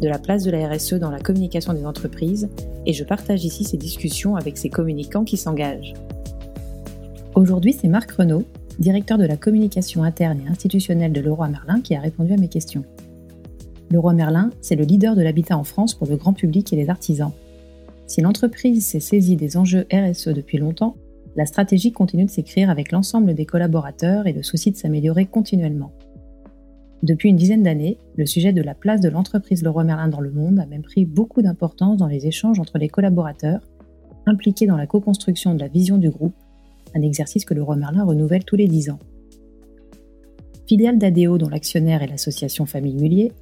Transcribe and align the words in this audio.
de 0.00 0.08
la 0.08 0.18
place 0.18 0.44
de 0.44 0.50
la 0.50 0.68
RSE 0.68 0.94
dans 0.94 1.10
la 1.10 1.20
communication 1.20 1.72
des 1.72 1.86
entreprises 1.86 2.48
et 2.84 2.92
je 2.92 3.04
partage 3.04 3.44
ici 3.44 3.64
ces 3.64 3.76
discussions 3.76 4.36
avec 4.36 4.58
ces 4.58 4.68
communicants 4.68 5.24
qui 5.24 5.36
s'engagent. 5.36 5.94
Aujourd'hui, 7.34 7.72
c'est 7.72 7.88
Marc 7.88 8.10
Renaud, 8.12 8.44
directeur 8.78 9.18
de 9.18 9.24
la 9.24 9.36
communication 9.36 10.02
interne 10.02 10.40
et 10.46 10.50
institutionnelle 10.50 11.12
de 11.12 11.20
Leroy 11.20 11.48
Merlin, 11.48 11.80
qui 11.80 11.94
a 11.94 12.00
répondu 12.00 12.32
à 12.32 12.36
mes 12.36 12.48
questions. 12.48 12.84
Leroy 13.90 14.14
Merlin, 14.14 14.50
c'est 14.60 14.76
le 14.76 14.84
leader 14.84 15.14
de 15.14 15.22
l'habitat 15.22 15.56
en 15.56 15.64
France 15.64 15.94
pour 15.94 16.06
le 16.06 16.16
grand 16.16 16.32
public 16.32 16.72
et 16.72 16.76
les 16.76 16.90
artisans. 16.90 17.32
Si 18.06 18.20
l'entreprise 18.20 18.86
s'est 18.86 19.00
saisie 19.00 19.36
des 19.36 19.56
enjeux 19.56 19.86
RSE 19.92 20.28
depuis 20.28 20.58
longtemps, 20.58 20.96
la 21.36 21.46
stratégie 21.46 21.92
continue 21.92 22.24
de 22.24 22.30
s'écrire 22.30 22.70
avec 22.70 22.92
l'ensemble 22.92 23.34
des 23.34 23.44
collaborateurs 23.44 24.26
et 24.26 24.32
le 24.32 24.42
souci 24.42 24.70
de 24.70 24.76
s'améliorer 24.76 25.26
continuellement. 25.26 25.92
Depuis 27.02 27.28
une 27.28 27.36
dizaine 27.36 27.62
d'années, 27.62 27.98
le 28.16 28.26
sujet 28.26 28.52
de 28.52 28.62
la 28.62 28.74
place 28.74 29.00
de 29.00 29.08
l'entreprise 29.08 29.62
Leroy 29.62 29.84
Merlin 29.84 30.08
dans 30.08 30.20
le 30.20 30.32
monde 30.32 30.58
a 30.58 30.66
même 30.66 30.82
pris 30.82 31.04
beaucoup 31.04 31.42
d'importance 31.42 31.98
dans 31.98 32.06
les 32.06 32.26
échanges 32.26 32.58
entre 32.58 32.78
les 32.78 32.88
collaborateurs, 32.88 33.60
impliqués 34.26 34.66
dans 34.66 34.76
la 34.76 34.86
co-construction 34.86 35.54
de 35.54 35.60
la 35.60 35.68
vision 35.68 35.98
du 35.98 36.08
groupe, 36.08 36.34
un 36.94 37.02
exercice 37.02 37.44
que 37.44 37.54
Leroy 37.54 37.76
Merlin 37.76 38.04
renouvelle 38.04 38.44
tous 38.44 38.56
les 38.56 38.66
dix 38.66 38.88
ans. 38.90 38.98
Filiale 40.66 40.98
d'ADO 40.98 41.38
dont 41.38 41.48
l'actionnaire 41.48 42.02
est 42.02 42.08
l'association 42.08 42.66
Famille 42.66 42.96
Mullier, 42.96 43.32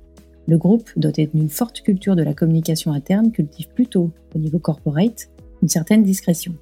le 0.46 0.58
groupe, 0.58 0.90
doté 0.96 1.30
d'une 1.32 1.48
forte 1.48 1.80
culture 1.80 2.16
de 2.16 2.22
la 2.22 2.34
communication 2.34 2.92
interne, 2.92 3.32
cultive 3.32 3.68
plutôt, 3.68 4.10
au 4.34 4.38
niveau 4.38 4.58
corporate, 4.58 5.30
une 5.62 5.68
certaine 5.68 6.02
discrétion. 6.02 6.54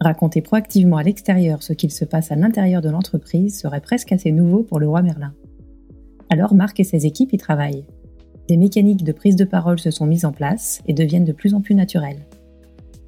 Raconter 0.00 0.42
proactivement 0.42 0.98
à 0.98 1.02
l'extérieur 1.02 1.62
ce 1.62 1.72
qu'il 1.72 1.90
se 1.90 2.04
passe 2.04 2.32
à 2.32 2.36
l'intérieur 2.36 2.82
de 2.82 2.90
l'entreprise 2.90 3.58
serait 3.58 3.80
presque 3.80 4.12
assez 4.12 4.32
nouveau 4.32 4.62
pour 4.62 4.80
le 4.80 4.88
roi 4.88 5.00
Merlin. 5.00 5.32
Alors 6.32 6.54
Marc 6.54 6.80
et 6.80 6.84
ses 6.84 7.04
équipes 7.04 7.34
y 7.34 7.36
travaillent. 7.36 7.84
Des 8.48 8.56
mécaniques 8.56 9.04
de 9.04 9.12
prise 9.12 9.36
de 9.36 9.44
parole 9.44 9.78
se 9.78 9.90
sont 9.90 10.06
mises 10.06 10.24
en 10.24 10.32
place 10.32 10.80
et 10.86 10.94
deviennent 10.94 11.26
de 11.26 11.34
plus 11.34 11.52
en 11.52 11.60
plus 11.60 11.74
naturelles. 11.74 12.24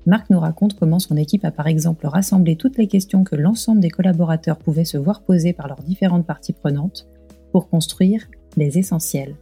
Marc 0.05 0.29
nous 0.29 0.39
raconte 0.39 0.79
comment 0.79 0.99
son 0.99 1.17
équipe 1.17 1.47
a 1.47 1.51
par 1.51 1.67
exemple 1.67 2.07
rassemblé 2.07 2.57
toutes 2.57 2.77
les 2.77 2.87
questions 2.87 3.25
que 3.25 3.35
l'ensemble 3.35 3.81
des 3.81 3.89
collaborateurs 3.89 4.59
pouvaient 4.59 4.85
se 4.85 4.99
voir 4.99 5.23
poser 5.23 5.55
par 5.55 5.69
leurs 5.69 5.83
différentes 5.83 6.27
parties 6.27 6.53
prenantes 6.53 7.09
pour 7.51 7.71
construire 7.71 8.29
les 8.59 8.77
essentiels. 8.77 9.37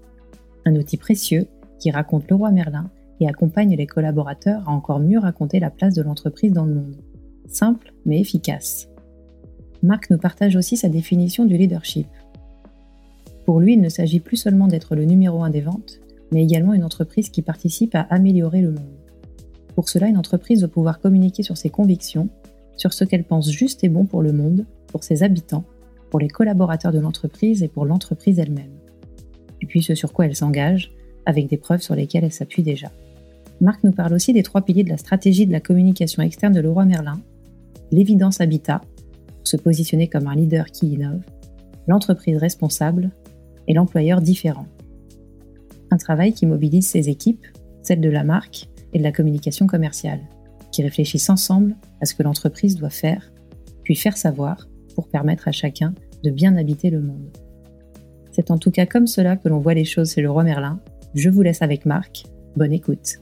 Un 0.65 0.77
outil 0.77 0.97
précieux 0.97 1.49
qui 1.81 1.91
raconte 1.91 2.31
le 2.31 2.37
roi 2.37 2.53
Merlin 2.53 2.89
et 3.19 3.29
accompagne 3.29 3.75
les 3.75 3.89
collaborateurs 3.89 4.63
à 4.69 4.71
encore 4.71 5.01
mieux 5.01 5.19
raconter 5.19 5.59
la 5.59 5.71
place 5.71 5.95
de 5.95 6.03
l'entreprise 6.03 6.53
dans 6.53 6.67
le 6.67 6.75
monde 6.77 7.03
simple 7.49 7.93
mais 8.07 8.21
efficace. 8.21 8.89
Marc 9.83 10.09
nous 10.09 10.19
partage 10.19 10.55
aussi 10.55 10.77
sa 10.77 10.89
définition 10.89 11.47
du 11.47 11.57
leadership. 11.57 12.07
Pour 13.45 13.61
lui, 13.61 13.75
il 13.75 13.81
ne 13.81 13.89
s'agit 13.89 14.21
plus 14.21 14.37
seulement 14.37 14.69
d'être 14.69 14.95
le 14.95 15.05
numéro 15.05 15.43
un 15.43 15.51
des 15.51 15.61
ventes, 15.61 16.01
mais 16.33 16.43
également 16.43 16.75
une 16.75 16.85
entreprise 16.85 17.29
qui 17.29 17.43
participe 17.43 17.95
à 17.95 18.03
améliorer 18.03 18.61
le 18.61 18.71
monde. 18.71 18.87
Pour 19.75 19.89
cela, 19.89 20.07
une 20.07 20.19
entreprise 20.19 20.61
doit 20.61 20.69
pouvoir 20.69 21.01
communiquer 21.01 21.43
sur 21.43 21.57
ses 21.57 21.71
convictions, 21.71 22.29
sur 22.77 22.93
ce 22.93 23.05
qu'elle 23.05 23.25
pense 23.25 23.51
juste 23.51 23.85
et 23.85 23.89
bon 23.89 24.05
pour 24.05 24.23
le 24.23 24.33
monde, 24.33 24.65
pour 24.89 25.05
ses 25.05 25.23
habitants, 25.23 25.65
pour 26.11 26.21
les 26.21 26.29
collaborateurs 26.29 26.93
de 26.93 26.99
l'entreprise 26.99 27.63
et 27.63 27.69
pour 27.69 27.87
l'entreprise 27.87 28.39
elle-même. 28.39 28.73
Et 29.61 29.67
puis 29.67 29.83
ce 29.83 29.95
sur 29.95 30.13
quoi 30.13 30.27
elle 30.27 30.37
s'engage, 30.37 30.93
avec 31.27 31.49
des 31.49 31.57
preuves 31.57 31.83
sur 31.83 31.95
lesquelles 31.95 32.25
elle 32.25 32.33
s'appuie 32.33 32.63
déjà. 32.63 32.91
Marc 33.61 33.85
nous 33.85 33.93
parle 33.93 34.13
aussi 34.13 34.33
des 34.33 34.43
trois 34.43 34.63
piliers 34.63 34.85
de 34.85 34.91
la 34.91 34.97
stratégie 34.97 35.47
de 35.47 35.53
la 35.53 35.61
communication 35.61 36.23
externe 36.23 36.53
de 36.53 36.61
Leroy 36.61 36.85
Merlin, 36.85 37.21
l'évidence 37.93 38.41
habitat, 38.41 38.81
pour 39.39 39.47
se 39.47 39.57
positionner 39.57 40.09
comme 40.09 40.27
un 40.27 40.35
leader 40.35 40.67
qui 40.67 40.93
innove, 40.93 41.23
l'entreprise 41.87 42.37
responsable 42.37 43.11
et 43.69 43.75
l'employeur 43.75 44.21
différent. 44.21 44.67
Un 45.91 45.97
travail 45.97 46.33
qui 46.33 46.47
mobilise 46.47 46.89
ses 46.89 47.09
équipes, 47.09 47.47
celles 47.83 48.01
de 48.01 48.09
la 48.09 48.25
marque 48.25 48.69
et 48.93 48.99
de 48.99 49.03
la 49.03 49.13
communication 49.13 49.67
commerciale, 49.67 50.21
qui 50.71 50.83
réfléchissent 50.83 51.31
ensemble 51.31 51.77
à 52.01 52.07
ce 52.07 52.15
que 52.15 52.23
l'entreprise 52.23 52.77
doit 52.77 52.91
faire, 52.91 53.33
puis 53.85 53.95
faire 53.95 54.17
savoir 54.17 54.69
pour 54.95 55.09
permettre 55.09 55.49
à 55.49 55.53
chacun 55.53 55.95
de 56.23 56.31
bien 56.31 56.57
habiter 56.57 56.91
le 56.91 57.01
monde. 57.01 57.37
C'est 58.31 58.51
en 58.51 58.59
tout 58.59 58.71
cas 58.71 58.87
comme 58.87 59.07
cela 59.07 59.37
que 59.37 59.49
l'on 59.49 59.59
voit 59.59 59.75
les 59.75 59.85
choses 59.85 60.13
chez 60.13 60.23
le 60.23 60.31
roi 60.31 60.45
Merlin. 60.45 60.81
Je 61.15 61.29
vous 61.29 61.43
laisse 61.43 61.63
avec 61.63 61.85
Marc. 61.85 62.25
Bonne 62.57 62.73
écoute. 62.73 63.22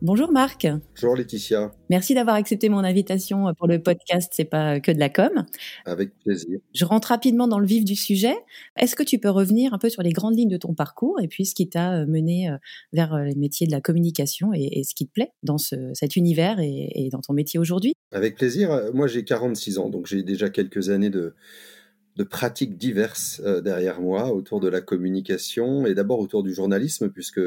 Bonjour 0.00 0.30
Marc. 0.30 0.64
Bonjour 0.94 1.16
Laetitia. 1.16 1.72
Merci 1.90 2.14
d'avoir 2.14 2.36
accepté 2.36 2.68
mon 2.68 2.84
invitation 2.84 3.52
pour 3.58 3.66
le 3.66 3.82
podcast 3.82 4.32
C'est 4.32 4.44
pas 4.44 4.78
que 4.78 4.92
de 4.92 4.98
la 5.00 5.08
com. 5.08 5.44
Avec 5.86 6.16
plaisir. 6.20 6.60
Je 6.72 6.84
rentre 6.84 7.08
rapidement 7.08 7.48
dans 7.48 7.58
le 7.58 7.66
vif 7.66 7.84
du 7.84 7.96
sujet. 7.96 8.36
Est-ce 8.76 8.94
que 8.94 9.02
tu 9.02 9.18
peux 9.18 9.28
revenir 9.28 9.74
un 9.74 9.78
peu 9.78 9.88
sur 9.88 10.02
les 10.02 10.12
grandes 10.12 10.38
lignes 10.38 10.50
de 10.50 10.56
ton 10.56 10.72
parcours 10.72 11.20
et 11.20 11.26
puis 11.26 11.46
ce 11.46 11.54
qui 11.54 11.68
t'a 11.68 11.94
euh, 11.94 12.06
mené 12.06 12.48
euh, 12.48 12.56
vers 12.92 13.12
euh, 13.12 13.24
les 13.24 13.34
métiers 13.34 13.66
de 13.66 13.72
la 13.72 13.80
communication 13.80 14.52
et, 14.54 14.84
ce 14.84 14.94
qui 14.94 15.08
te 15.08 15.12
plaît 15.12 15.32
dans 15.42 15.58
cet 15.58 16.14
univers 16.14 16.60
et, 16.60 16.92
et 16.94 17.08
dans 17.08 17.20
ton 17.20 17.32
métier 17.32 17.58
aujourd'hui? 17.58 17.94
Avec 18.12 18.36
plaisir. 18.36 18.80
Moi 18.94 19.08
j'ai 19.08 19.24
46 19.24 19.78
ans 19.78 19.88
donc 19.88 20.06
j'ai 20.06 20.22
déjà 20.22 20.48
quelques 20.48 20.90
années 20.90 21.10
de 21.10 21.34
de 22.18 22.24
pratiques 22.24 22.76
diverses 22.76 23.40
euh, 23.44 23.60
derrière 23.60 24.00
moi 24.00 24.32
autour 24.32 24.58
de 24.58 24.68
la 24.68 24.80
communication 24.80 25.86
et 25.86 25.94
d'abord 25.94 26.18
autour 26.18 26.42
du 26.42 26.52
journalisme, 26.52 27.10
puisque 27.10 27.40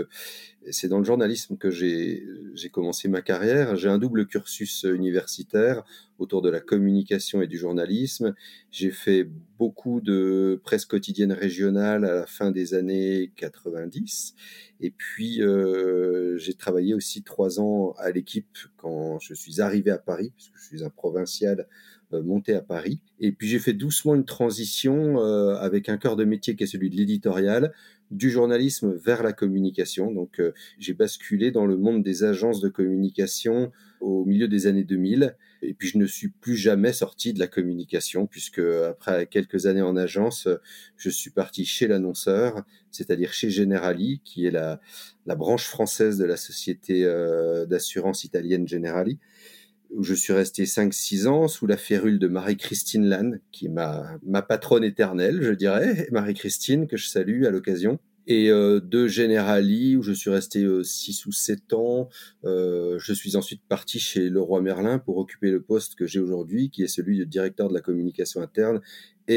c'est 0.69 0.87
dans 0.87 0.99
le 0.99 1.03
journalisme 1.03 1.57
que 1.57 1.69
j'ai 1.69 2.23
commencé 2.71 3.09
ma 3.09 3.21
carrière. 3.21 3.75
J'ai 3.75 3.89
un 3.89 3.97
double 3.97 4.27
cursus 4.27 4.83
universitaire 4.83 5.83
autour 6.19 6.41
de 6.41 6.49
la 6.49 6.61
communication 6.61 7.41
et 7.41 7.47
du 7.47 7.57
journalisme. 7.57 8.33
J'ai 8.69 8.91
fait 8.91 9.27
beaucoup 9.59 9.99
de 9.99 10.61
presse 10.63 10.85
quotidienne 10.85 11.33
régionale 11.33 12.05
à 12.05 12.13
la 12.13 12.25
fin 12.25 12.51
des 12.51 12.73
années 12.73 13.33
90. 13.35 14.35
Et 14.79 14.91
puis, 14.91 15.41
euh, 15.41 16.37
j'ai 16.37 16.53
travaillé 16.53 16.93
aussi 16.93 17.23
trois 17.23 17.59
ans 17.59 17.93
à 17.97 18.11
l'équipe 18.11 18.57
quand 18.77 19.19
je 19.19 19.33
suis 19.33 19.59
arrivé 19.59 19.91
à 19.91 19.97
Paris, 19.97 20.31
puisque 20.35 20.57
je 20.57 20.63
suis 20.63 20.83
un 20.83 20.89
provincial 20.89 21.67
monté 22.19 22.53
à 22.53 22.61
Paris. 22.61 22.99
Et 23.19 23.31
puis 23.31 23.47
j'ai 23.47 23.59
fait 23.59 23.73
doucement 23.73 24.15
une 24.15 24.25
transition 24.25 25.19
euh, 25.19 25.55
avec 25.55 25.89
un 25.89 25.97
cœur 25.97 26.15
de 26.15 26.25
métier 26.25 26.55
qui 26.55 26.63
est 26.63 26.67
celui 26.67 26.89
de 26.89 26.95
l'éditorial, 26.95 27.73
du 28.09 28.29
journalisme 28.29 28.93
vers 28.93 29.23
la 29.23 29.31
communication. 29.31 30.11
Donc 30.11 30.39
euh, 30.39 30.51
j'ai 30.79 30.93
basculé 30.93 31.51
dans 31.51 31.65
le 31.65 31.77
monde 31.77 32.03
des 32.03 32.23
agences 32.23 32.59
de 32.59 32.69
communication 32.69 33.71
au 34.01 34.25
milieu 34.25 34.47
des 34.47 34.67
années 34.67 34.83
2000. 34.83 35.35
Et 35.61 35.73
puis 35.73 35.87
je 35.87 35.97
ne 35.97 36.07
suis 36.07 36.29
plus 36.29 36.57
jamais 36.57 36.91
sorti 36.91 37.33
de 37.33 37.39
la 37.39 37.47
communication 37.47 38.25
puisque 38.25 38.59
après 38.59 39.27
quelques 39.27 39.67
années 39.67 39.83
en 39.83 39.95
agence, 39.95 40.47
je 40.97 41.09
suis 41.09 41.29
parti 41.29 41.65
chez 41.65 41.87
l'annonceur, 41.87 42.63
c'est-à-dire 42.89 43.31
chez 43.31 43.51
Generali, 43.51 44.21
qui 44.25 44.47
est 44.47 44.51
la, 44.51 44.81
la 45.27 45.35
branche 45.35 45.67
française 45.67 46.17
de 46.17 46.25
la 46.25 46.35
société 46.35 47.03
d'assurance 47.67 48.23
italienne 48.23 48.67
Generali 48.67 49.19
où 49.93 50.03
je 50.03 50.13
suis 50.13 50.33
resté 50.33 50.65
5-6 50.65 51.27
ans 51.27 51.47
sous 51.47 51.67
la 51.67 51.77
férule 51.77 52.19
de 52.19 52.27
Marie-Christine 52.27 53.05
Lannes, 53.05 53.39
qui 53.51 53.65
est 53.65 53.69
ma, 53.69 54.17
ma 54.23 54.41
patronne 54.41 54.83
éternelle, 54.83 55.41
je 55.41 55.51
dirais, 55.51 56.07
Marie-Christine, 56.11 56.87
que 56.87 56.97
je 56.97 57.07
salue 57.07 57.45
à 57.45 57.49
l'occasion. 57.49 57.99
Et 58.27 58.49
euh, 58.49 58.79
de 58.79 59.07
Generali, 59.07 59.95
où 59.95 60.03
je 60.03 60.11
suis 60.11 60.29
resté 60.29 60.59
6 60.83 61.25
euh, 61.25 61.29
ou 61.29 61.31
7 61.31 61.73
ans, 61.73 62.09
euh, 62.45 62.99
je 62.99 63.13
suis 63.13 63.35
ensuite 63.35 63.61
parti 63.67 63.99
chez 63.99 64.29
Leroy 64.29 64.61
Merlin 64.61 64.99
pour 64.99 65.17
occuper 65.17 65.49
le 65.49 65.61
poste 65.61 65.95
que 65.95 66.05
j'ai 66.05 66.19
aujourd'hui, 66.19 66.69
qui 66.69 66.83
est 66.83 66.87
celui 66.87 67.17
de 67.17 67.23
directeur 67.23 67.67
de 67.67 67.73
la 67.73 67.81
communication 67.81 68.41
interne 68.41 68.79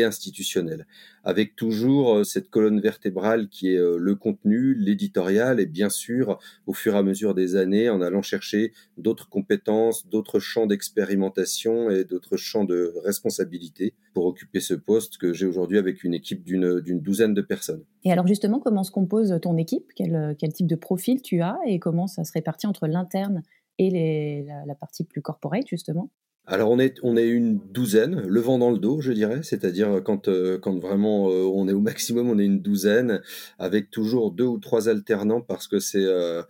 institutionnel, 0.02 0.86
avec 1.22 1.54
toujours 1.54 2.16
euh, 2.16 2.24
cette 2.24 2.50
colonne 2.50 2.80
vertébrale 2.80 3.48
qui 3.48 3.72
est 3.72 3.78
euh, 3.78 3.96
le 3.98 4.14
contenu, 4.14 4.74
l'éditorial, 4.74 5.60
et 5.60 5.66
bien 5.66 5.90
sûr, 5.90 6.38
au 6.66 6.72
fur 6.72 6.94
et 6.94 6.98
à 6.98 7.02
mesure 7.02 7.34
des 7.34 7.54
années, 7.54 7.88
en 7.88 8.00
allant 8.00 8.22
chercher 8.22 8.72
d'autres 8.98 9.28
compétences, 9.28 10.08
d'autres 10.08 10.40
champs 10.40 10.66
d'expérimentation 10.66 11.90
et 11.90 12.04
d'autres 12.04 12.36
champs 12.36 12.64
de 12.64 12.94
responsabilité 13.04 13.94
pour 14.14 14.26
occuper 14.26 14.60
ce 14.60 14.74
poste 14.74 15.18
que 15.18 15.32
j'ai 15.32 15.46
aujourd'hui 15.46 15.78
avec 15.78 16.02
une 16.02 16.14
équipe 16.14 16.42
d'une 16.42 17.00
douzaine 17.00 17.34
de 17.34 17.42
personnes. 17.42 17.84
Et 18.04 18.12
alors 18.12 18.26
justement, 18.26 18.58
comment 18.58 18.82
se 18.82 18.90
compose 18.90 19.38
ton 19.40 19.56
équipe? 19.56 19.92
Quel, 19.94 20.34
quel 20.38 20.52
type 20.52 20.66
de 20.66 20.76
profil 20.76 21.22
tu 21.22 21.40
as? 21.40 21.58
Et 21.66 21.78
comment 21.78 22.06
ça 22.06 22.24
se 22.24 22.32
répartit 22.32 22.66
entre 22.66 22.86
l'interne 22.86 23.42
et 23.78 24.44
la, 24.46 24.64
la, 24.66 24.74
partie 24.74 25.04
plus 25.04 25.22
corporate 25.22 25.66
justement? 25.66 26.10
Alors 26.46 26.70
on 26.70 26.78
est 26.78 26.98
on 27.02 27.16
est 27.16 27.26
une 27.26 27.58
douzaine, 27.72 28.20
le 28.20 28.40
vent 28.40 28.58
dans 28.58 28.70
le 28.70 28.78
dos, 28.78 29.00
je 29.00 29.12
dirais, 29.12 29.42
c'est-à-dire 29.42 30.02
quand 30.04 30.28
euh, 30.28 30.58
quand 30.58 30.78
vraiment 30.78 31.30
euh, 31.30 31.44
on 31.44 31.68
est 31.68 31.72
au 31.72 31.80
maximum, 31.80 32.28
on 32.28 32.38
est 32.38 32.44
une 32.44 32.60
douzaine, 32.60 33.22
avec 33.58 33.90
toujours 33.90 34.30
deux 34.30 34.44
ou 34.44 34.58
trois 34.58 34.90
alternants 34.90 35.40
parce 35.40 35.68
que 35.68 35.80
c'est 35.80 36.04
euh, 36.04 36.42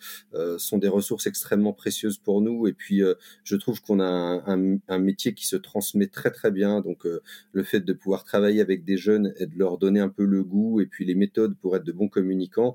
sont 0.58 0.78
des 0.78 0.88
ressources 0.88 1.28
extrêmement 1.28 1.72
précieuses 1.72 2.18
pour 2.18 2.40
nous. 2.40 2.66
Et 2.66 2.72
puis 2.72 3.02
je 3.44 3.56
trouve 3.56 3.80
qu'on 3.82 4.00
a 4.00 4.04
un, 4.04 4.78
un, 4.88 4.98
métier 4.98 5.32
qui 5.32 5.46
se 5.46 5.54
transmet 5.54 6.08
très 6.08 6.32
très 6.32 6.50
bien. 6.50 6.80
Donc 6.80 7.06
le 7.52 7.62
fait 7.62 7.80
de 7.80 7.92
pouvoir 7.92 8.24
travailler 8.24 8.60
avec 8.60 8.84
des 8.84 8.96
jeunes 8.96 9.32
et 9.38 9.46
de 9.46 9.56
leur 9.56 9.78
donner 9.78 10.00
un 10.00 10.08
peu 10.08 10.24
le 10.24 10.42
goût 10.42 10.80
et 10.80 10.86
puis 10.86 11.04
les 11.04 11.14
méthodes 11.14 11.54
pour 11.60 11.76
être 11.76 11.84
de 11.84 11.92
bons 11.92 12.08
communicants, 12.08 12.74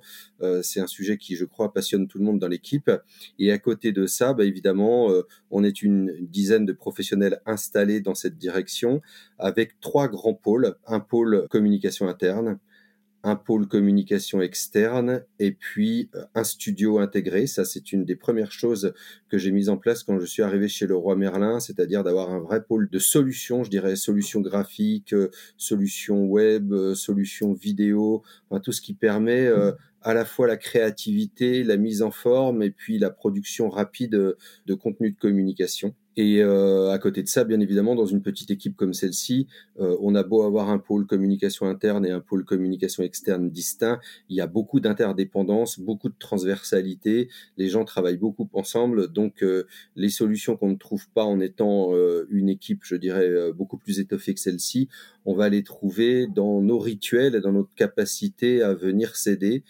c'est 0.62 0.80
un 0.80 0.88
sujet 0.88 1.18
qui 1.18 1.36
je 1.36 1.46
crois 1.46 1.74
passionne 1.74 2.08
tout 2.08 2.18
le 2.18 2.24
monde 2.24 2.40
dans 2.40 2.48
l'équipe. 2.48 2.90
Et 3.40 3.52
à 3.52 3.58
côté 3.58 3.92
de 3.92 4.06
ça, 4.06 4.34
bah, 4.34 4.46
évidemment, 4.46 5.10
on 5.52 5.64
est 5.64 5.82
une 5.82 6.16
dizaine 6.22 6.66
de 6.66 6.74
professionnels 6.74 7.09
installés 7.46 8.02
dans 8.02 8.16
cette 8.16 8.38
direction 8.38 9.02
avec 9.38 9.80
trois 9.80 10.08
grands 10.08 10.34
pôles. 10.34 10.76
Un 10.88 11.00
pôle 11.00 11.48
communication 11.50 12.08
interne, 12.08 12.60
un 13.24 13.36
pôle 13.36 13.68
communication 13.68 14.42
externe 14.42 15.24
et 15.40 15.52
puis 15.52 16.10
euh, 16.16 16.24
un 16.36 16.44
studio 16.44 17.00
intégré. 17.00 17.48
Ça, 17.48 17.66
c'est 17.66 17.92
une 17.92 18.06
des 18.06 18.16
premières 18.16 18.52
choses 18.52 18.94
que 19.30 19.38
j'ai 19.38 19.52
mises 19.52 19.70
en 19.70 19.78
place 19.78 20.04
quand 20.04 20.20
je 20.20 20.26
suis 20.26 20.42
arrivé 20.42 20.68
chez 20.68 20.88
le 20.88 20.96
roi 20.96 21.16
Merlin, 21.16 21.60
c'est-à-dire 21.60 22.04
d'avoir 22.04 22.30
un 22.32 22.40
vrai 22.40 22.64
pôle 22.64 22.90
de 22.90 23.00
solutions, 23.00 23.64
je 23.64 23.70
dirais 23.70 23.96
solutions 23.96 24.42
graphiques, 24.42 25.14
euh, 25.14 25.30
solutions 25.58 26.26
web, 26.26 26.72
euh, 26.72 26.96
solutions 26.96 27.54
vidéo, 27.54 28.24
tout 28.64 28.72
ce 28.72 28.82
qui 28.82 28.94
permet 28.94 29.50
à 30.02 30.14
la 30.14 30.26
fois 30.26 30.48
la 30.48 30.58
créativité, 30.58 31.64
la 31.64 31.78
mise 31.78 32.02
en 32.02 32.12
forme 32.12 32.64
et 32.64 32.72
puis 32.72 32.98
la 32.98 33.10
production 33.10 33.70
rapide 33.70 34.36
de 34.66 34.74
contenu 34.74 35.12
de 35.12 35.18
communication. 35.18 35.94
Et 36.22 36.44
euh, 36.44 36.92
à 36.92 37.00
côté 37.00 37.24
de 37.24 37.30
ça, 37.30 37.46
bien 37.46 37.62
évidemment, 37.62 37.96
dans 37.96 38.06
une 38.06 38.22
petite 38.22 38.52
équipe 38.52 38.76
comme 38.76 38.94
celle-ci, 38.94 39.48
euh, 39.80 39.96
on 40.02 40.16
a 40.16 40.24
beau 40.24 40.44
avoir 40.44 40.70
un 40.70 40.78
pôle 40.78 41.06
communication 41.06 41.66
interne 41.66 42.06
et 42.06 42.12
un 42.12 42.20
pôle 42.20 42.44
communication 42.44 43.04
externe 43.04 43.50
distinct, 43.50 44.02
il 44.28 44.36
y 44.36 44.42
a 44.42 44.48
beaucoup 44.48 44.82
d'interdépendance, 44.82 45.80
beaucoup 45.80 46.10
de 46.10 46.18
transversalité, 46.20 47.30
les 47.56 47.70
gens 47.70 47.86
travaillent 47.86 48.18
beaucoup 48.18 48.50
ensemble, 48.52 49.14
donc 49.14 49.44
euh, 49.44 49.64
les 49.96 50.10
solutions 50.10 50.58
qu'on 50.58 50.72
ne 50.72 50.76
trouve 50.76 51.08
pas 51.12 51.24
en 51.24 51.40
étant 51.40 51.94
une 52.30 52.50
équipe, 52.50 52.82
je 52.84 52.98
dirais, 52.98 53.54
beaucoup 53.54 53.78
plus 53.78 54.02
étoffée 54.02 54.34
que 54.34 54.42
celle-ci, 54.42 54.90
on 55.24 55.36
va 55.36 55.48
les 55.48 55.64
trouver 55.64 56.28
dans 56.28 56.62
nos 56.62 56.80
rituels 56.80 57.36
et 57.36 57.40
dans 57.40 57.54
notre 57.54 57.74
capacité 57.76 58.62
à 58.62 58.74
venir 58.74 59.16
s'aider. 59.16 59.64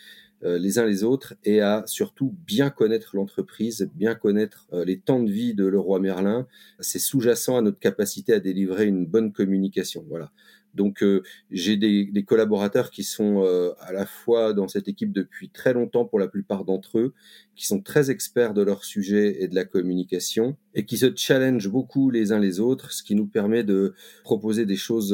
Euh, 0.45 0.57
les 0.57 0.79
uns 0.79 0.85
les 0.85 1.03
autres 1.03 1.35
et 1.43 1.59
à 1.59 1.83
surtout 1.85 2.33
bien 2.47 2.69
connaître 2.69 3.17
l'entreprise, 3.17 3.89
bien 3.93 4.15
connaître 4.15 4.67
euh, 4.71 4.85
les 4.85 4.97
temps 4.97 5.21
de 5.21 5.29
vie 5.29 5.53
de 5.53 5.65
Leroy 5.65 5.99
Merlin. 5.99 6.47
C'est 6.79 6.99
sous-jacent 6.99 7.57
à 7.57 7.61
notre 7.61 7.79
capacité 7.79 8.33
à 8.33 8.39
délivrer 8.39 8.85
une 8.85 9.05
bonne 9.05 9.33
communication. 9.33 10.05
Voilà. 10.07 10.31
Donc 10.75 11.03
euh, 11.03 11.23
j'ai 11.51 11.75
des, 11.75 12.05
des, 12.05 12.23
collaborateurs 12.23 12.89
qui 12.89 13.03
sont 13.03 13.43
à 13.79 13.91
la 13.91 14.05
fois 14.05 14.53
dans 14.53 14.67
cette 14.67 14.87
équipe 14.87 15.11
depuis 15.11 15.49
très 15.49 15.73
longtemps 15.73 16.05
pour 16.05 16.19
la 16.19 16.27
plupart 16.27 16.63
d'entre 16.63 16.99
eux, 16.99 17.13
qui 17.55 17.65
sont 17.65 17.81
très 17.81 18.09
experts 18.11 18.53
de 18.53 18.61
leur 18.61 18.85
sujet 18.85 19.43
et 19.43 19.47
de 19.47 19.55
la 19.55 19.65
communication 19.65 20.55
et 20.75 20.85
qui 20.85 20.97
se 20.97 21.13
challengent 21.15 21.69
beaucoup 21.69 22.11
les 22.11 22.31
uns 22.31 22.39
les 22.39 22.59
autres, 22.59 22.93
ce 22.93 23.03
qui 23.03 23.15
nous 23.15 23.25
permet 23.25 23.63
de 23.63 23.93
proposer 24.23 24.65
des 24.65 24.77
choses 24.77 25.13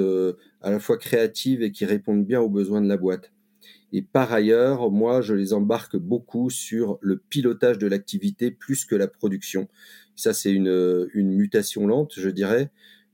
à 0.62 0.70
la 0.70 0.80
fois 0.80 0.98
créatives 0.98 1.64
et 1.64 1.72
qui 1.72 1.86
répondent 1.86 2.26
bien 2.26 2.42
aux 2.42 2.50
besoins 2.50 2.82
de 2.82 2.90
la 2.90 2.98
boîte. 2.98 3.32
Et 3.94 4.02
par 4.02 4.34
ailleurs, 4.34 4.92
moi, 4.92 5.22
je 5.22 5.34
les 5.34 5.54
embarque 5.54 5.96
beaucoup 5.96 6.50
sur 6.50 6.98
le 7.02 7.18
pilotage 7.18 7.78
de 7.78 7.88
l'activité 7.88 8.52
plus 8.52 8.86
que 8.86 8.96
la 8.96 9.08
production. 9.08 9.68
Ça, 10.16 10.34
c'est 10.34 10.52
une, 10.52 11.08
une 11.14 11.32
mutation 11.32 11.88
lente, 11.88 12.14
je 12.18 12.30
dirais, 12.30 12.72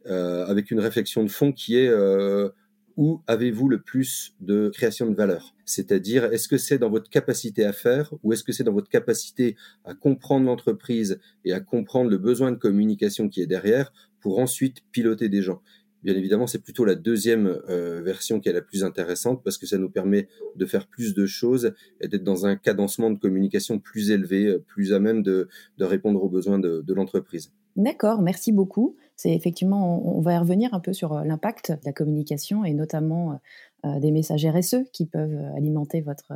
euh, 0.07 0.45
avec 0.45 0.71
une 0.71 0.79
réflexion 0.79 1.23
de 1.23 1.29
fond 1.29 1.51
qui 1.51 1.77
est 1.77 1.87
euh, 1.87 2.49
où 2.97 3.21
avez-vous 3.27 3.69
le 3.69 3.81
plus 3.81 4.33
de 4.39 4.69
création 4.69 5.09
de 5.09 5.15
valeur? 5.15 5.55
C'est-à-dire, 5.65 6.25
est-ce 6.25 6.47
que 6.47 6.57
c'est 6.57 6.77
dans 6.77 6.89
votre 6.89 7.09
capacité 7.09 7.65
à 7.65 7.73
faire 7.73 8.13
ou 8.23 8.33
est-ce 8.33 8.43
que 8.43 8.51
c'est 8.51 8.63
dans 8.63 8.73
votre 8.73 8.89
capacité 8.89 9.55
à 9.85 9.93
comprendre 9.93 10.45
l'entreprise 10.45 11.19
et 11.45 11.53
à 11.53 11.59
comprendre 11.59 12.09
le 12.09 12.17
besoin 12.17 12.51
de 12.51 12.57
communication 12.57 13.29
qui 13.29 13.41
est 13.41 13.47
derrière 13.47 13.93
pour 14.19 14.39
ensuite 14.39 14.81
piloter 14.91 15.29
des 15.29 15.41
gens? 15.41 15.61
Bien 16.03 16.15
évidemment, 16.15 16.47
c'est 16.47 16.63
plutôt 16.63 16.83
la 16.83 16.95
deuxième 16.95 17.61
euh, 17.69 18.01
version 18.01 18.39
qui 18.39 18.49
est 18.49 18.53
la 18.53 18.61
plus 18.61 18.83
intéressante 18.83 19.43
parce 19.43 19.57
que 19.57 19.67
ça 19.67 19.77
nous 19.77 19.89
permet 19.89 20.27
de 20.55 20.65
faire 20.65 20.87
plus 20.87 21.13
de 21.13 21.27
choses 21.27 21.73
et 21.99 22.07
d'être 22.07 22.23
dans 22.23 22.47
un 22.47 22.55
cadencement 22.55 23.11
de 23.11 23.19
communication 23.19 23.77
plus 23.77 24.09
élevé, 24.09 24.47
euh, 24.47 24.59
plus 24.59 24.93
à 24.93 24.99
même 24.99 25.21
de, 25.21 25.47
répondre 25.79 26.23
aux 26.23 26.29
besoins 26.29 26.59
de, 26.59 26.93
l'entreprise. 26.93 27.51
D'accord, 27.75 28.21
merci 28.21 28.51
beaucoup. 28.51 28.95
C'est 29.15 29.33
effectivement, 29.33 30.17
on, 30.17 30.21
va 30.21 30.33
y 30.33 30.37
revenir 30.37 30.73
un 30.73 30.79
peu 30.79 30.93
sur 30.93 31.13
euh, 31.13 31.23
l'impact 31.23 31.71
de 31.71 31.85
la 31.85 31.93
communication 31.93 32.65
et 32.65 32.73
notamment 32.73 33.39
des 33.83 34.11
messages 34.11 34.45
RSE 34.45 34.91
qui 34.93 35.07
peuvent 35.07 35.39
alimenter 35.57 36.01
votre 36.01 36.33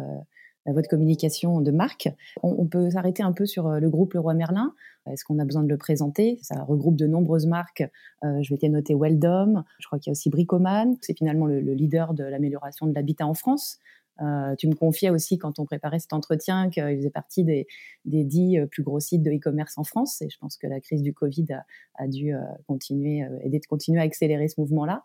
votre 0.74 0.90
communication 0.90 1.62
de 1.62 1.72
marque. 1.72 2.10
On, 2.42 2.66
peut 2.66 2.90
s'arrêter 2.90 3.24
un 3.24 3.32
peu 3.32 3.46
sur 3.46 3.68
euh, 3.68 3.80
le 3.80 3.90
groupe 3.90 4.14
Leroy 4.14 4.34
Merlin. 4.34 4.74
Est-ce 5.10 5.24
qu'on 5.24 5.38
a 5.38 5.46
besoin 5.46 5.64
de 5.64 5.70
le 5.70 5.78
présenter? 5.78 6.40
Ça 6.42 6.64
regroupe 6.64 6.96
de 6.96 7.06
nombreuses 7.06 7.46
marques. 7.46 7.84
Euh, 8.24 8.42
je 8.42 8.54
vais 8.54 8.58
te 8.58 8.66
noter 8.66 8.96
Weldom. 8.96 9.64
Je 9.80 9.86
crois 9.86 10.00
qu'il 10.00 10.10
y 10.10 10.12
a 10.12 10.14
aussi 10.14 10.30
Bricoman. 10.30 10.96
C'est 11.02 11.16
finalement 11.16 11.46
le, 11.46 11.60
leader 11.60 12.14
de 12.14 12.24
l'amélioration 12.24 12.88
de 12.88 12.94
l'habitat 12.94 13.28
en 13.28 13.36
France. 13.36 13.80
Euh, 14.22 14.56
tu 14.56 14.70
me 14.70 14.74
confiais 14.74 15.10
aussi 15.10 15.38
quand 15.38 15.60
on 15.60 15.66
préparait 15.66 16.00
cet 16.00 16.14
entretien 16.14 16.70
qu'il 16.70 16.84
faisait 16.84 17.10
partie 17.10 17.44
des, 17.44 17.68
des 18.06 18.24
dix 18.24 18.58
plus 18.72 18.82
gros 18.82 19.02
sites 19.02 19.22
de 19.22 19.30
e-commerce 19.30 19.78
en 19.78 19.84
France. 19.84 20.22
Et 20.22 20.30
je 20.30 20.38
pense 20.40 20.58
que 20.58 20.68
la 20.68 20.80
crise 20.80 21.04
du 21.04 21.14
Covid 21.14 21.48
a, 21.96 22.08
dû 22.08 22.34
continuer, 22.66 23.28
aider 23.44 23.60
de 23.60 23.66
continuer 23.66 24.00
à 24.00 24.04
accélérer 24.04 24.48
ce 24.48 24.60
mouvement-là. 24.60 25.04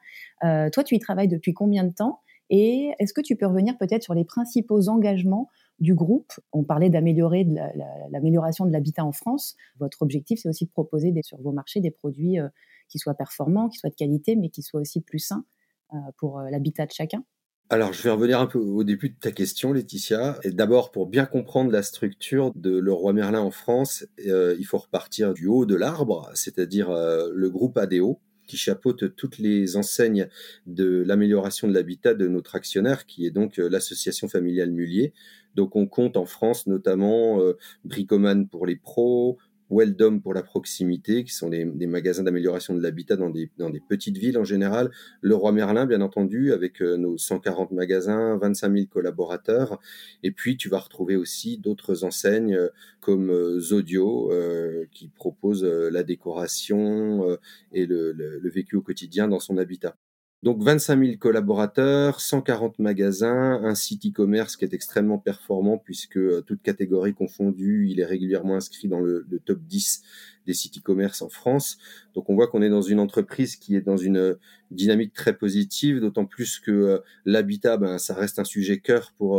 toi, 0.70 0.84
tu 0.84 0.94
y 0.94 0.98
travailles 1.00 1.28
depuis 1.28 1.52
combien 1.52 1.84
de 1.84 1.92
temps? 1.92 2.20
Et 2.50 2.90
est-ce 2.98 3.14
que 3.14 3.20
tu 3.20 3.36
peux 3.36 3.46
revenir 3.46 3.78
peut-être 3.78 4.02
sur 4.02 4.14
les 4.14 4.24
principaux 4.24 4.88
engagements 4.88 5.48
du 5.78 5.94
groupe? 5.94 6.32
On 6.52 6.64
parlait 6.64 6.90
d'améliorer 6.90 7.46
l'amélioration 8.10 8.66
de 8.66 8.72
l'habitat 8.72 9.04
en 9.04 9.12
France. 9.12 9.54
Votre 9.78 10.02
objectif, 10.02 10.40
c'est 10.42 10.48
aussi 10.48 10.66
de 10.66 10.70
proposer 10.70 11.14
sur 11.22 11.40
vos 11.40 11.52
marchés 11.52 11.80
des 11.80 11.92
produits 11.92 12.40
euh, 12.40 12.48
qui 12.88 12.98
soient 12.98 13.14
performants, 13.14 13.68
qui 13.68 13.78
soient 13.78 13.90
de 13.90 13.94
qualité, 13.94 14.34
mais 14.34 14.48
qui 14.48 14.62
soient 14.62 14.80
aussi 14.80 15.00
plus 15.00 15.20
sains 15.20 15.44
euh, 15.94 15.96
pour 16.18 16.40
euh, 16.40 16.50
l'habitat 16.50 16.86
de 16.86 16.92
chacun. 16.92 17.22
Alors, 17.72 17.92
je 17.92 18.02
vais 18.02 18.10
revenir 18.10 18.40
un 18.40 18.46
peu 18.46 18.58
au 18.58 18.82
début 18.82 19.10
de 19.10 19.18
ta 19.20 19.30
question, 19.30 19.72
Laetitia. 19.72 20.40
Et 20.42 20.50
d'abord, 20.50 20.90
pour 20.90 21.06
bien 21.06 21.26
comprendre 21.26 21.70
la 21.70 21.84
structure 21.84 22.52
de 22.56 22.76
Leroy 22.76 23.12
Merlin 23.12 23.42
en 23.42 23.52
France, 23.52 24.04
il 24.18 24.64
faut 24.64 24.78
repartir 24.78 25.34
du 25.34 25.46
haut 25.46 25.66
de 25.66 25.76
l'arbre, 25.76 26.28
c'est-à-dire 26.34 26.90
le 26.90 27.48
groupe 27.48 27.78
ADO, 27.78 28.18
qui 28.50 28.56
chapeaute 28.56 29.14
toutes 29.14 29.38
les 29.38 29.76
enseignes 29.76 30.26
de 30.66 31.04
l'amélioration 31.06 31.68
de 31.68 31.72
l'habitat 31.72 32.14
de 32.14 32.26
notre 32.26 32.56
actionnaire, 32.56 33.06
qui 33.06 33.24
est 33.24 33.30
donc 33.30 33.60
euh, 33.60 33.68
l'association 33.68 34.26
familiale 34.26 34.72
Mullier. 34.72 35.12
Donc 35.54 35.76
on 35.76 35.86
compte 35.86 36.16
en 36.16 36.26
France 36.26 36.66
notamment 36.66 37.40
euh, 37.40 37.56
pour 38.50 38.66
les 38.66 38.74
pros, 38.74 39.38
Weldom 39.70 40.20
pour 40.20 40.34
la 40.34 40.42
proximité, 40.42 41.24
qui 41.24 41.32
sont 41.32 41.48
des, 41.48 41.64
magasins 41.64 42.22
d'amélioration 42.22 42.74
de 42.74 42.82
l'habitat 42.82 43.16
dans 43.16 43.30
des, 43.30 43.50
dans 43.56 43.70
des 43.70 43.80
petites 43.80 44.18
villes 44.18 44.38
en 44.38 44.44
général. 44.44 44.90
Le 45.20 45.34
Roi 45.34 45.52
Merlin, 45.52 45.86
bien 45.86 46.00
entendu, 46.00 46.52
avec 46.52 46.82
euh, 46.82 46.96
nos 46.96 47.16
140 47.16 47.72
magasins, 47.72 48.36
25 48.38 48.72
000 48.72 48.86
collaborateurs. 48.86 49.78
Et 50.22 50.32
puis, 50.32 50.56
tu 50.56 50.68
vas 50.68 50.78
retrouver 50.78 51.16
aussi 51.16 51.58
d'autres 51.58 52.04
enseignes 52.04 52.54
euh, 52.54 52.68
comme 53.00 53.30
euh, 53.30 53.60
Zodio, 53.60 54.30
qui 54.92 55.08
propose 55.08 55.64
la 55.64 56.02
décoration 56.02 57.38
et 57.72 57.86
le, 57.86 58.12
le 58.12 58.50
vécu 58.50 58.76
au 58.76 58.82
quotidien 58.82 59.28
dans 59.28 59.38
son 59.38 59.58
habitat. 59.58 59.96
Donc 60.42 60.62
25 60.62 61.04
000 61.04 61.16
collaborateurs, 61.18 62.18
140 62.18 62.78
magasins, 62.78 63.60
un 63.62 63.74
site 63.74 64.06
e-commerce 64.06 64.56
qui 64.56 64.64
est 64.64 64.72
extrêmement 64.72 65.18
performant 65.18 65.76
puisque 65.76 66.16
euh, 66.16 66.40
toute 66.40 66.62
catégorie 66.62 67.12
confondue, 67.12 67.88
il 67.90 68.00
est 68.00 68.06
régulièrement 68.06 68.56
inscrit 68.56 68.88
dans 68.88 69.00
le, 69.00 69.26
top 69.44 69.58
10 69.60 70.02
des 70.46 70.54
sites 70.54 70.78
e-commerce 70.78 71.20
en 71.20 71.28
France. 71.28 71.76
Donc 72.14 72.30
on 72.30 72.34
voit 72.34 72.46
qu'on 72.46 72.62
est 72.62 72.70
dans 72.70 72.80
une 72.80 73.00
entreprise 73.00 73.56
qui 73.56 73.76
est 73.76 73.82
dans 73.82 73.98
une 73.98 74.16
euh, 74.16 74.34
dynamique 74.70 75.12
très 75.12 75.36
positive, 75.36 76.00
d'autant 76.00 76.24
plus 76.24 76.58
que 76.58 76.70
euh, 76.70 76.98
l'habitat, 77.26 77.76
ben, 77.76 77.98
ça 77.98 78.14
reste 78.14 78.38
un 78.38 78.44
sujet 78.44 78.78
cœur 78.78 79.12
pour 79.18 79.38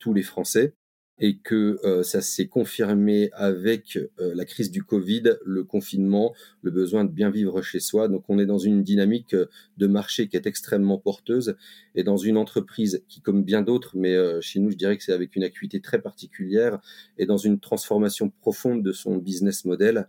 tous 0.00 0.12
les 0.12 0.22
Français. 0.22 0.74
Et 1.18 1.38
que 1.38 1.78
euh, 1.84 2.02
ça 2.02 2.20
s'est 2.20 2.46
confirmé 2.46 3.30
avec 3.32 3.96
euh, 3.96 4.34
la 4.34 4.44
crise 4.44 4.70
du 4.70 4.82
Covid, 4.82 5.36
le 5.44 5.64
confinement, 5.64 6.34
le 6.60 6.70
besoin 6.70 7.04
de 7.04 7.10
bien 7.10 7.30
vivre 7.30 7.62
chez 7.62 7.80
soi. 7.80 8.08
Donc 8.08 8.24
on 8.28 8.38
est 8.38 8.46
dans 8.46 8.58
une 8.58 8.82
dynamique 8.82 9.34
euh, 9.34 9.46
de 9.78 9.86
marché 9.86 10.28
qui 10.28 10.36
est 10.36 10.46
extrêmement 10.46 10.98
porteuse 10.98 11.56
et 11.94 12.04
dans 12.04 12.18
une 12.18 12.36
entreprise 12.36 13.02
qui, 13.08 13.22
comme 13.22 13.44
bien 13.44 13.62
d'autres, 13.62 13.96
mais 13.96 14.16
chez 14.42 14.60
nous 14.60 14.70
je 14.70 14.76
dirais 14.76 14.96
que 14.96 15.02
c'est 15.02 15.12
avec 15.12 15.36
une 15.36 15.44
acuité 15.44 15.80
très 15.80 16.00
particulière, 16.00 16.78
est 17.18 17.26
dans 17.26 17.36
une 17.38 17.58
transformation 17.60 18.30
profonde 18.40 18.82
de 18.82 18.92
son 18.92 19.16
business 19.16 19.64
model 19.64 20.08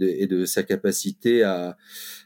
et 0.00 0.26
de 0.26 0.44
sa 0.44 0.62
capacité 0.62 1.42
à, 1.42 1.76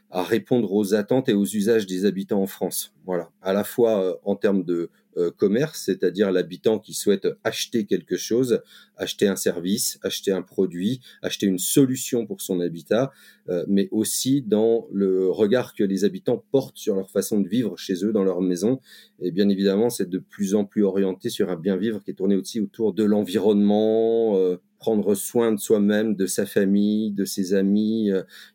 à, 0.09 0.23
répondre 0.23 0.71
aux 0.73 0.93
attentes 0.93 1.29
et 1.29 1.33
aux 1.33 1.45
usages 1.45 1.85
des 1.85 2.05
habitants 2.05 2.41
en 2.41 2.47
France. 2.47 2.93
Voilà, 3.05 3.29
à 3.41 3.53
la 3.53 3.63
fois 3.63 4.19
en 4.23 4.35
termes 4.35 4.63
de 4.63 4.89
euh, 5.17 5.31
commerce, 5.31 5.83
c'est-à-dire 5.85 6.31
l'habitant 6.31 6.77
qui 6.77 6.93
souhaite 6.93 7.27
acheter 7.43 7.85
quelque 7.85 8.17
chose, 8.17 8.61
acheter 8.97 9.27
un 9.27 9.35
service, 9.35 9.97
acheter 10.03 10.31
un 10.31 10.43
produit, 10.43 11.01
acheter 11.23 11.47
une 11.47 11.57
solution 11.57 12.27
pour 12.27 12.41
son 12.41 12.59
habitat, 12.59 13.11
euh, 13.49 13.65
mais 13.67 13.87
aussi 13.91 14.43
dans 14.43 14.87
le 14.91 15.29
regard 15.29 15.73
que 15.73 15.83
les 15.83 16.05
habitants 16.05 16.43
portent 16.51 16.77
sur 16.77 16.95
leur 16.95 17.09
façon 17.09 17.39
de 17.39 17.47
vivre 17.47 17.77
chez 17.77 18.05
eux, 18.05 18.11
dans 18.11 18.23
leur 18.23 18.41
maison. 18.41 18.79
Et 19.19 19.31
bien 19.31 19.49
évidemment, 19.49 19.89
c'est 19.89 20.09
de 20.09 20.19
plus 20.19 20.53
en 20.53 20.65
plus 20.65 20.83
orienté 20.83 21.29
sur 21.29 21.49
un 21.49 21.55
bien 21.55 21.77
vivre 21.77 22.03
qui 22.03 22.11
est 22.11 22.15
tourné 22.15 22.35
aussi 22.35 22.59
autour 22.59 22.93
de 22.93 23.03
l'environnement, 23.03 24.37
euh, 24.37 24.57
prendre 24.77 25.15
soin 25.15 25.51
de 25.51 25.59
soi-même, 25.59 26.15
de 26.15 26.27
sa 26.27 26.45
famille, 26.45 27.11
de 27.11 27.25
ses 27.25 27.55
amis. 27.55 28.11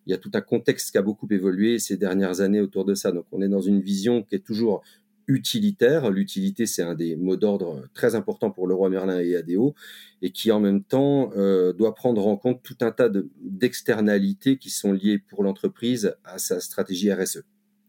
Il 0.06 0.10
y 0.10 0.14
a 0.14 0.18
tout 0.18 0.30
un 0.34 0.40
contexte 0.40 0.92
qui 0.92 0.98
a 0.98 1.02
beaucoup 1.02 1.26
évolué 1.28 1.80
ces 1.80 1.96
dernières 1.96 2.40
années 2.40 2.60
autour 2.60 2.84
de 2.84 2.94
ça. 2.94 3.10
Donc 3.10 3.26
on 3.32 3.42
est 3.42 3.48
dans 3.48 3.60
une 3.60 3.80
vision 3.80 4.22
qui 4.22 4.36
est 4.36 4.46
toujours 4.46 4.82
utilitaire. 5.26 6.10
L'utilité, 6.10 6.66
c'est 6.66 6.82
un 6.82 6.94
des 6.94 7.16
mots 7.16 7.36
d'ordre 7.36 7.88
très 7.94 8.14
importants 8.14 8.50
pour 8.50 8.66
le 8.66 8.74
roi 8.74 8.88
Merlin 8.88 9.20
et 9.20 9.36
ADO, 9.36 9.74
et 10.20 10.30
qui 10.30 10.50
en 10.50 10.60
même 10.60 10.82
temps 10.82 11.30
euh, 11.36 11.72
doit 11.72 11.94
prendre 11.94 12.26
en 12.26 12.36
compte 12.36 12.62
tout 12.62 12.76
un 12.80 12.90
tas 12.90 13.08
d'externalités 13.40 14.58
qui 14.58 14.70
sont 14.70 14.92
liées 14.92 15.18
pour 15.18 15.42
l'entreprise 15.42 16.14
à 16.24 16.38
sa 16.38 16.60
stratégie 16.60 17.12
RSE. 17.12 17.44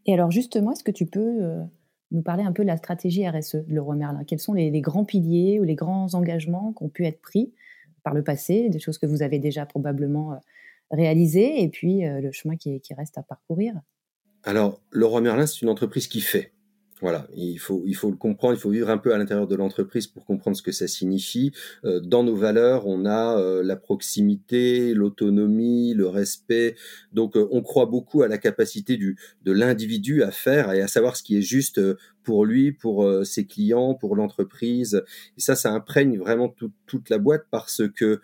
Et 0.05 0.13
alors 0.13 0.31
justement, 0.31 0.73
est-ce 0.73 0.83
que 0.83 0.91
tu 0.91 1.05
peux 1.05 1.43
euh, 1.43 1.63
nous 2.11 2.21
parler 2.21 2.43
un 2.43 2.51
peu 2.51 2.63
de 2.63 2.67
la 2.67 2.77
stratégie 2.77 3.27
RSE 3.27 3.55
de 3.55 3.73
Leroy 3.73 3.95
Merlin? 3.95 4.23
Quels 4.25 4.39
sont 4.39 4.53
les, 4.53 4.81
grands 4.81 5.05
piliers 5.05 5.59
ou 5.59 5.63
les 5.63 5.75
grands 5.75 6.13
engagements 6.13 6.73
qui 6.73 6.83
ont 6.83 6.89
pu 6.89 7.05
être 7.05 7.21
pris 7.21 7.53
par 8.03 8.13
le 8.13 8.23
passé, 8.23 8.69
des 8.69 8.79
choses 8.79 8.97
que 8.97 9.05
vous 9.05 9.21
avez 9.21 9.39
déjà 9.39 9.65
probablement 9.65 10.33
euh, 10.33 10.37
réalisées, 10.91 11.63
et 11.63 11.69
puis 11.69 12.01
le 12.03 12.31
chemin 12.31 12.55
qui, 12.55 12.79
qui 12.81 12.93
reste 12.93 13.17
à 13.17 13.23
parcourir? 13.23 13.73
Alors, 14.43 14.81
Leroy 14.91 15.21
Merlin, 15.21 15.47
c'est 15.47 15.61
une 15.61 15.69
entreprise 15.69 16.07
qui 16.07 16.19
fait. 16.19 16.52
Voilà, 17.03 17.27
il 17.35 17.59
faut, 17.59 17.83
il 17.85 17.95
faut 17.97 18.09
le 18.09 18.15
comprendre, 18.15 18.53
il 18.53 18.61
faut 18.61 18.69
vivre 18.69 18.89
un 18.89 18.97
peu 18.97 19.13
à 19.13 19.17
l'intérieur 19.17 19.45
de 19.45 19.57
l'entreprise 19.57 20.07
pour 20.07 20.25
comprendre 20.25 20.55
ce 20.55 20.61
que 20.61 20.71
ça 20.71 20.87
signifie. 20.87 21.51
Euh, 21.83 21.99
dans 21.99 22.23
nos 22.23 22.33
valeurs, 22.37 22.87
on 22.87 23.05
a 23.05 23.37
euh, 23.37 23.61
la 23.61 23.75
proximité, 23.75 24.93
l'autonomie, 24.93 25.93
le 25.95 26.07
respect. 26.07 26.77
Donc, 27.11 27.35
euh, 27.35 27.45
on 27.51 27.61
croit 27.61 27.87
beaucoup 27.87 28.21
à 28.21 28.29
la 28.29 28.37
capacité 28.37 28.95
du, 28.95 29.17
de 29.41 29.51
l'individu 29.51 30.23
à 30.23 30.31
faire 30.31 30.71
et 30.71 30.79
à 30.79 30.87
savoir 30.87 31.17
ce 31.17 31.23
qui 31.23 31.37
est 31.37 31.41
juste 31.41 31.81
pour 32.23 32.45
lui, 32.45 32.71
pour 32.71 33.03
euh, 33.03 33.23
ses 33.23 33.45
clients, 33.45 33.93
pour 33.93 34.15
l'entreprise. 34.15 35.03
Et 35.37 35.41
ça, 35.41 35.55
ça 35.55 35.71
imprègne 35.73 36.17
vraiment 36.17 36.53
toute 36.85 37.09
la 37.09 37.17
boîte 37.17 37.45
parce 37.51 37.81
que 37.95 38.21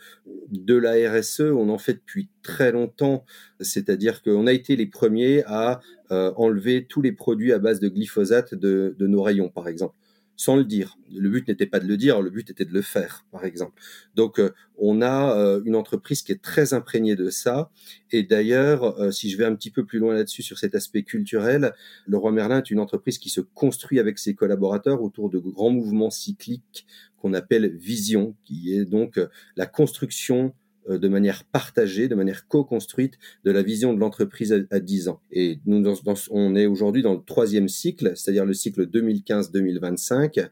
de 0.51 0.75
la 0.75 0.93
RSE, 1.11 1.41
on 1.41 1.69
en 1.69 1.77
fait 1.77 1.93
depuis 1.93 2.29
très 2.41 2.71
longtemps. 2.71 3.25
C'est-à-dire 3.59 4.21
qu'on 4.21 4.47
a 4.47 4.53
été 4.53 4.75
les 4.75 4.87
premiers 4.87 5.43
à 5.45 5.81
euh, 6.11 6.31
enlever 6.35 6.85
tous 6.85 7.01
les 7.01 7.11
produits 7.11 7.53
à 7.53 7.59
base 7.59 7.79
de 7.79 7.89
glyphosate 7.89 8.55
de 8.55 8.95
nos 8.99 9.21
rayons, 9.21 9.49
par 9.49 9.67
exemple 9.67 9.95
sans 10.39 10.55
le 10.55 10.63
dire. 10.63 10.97
Le 11.13 11.29
but 11.29 11.49
n'était 11.49 11.65
pas 11.65 11.81
de 11.81 11.85
le 11.85 11.97
dire, 11.97 12.21
le 12.21 12.29
but 12.29 12.49
était 12.49 12.63
de 12.63 12.71
le 12.71 12.81
faire, 12.81 13.25
par 13.29 13.43
exemple. 13.43 13.73
Donc, 14.15 14.39
euh, 14.39 14.51
on 14.77 15.01
a 15.01 15.37
euh, 15.37 15.61
une 15.65 15.75
entreprise 15.75 16.21
qui 16.21 16.31
est 16.31 16.41
très 16.41 16.73
imprégnée 16.73 17.17
de 17.17 17.29
ça. 17.29 17.71
Et 18.13 18.23
d'ailleurs, 18.23 18.97
euh, 19.01 19.11
si 19.11 19.29
je 19.29 19.37
vais 19.37 19.43
un 19.43 19.53
petit 19.53 19.69
peu 19.69 19.85
plus 19.85 19.99
loin 19.99 20.13
là-dessus 20.13 20.41
sur 20.41 20.57
cet 20.57 20.75
aspect 20.75 21.03
culturel, 21.03 21.73
le 22.07 22.15
Roi 22.15 22.31
Merlin 22.31 22.59
est 22.59 22.71
une 22.71 22.79
entreprise 22.79 23.17
qui 23.17 23.29
se 23.29 23.41
construit 23.41 23.99
avec 23.99 24.17
ses 24.17 24.33
collaborateurs 24.33 25.01
autour 25.01 25.29
de 25.29 25.39
grands 25.39 25.71
mouvements 25.71 26.09
cycliques 26.09 26.87
qu'on 27.17 27.33
appelle 27.33 27.75
vision, 27.75 28.37
qui 28.45 28.73
est 28.73 28.85
donc 28.85 29.19
la 29.57 29.65
construction 29.65 30.53
de 30.97 31.07
manière 31.07 31.43
partagée, 31.43 32.07
de 32.07 32.15
manière 32.15 32.47
co-construite 32.47 33.19
de 33.43 33.51
la 33.51 33.61
vision 33.61 33.93
de 33.93 33.99
l'entreprise 33.99 34.65
à, 34.71 34.79
10 34.79 35.09
ans. 35.09 35.21
Et 35.31 35.59
nous, 35.65 35.83
on 36.31 36.55
est 36.55 36.65
aujourd'hui 36.65 37.01
dans 37.01 37.13
le 37.13 37.21
troisième 37.25 37.67
cycle, 37.67 38.13
c'est-à-dire 38.15 38.45
le 38.45 38.53
cycle 38.53 38.87
2015-2025, 38.87 40.47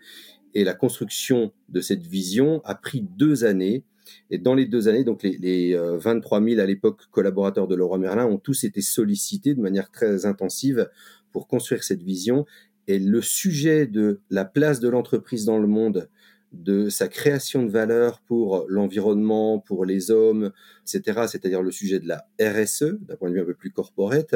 et 0.54 0.64
la 0.64 0.74
construction 0.74 1.52
de 1.70 1.82
cette 1.82 2.06
vision 2.06 2.62
a 2.64 2.76
pris 2.76 3.02
deux 3.02 3.44
années. 3.44 3.84
Et 4.32 4.38
dans 4.38 4.56
les 4.56 4.66
deux 4.66 4.88
années, 4.88 5.04
donc 5.04 5.22
les, 5.24 5.76
23 5.76 6.42
000 6.42 6.60
euh, 6.60 6.64
à 6.64 6.66
l'époque 6.66 7.04
collaborateurs 7.12 7.68
de 7.68 7.76
Leroy 7.76 7.98
Merlin 7.98 8.26
ont 8.26 8.38
tous 8.38 8.64
été 8.64 8.82
sollicités 8.82 9.54
de 9.54 9.62
manière 9.62 9.92
très 9.92 10.26
intensive 10.26 10.90
pour 11.32 11.48
construire 11.48 11.84
cette 11.84 12.04
vision. 12.04 12.46
Et 12.88 13.00
le 13.00 13.22
sujet 13.22 13.86
de 13.86 14.22
la 14.30 14.46
place 14.46 14.80
de 14.80 14.88
l'entreprise 14.88 15.46
dans 15.46 15.60
le 15.60 15.68
monde, 15.68 16.10
de 16.54 16.90
sa 16.90 17.08
création 17.08 17.64
de 17.64 17.72
valeur 17.72 18.22
pour 18.22 18.66
l'environnement, 18.68 19.60
pour 19.60 19.86
les 19.86 20.12
hommes, 20.12 20.52
etc., 20.84 21.26
c'est-à-dire 21.28 21.62
le 21.62 21.72
sujet 21.72 22.00
de 22.00 22.08
la 22.08 22.28
RSE, 22.40 23.00
d'un 23.02 23.16
point 23.16 23.30
de 23.30 23.36
vue 23.36 23.42
un 23.42 23.46
peu 23.46 23.54
plus 23.54 23.72
corporate, 23.72 24.36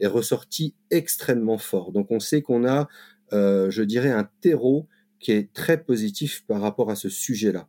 est 0.00 0.06
ressorti 0.06 0.74
extrêmement 0.90 1.58
fort. 1.58 1.92
Donc 1.92 2.10
on 2.10 2.20
sait 2.20 2.42
qu'on 2.42 2.66
a, 2.66 2.88
euh, 3.32 3.70
je 3.70 3.82
dirais, 3.82 4.10
un 4.10 4.28
terreau 4.40 4.86
qui 5.18 5.32
est 5.32 5.52
très 5.52 5.82
positif 5.82 6.44
par 6.46 6.60
rapport 6.60 6.90
à 6.90 6.96
ce 6.96 7.08
sujet-là. 7.08 7.68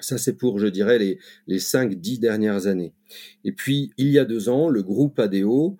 Ça, 0.00 0.18
c'est 0.18 0.34
pour, 0.34 0.58
je 0.58 0.66
dirais, 0.66 0.98
les, 0.98 1.18
les 1.46 1.60
5-10 1.60 2.18
dernières 2.18 2.66
années. 2.66 2.92
Et 3.44 3.52
puis, 3.52 3.92
il 3.98 4.08
y 4.08 4.18
a 4.18 4.24
deux 4.24 4.48
ans, 4.48 4.68
le 4.68 4.82
groupe 4.82 5.20
ADO 5.20 5.78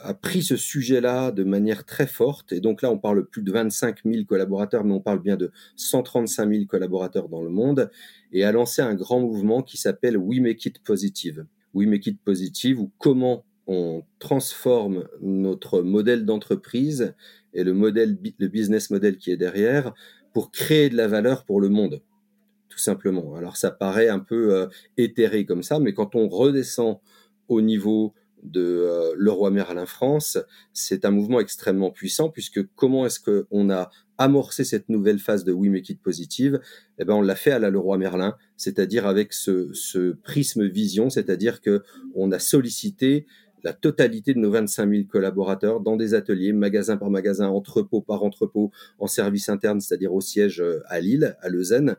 a 0.00 0.14
pris 0.14 0.42
ce 0.42 0.56
sujet-là 0.56 1.30
de 1.30 1.44
manière 1.44 1.84
très 1.84 2.06
forte. 2.06 2.52
Et 2.52 2.60
donc 2.60 2.82
là, 2.82 2.90
on 2.90 2.98
parle 2.98 3.26
plus 3.26 3.42
de 3.42 3.52
25 3.52 4.00
000 4.04 4.24
collaborateurs, 4.24 4.84
mais 4.84 4.94
on 4.94 5.00
parle 5.00 5.20
bien 5.20 5.36
de 5.36 5.50
135 5.76 6.50
000 6.50 6.64
collaborateurs 6.66 7.28
dans 7.28 7.42
le 7.42 7.50
monde, 7.50 7.90
et 8.32 8.44
a 8.44 8.52
lancé 8.52 8.82
un 8.82 8.94
grand 8.94 9.20
mouvement 9.20 9.62
qui 9.62 9.76
s'appelle 9.76 10.16
We 10.16 10.40
Make 10.40 10.64
It 10.66 10.78
Positive. 10.80 11.46
We 11.74 11.86
Make 11.86 12.06
It 12.06 12.20
Positive, 12.24 12.80
ou 12.80 12.90
comment 12.98 13.44
on 13.66 14.02
transforme 14.18 15.06
notre 15.20 15.82
modèle 15.82 16.24
d'entreprise 16.24 17.14
et 17.54 17.64
le 17.64 17.74
modèle, 17.74 18.18
le 18.38 18.48
business 18.48 18.90
model 18.90 19.18
qui 19.18 19.30
est 19.30 19.36
derrière 19.36 19.94
pour 20.32 20.50
créer 20.50 20.88
de 20.88 20.96
la 20.96 21.06
valeur 21.06 21.44
pour 21.44 21.60
le 21.60 21.68
monde, 21.68 22.02
tout 22.68 22.78
simplement. 22.78 23.36
Alors 23.36 23.56
ça 23.56 23.70
paraît 23.70 24.08
un 24.08 24.18
peu 24.18 24.54
euh, 24.54 24.66
éthéré 24.96 25.44
comme 25.44 25.62
ça, 25.62 25.78
mais 25.78 25.92
quand 25.92 26.14
on 26.16 26.28
redescend 26.28 26.98
au 27.48 27.60
niveau 27.60 28.14
de 28.42 28.60
euh, 28.60 29.14
Leroy 29.16 29.50
Merlin 29.50 29.86
France, 29.86 30.38
c'est 30.72 31.04
un 31.04 31.10
mouvement 31.10 31.40
extrêmement 31.40 31.90
puissant 31.90 32.28
puisque 32.28 32.60
comment 32.74 33.06
est-ce 33.06 33.20
qu'on 33.20 33.70
a 33.70 33.90
amorcé 34.18 34.64
cette 34.64 34.88
nouvelle 34.88 35.18
phase 35.18 35.44
de 35.44 35.52
We 35.52 35.70
Make 35.70 35.90
It 35.90 36.02
Positive? 36.02 36.60
Eh 36.98 37.04
ben 37.04 37.14
on 37.14 37.22
l'a 37.22 37.36
fait 37.36 37.52
à 37.52 37.58
la 37.58 37.70
Leroy 37.70 37.98
Merlin, 37.98 38.34
c'est-à-dire 38.56 39.06
avec 39.06 39.32
ce, 39.32 39.72
ce 39.72 40.12
prisme 40.12 40.66
vision, 40.66 41.10
c'est-à-dire 41.10 41.60
que 41.60 41.82
on 42.14 42.32
a 42.32 42.38
sollicité 42.38 43.26
la 43.64 43.72
totalité 43.72 44.34
de 44.34 44.38
nos 44.38 44.50
25 44.50 44.90
000 44.90 45.02
collaborateurs 45.08 45.80
dans 45.80 45.96
des 45.96 46.14
ateliers, 46.14 46.52
magasin 46.52 46.96
par 46.96 47.10
magasin, 47.10 47.48
entrepôt 47.48 48.00
par 48.00 48.24
entrepôt, 48.24 48.70
en 48.98 49.06
service 49.06 49.48
interne, 49.48 49.80
c'est-à-dire 49.80 50.12
au 50.12 50.20
siège 50.20 50.60
euh, 50.60 50.82
à 50.88 51.00
Lille, 51.00 51.36
à 51.40 51.48
Lausanne. 51.48 51.96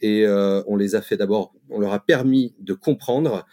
Et 0.00 0.26
euh, 0.26 0.62
on 0.66 0.76
les 0.76 0.94
a 0.94 1.02
fait 1.02 1.16
d'abord, 1.16 1.54
on 1.70 1.78
leur 1.80 1.92
a 1.92 2.04
permis 2.04 2.54
de 2.60 2.74
comprendre 2.74 3.46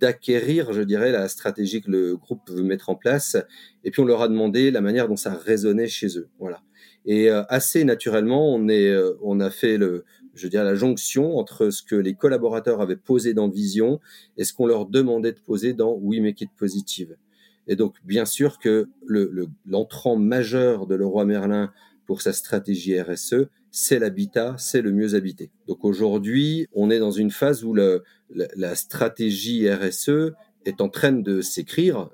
d'acquérir, 0.00 0.72
je 0.72 0.82
dirais, 0.82 1.12
la 1.12 1.28
stratégie 1.28 1.80
que 1.80 1.90
le 1.90 2.16
groupe 2.16 2.50
veut 2.50 2.62
mettre 2.62 2.88
en 2.88 2.94
place. 2.94 3.36
Et 3.84 3.90
puis 3.90 4.00
on 4.02 4.04
leur 4.04 4.22
a 4.22 4.28
demandé 4.28 4.70
la 4.70 4.80
manière 4.80 5.08
dont 5.08 5.16
ça 5.16 5.34
résonnait 5.34 5.88
chez 5.88 6.18
eux. 6.18 6.28
Voilà. 6.38 6.62
Et 7.04 7.30
euh, 7.30 7.44
assez 7.48 7.84
naturellement, 7.84 8.52
on 8.54 8.68
est, 8.68 8.88
euh, 8.88 9.16
on 9.22 9.40
a 9.40 9.50
fait 9.50 9.78
le, 9.78 10.04
je 10.34 10.48
dirais, 10.48 10.64
la 10.64 10.74
jonction 10.74 11.38
entre 11.38 11.70
ce 11.70 11.82
que 11.82 11.94
les 11.94 12.14
collaborateurs 12.14 12.80
avaient 12.80 12.96
posé 12.96 13.32
dans 13.32 13.48
Vision 13.48 14.00
et 14.36 14.44
ce 14.44 14.52
qu'on 14.52 14.66
leur 14.66 14.86
demandait 14.86 15.32
de 15.32 15.40
poser 15.40 15.72
dans 15.72 15.94
We 15.94 16.20
Make 16.20 16.42
It 16.42 16.50
Positive. 16.56 17.16
Et 17.68 17.76
donc, 17.76 17.96
bien 18.04 18.24
sûr 18.24 18.58
que 18.58 18.88
l'entrant 19.64 20.14
le, 20.14 20.20
majeur 20.20 20.86
de 20.86 20.94
Leroy 20.94 21.24
Merlin 21.24 21.72
pour 22.06 22.22
sa 22.22 22.32
stratégie 22.32 23.00
RSE, 23.00 23.48
c'est 23.78 23.98
l'habitat, 23.98 24.54
c'est 24.56 24.80
le 24.80 24.90
mieux 24.90 25.14
habité. 25.14 25.50
Donc 25.68 25.84
aujourd'hui, 25.84 26.66
on 26.72 26.88
est 26.88 26.98
dans 26.98 27.10
une 27.10 27.30
phase 27.30 27.62
où 27.62 27.74
le, 27.74 28.04
la, 28.30 28.74
stratégie 28.74 29.70
RSE 29.70 30.32
est 30.68 30.80
en 30.80 30.88
train 30.88 31.12
de 31.12 31.40
s'écrire. 31.40 32.10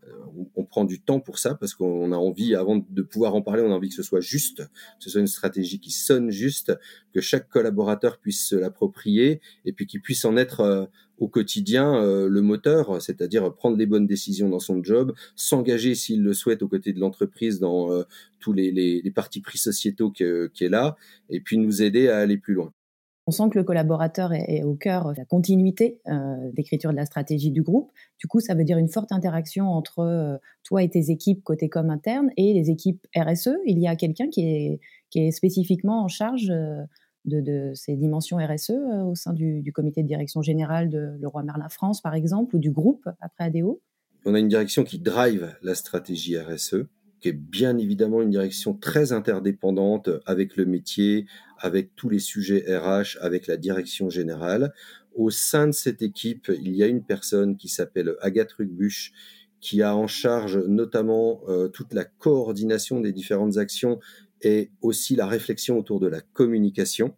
On 0.57 0.65
prend 0.65 0.85
du 0.85 1.01
temps 1.01 1.21
pour 1.21 1.39
ça 1.39 1.55
parce 1.55 1.75
qu'on 1.75 2.11
a 2.13 2.17
envie, 2.17 2.55
avant 2.55 2.77
de 2.77 3.03
pouvoir 3.03 3.35
en 3.35 3.43
parler, 3.43 3.63
on 3.63 3.71
a 3.71 3.75
envie 3.75 3.91
que 3.91 3.95
ce 3.95 4.03
soit 4.03 4.21
juste, 4.21 4.59
que 4.59 5.05
ce 5.05 5.11
soit 5.11 5.21
une 5.21 5.27
stratégie 5.27 5.79
qui 5.79 5.91
sonne 5.91 6.31
juste, 6.31 6.73
que 7.13 7.21
chaque 7.21 7.49
collaborateur 7.49 8.19
puisse 8.19 8.47
se 8.49 8.57
l'approprier 8.57 9.41
et 9.65 9.73
puis 9.73 9.87
qu'il 9.87 10.01
puisse 10.01 10.25
en 10.25 10.37
être 10.37 10.61
euh, 10.61 10.87
au 11.19 11.29
quotidien 11.29 11.95
euh, 11.97 12.29
le 12.29 12.41
moteur, 12.41 13.01
c'est-à-dire 13.03 13.55
prendre 13.55 13.77
les 13.77 13.87
bonnes 13.87 14.07
décisions 14.07 14.49
dans 14.49 14.59
son 14.59 14.83
job, 14.83 15.13
s'engager 15.37 15.95
s'il 15.95 16.23
le 16.23 16.33
souhaite 16.33 16.63
aux 16.63 16.69
côtés 16.69 16.93
de 16.93 17.01
l'entreprise 17.01 17.61
dans 17.61 17.93
euh, 17.93 18.05
tous 18.41 18.53
les, 18.53 18.73
les, 18.73 19.03
les 19.03 19.11
partis 19.11 19.41
pris 19.41 19.59
sociétaux 19.59 20.11
qui 20.11 20.25
est 20.25 20.69
là, 20.69 20.97
et 21.29 21.41
puis 21.41 21.59
nous 21.59 21.83
aider 21.83 22.09
à 22.09 22.19
aller 22.19 22.39
plus 22.39 22.55
loin. 22.55 22.73
On 23.27 23.31
sent 23.31 23.51
que 23.53 23.59
le 23.59 23.65
collaborateur 23.65 24.33
est, 24.33 24.65
au 24.65 24.75
cœur 24.75 25.13
de 25.13 25.19
la 25.19 25.25
continuité 25.25 26.01
euh, 26.09 26.51
d'écriture 26.53 26.91
de 26.91 26.97
la 26.97 27.07
stratégie 27.07 27.53
du 27.53 27.63
groupe. 27.63 27.93
Du 28.19 28.27
coup, 28.27 28.41
ça 28.41 28.55
veut 28.55 28.65
dire 28.65 28.79
une 28.79 28.89
forte 28.89 29.13
interaction 29.13 29.69
entre 29.69 30.01
euh, 30.01 30.37
toi 30.65 30.83
et 30.83 30.89
tes 30.89 31.11
équipes 31.11 31.45
côté 31.45 31.69
com 31.69 31.89
interne 31.91 32.31
et 32.37 32.53
les 32.53 32.71
équipes 32.71 33.07
RSE. 33.17 33.51
Il 33.65 33.79
y 33.79 33.87
a 33.87 33.95
quelqu'un 33.95 34.29
qui 34.29 34.81
est, 35.15 35.31
spécifiquement 35.31 36.03
en 36.03 36.09
charge 36.09 36.51
euh, 36.51 36.83
de, 37.25 37.71
ces 37.75 37.95
dimensions 37.95 38.39
RSE 38.39 38.73
au 39.07 39.15
sein 39.15 39.33
du, 39.33 39.63
du, 39.63 39.73
comité 39.73 40.03
de 40.03 40.09
direction 40.09 40.43
générale 40.43 40.89
de 40.89 41.17
Leroy 41.21 41.45
Merlin 41.45 41.69
France, 41.69 42.01
par 42.01 42.15
exemple, 42.15 42.57
ou 42.57 42.59
du 42.59 42.73
groupe 42.73 43.09
après 43.21 43.45
ADO. 43.45 43.81
On 44.25 44.35
a 44.35 44.41
une 44.41 44.49
direction 44.49 44.83
qui 44.83 44.99
drive 44.99 45.55
la 45.63 45.77
stratégie 45.77 46.37
RSE 46.39 46.87
qui 47.23 47.29
est 47.29 47.33
bien 47.33 47.79
évidemment 47.79 48.21
une 48.21 48.31
direction 48.31 48.75
très 48.75 49.13
interdépendante 49.13 50.11
avec 50.27 50.57
le 50.57 50.67
métier, 50.67 51.27
avec 51.59 51.95
tous 51.95 52.09
les 52.09 52.19
sujets 52.19 52.65
RH, 52.69 53.17
avec 53.21 53.47
la 53.47 53.57
direction 53.57 54.11
générale. 54.11 54.75
Au 55.15 55.31
sein 55.31 55.69
de 55.69 55.73
cette 55.73 56.03
équipe, 56.03 56.51
il 56.61 56.75
y 56.75 56.83
a 56.83 56.89
une 56.89 57.05
personne 57.05 57.57
qui 57.57 57.69
s'appelle 57.69 58.17
Agathe 58.21 58.53
Rugbusch, 58.53 59.13
qui 59.61 59.83
a 59.83 59.95
en 59.95 60.09
charge 60.09 60.59
notamment 60.67 61.43
euh, 61.49 61.69
toute 61.69 61.95
la 61.95 62.05
coordination 62.05 62.99
des 62.99 63.13
différentes 63.13 63.57
actions 63.57 64.01
et 64.41 64.73
aussi 64.81 65.15
la 65.15 65.27
réflexion 65.27 65.79
autour 65.79 66.01
de 66.01 66.09
la 66.09 66.21
communication. 66.21 67.15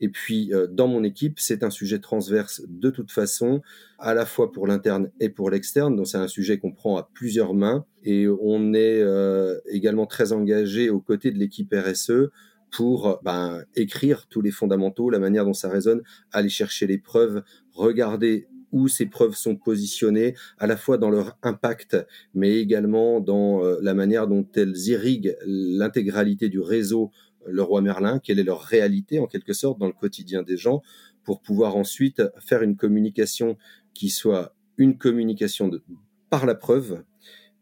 Et 0.00 0.08
puis, 0.08 0.52
euh, 0.52 0.66
dans 0.66 0.88
mon 0.88 1.04
équipe, 1.04 1.38
c'est 1.38 1.62
un 1.62 1.70
sujet 1.70 1.98
transverse 1.98 2.62
de 2.68 2.90
toute 2.90 3.10
façon, 3.10 3.62
à 3.98 4.14
la 4.14 4.26
fois 4.26 4.52
pour 4.52 4.66
l'interne 4.66 5.10
et 5.20 5.28
pour 5.28 5.50
l'externe. 5.50 5.96
Donc, 5.96 6.06
c'est 6.06 6.18
un 6.18 6.28
sujet 6.28 6.58
qu'on 6.58 6.72
prend 6.72 6.96
à 6.96 7.08
plusieurs 7.14 7.54
mains. 7.54 7.84
Et 8.04 8.26
on 8.28 8.74
est 8.74 9.00
euh, 9.00 9.58
également 9.66 10.06
très 10.06 10.32
engagé 10.32 10.90
aux 10.90 11.00
côtés 11.00 11.30
de 11.30 11.38
l'équipe 11.38 11.74
RSE 11.74 12.30
pour 12.70 13.20
ben, 13.24 13.62
écrire 13.74 14.26
tous 14.28 14.42
les 14.42 14.50
fondamentaux, 14.50 15.08
la 15.08 15.18
manière 15.18 15.44
dont 15.44 15.54
ça 15.54 15.68
résonne, 15.68 16.02
aller 16.32 16.48
chercher 16.48 16.86
les 16.86 16.98
preuves, 16.98 17.42
regarder 17.72 18.48
où 18.72 18.88
ces 18.88 19.06
preuves 19.06 19.34
sont 19.34 19.56
positionnées, 19.56 20.34
à 20.58 20.66
la 20.66 20.76
fois 20.76 20.98
dans 20.98 21.10
leur 21.10 21.38
impact, 21.42 21.96
mais 22.34 22.58
également 22.58 23.20
dans 23.20 23.64
euh, 23.64 23.78
la 23.80 23.94
manière 23.94 24.26
dont 24.26 24.46
elles 24.54 24.76
irriguent 24.88 25.36
l'intégralité 25.46 26.48
du 26.48 26.60
réseau 26.60 27.10
le 27.48 27.62
roi 27.62 27.80
Merlin, 27.80 28.18
quelle 28.18 28.38
est 28.38 28.44
leur 28.44 28.60
réalité 28.60 29.18
en 29.18 29.26
quelque 29.26 29.52
sorte 29.52 29.78
dans 29.78 29.86
le 29.86 29.92
quotidien 29.92 30.42
des 30.42 30.56
gens, 30.56 30.82
pour 31.24 31.40
pouvoir 31.40 31.76
ensuite 31.76 32.22
faire 32.38 32.62
une 32.62 32.76
communication 32.76 33.56
qui 33.94 34.10
soit 34.10 34.54
une 34.78 34.96
communication 34.96 35.68
de, 35.68 35.82
par 36.30 36.46
la 36.46 36.54
preuve, 36.54 37.02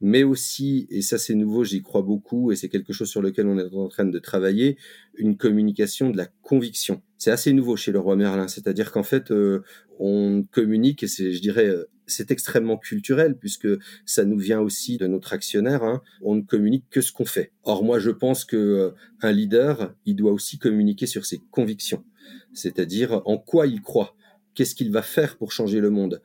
mais 0.00 0.22
aussi, 0.22 0.86
et 0.90 1.00
ça 1.00 1.16
c'est 1.18 1.34
nouveau, 1.34 1.64
j'y 1.64 1.80
crois 1.80 2.02
beaucoup, 2.02 2.52
et 2.52 2.56
c'est 2.56 2.68
quelque 2.68 2.92
chose 2.92 3.08
sur 3.08 3.22
lequel 3.22 3.46
on 3.46 3.58
est 3.58 3.74
en 3.74 3.88
train 3.88 4.04
de 4.04 4.18
travailler, 4.18 4.76
une 5.14 5.36
communication 5.36 6.10
de 6.10 6.16
la 6.16 6.26
conviction. 6.42 7.02
C'est 7.16 7.30
assez 7.30 7.52
nouveau 7.52 7.76
chez 7.76 7.92
le 7.92 8.00
roi 8.00 8.16
Merlin, 8.16 8.48
c'est-à-dire 8.48 8.92
qu'en 8.92 9.02
fait, 9.02 9.30
euh, 9.30 9.62
on 9.98 10.44
communique, 10.50 11.04
et 11.04 11.08
c'est, 11.08 11.32
je 11.32 11.40
dirais, 11.40 11.68
euh, 11.68 11.88
c'est 12.06 12.30
extrêmement 12.30 12.76
culturel 12.76 13.36
puisque 13.36 13.68
ça 14.04 14.24
nous 14.24 14.38
vient 14.38 14.60
aussi 14.60 14.98
de 14.98 15.06
notre 15.06 15.32
actionnaire. 15.32 15.82
Hein. 15.82 16.02
On 16.22 16.34
ne 16.34 16.42
communique 16.42 16.84
que 16.90 17.00
ce 17.00 17.12
qu'on 17.12 17.24
fait. 17.24 17.52
Or, 17.62 17.84
moi, 17.84 17.98
je 17.98 18.10
pense 18.10 18.44
que 18.44 18.56
euh, 18.56 18.90
un 19.22 19.32
leader, 19.32 19.94
il 20.06 20.16
doit 20.16 20.32
aussi 20.32 20.58
communiquer 20.58 21.06
sur 21.06 21.26
ses 21.26 21.40
convictions, 21.50 22.04
c'est-à-dire 22.52 23.22
en 23.24 23.38
quoi 23.38 23.66
il 23.66 23.80
croit, 23.80 24.16
qu'est-ce 24.54 24.74
qu'il 24.74 24.90
va 24.90 25.02
faire 25.02 25.36
pour 25.36 25.52
changer 25.52 25.80
le 25.80 25.90
monde, 25.90 26.22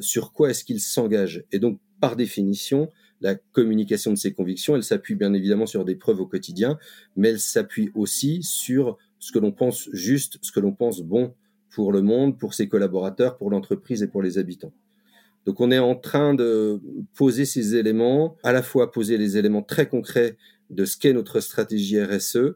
sur 0.00 0.32
quoi 0.32 0.50
est-ce 0.50 0.62
qu'il 0.64 0.78
s'engage? 0.80 1.44
Et 1.50 1.58
donc, 1.58 1.80
par 2.00 2.14
définition, 2.14 2.88
la 3.22 3.36
communication 3.36 4.10
de 4.10 4.16
ses 4.16 4.32
convictions, 4.32 4.74
elle 4.74 4.82
s'appuie 4.82 5.14
bien 5.14 5.32
évidemment 5.32 5.66
sur 5.66 5.84
des 5.84 5.94
preuves 5.94 6.20
au 6.20 6.26
quotidien, 6.26 6.78
mais 7.16 7.28
elle 7.28 7.40
s'appuie 7.40 7.90
aussi 7.94 8.42
sur 8.42 8.98
ce 9.20 9.30
que 9.30 9.38
l'on 9.38 9.52
pense 9.52 9.88
juste, 9.92 10.38
ce 10.42 10.50
que 10.50 10.58
l'on 10.58 10.72
pense 10.72 11.00
bon 11.00 11.32
pour 11.70 11.92
le 11.92 12.02
monde, 12.02 12.38
pour 12.38 12.54
ses 12.54 12.68
collaborateurs, 12.68 13.38
pour 13.38 13.50
l'entreprise 13.50 14.02
et 14.02 14.08
pour 14.08 14.22
les 14.22 14.36
habitants. 14.38 14.72
Donc 15.46 15.60
on 15.60 15.70
est 15.70 15.78
en 15.78 15.96
train 15.96 16.34
de 16.34 16.80
poser 17.14 17.44
ces 17.44 17.76
éléments, 17.76 18.36
à 18.42 18.52
la 18.52 18.62
fois 18.62 18.92
poser 18.92 19.18
les 19.18 19.36
éléments 19.36 19.62
très 19.62 19.88
concrets 19.88 20.36
de 20.70 20.84
ce 20.84 20.96
qu'est 20.96 21.12
notre 21.12 21.40
stratégie 21.40 22.00
RSE, 22.02 22.54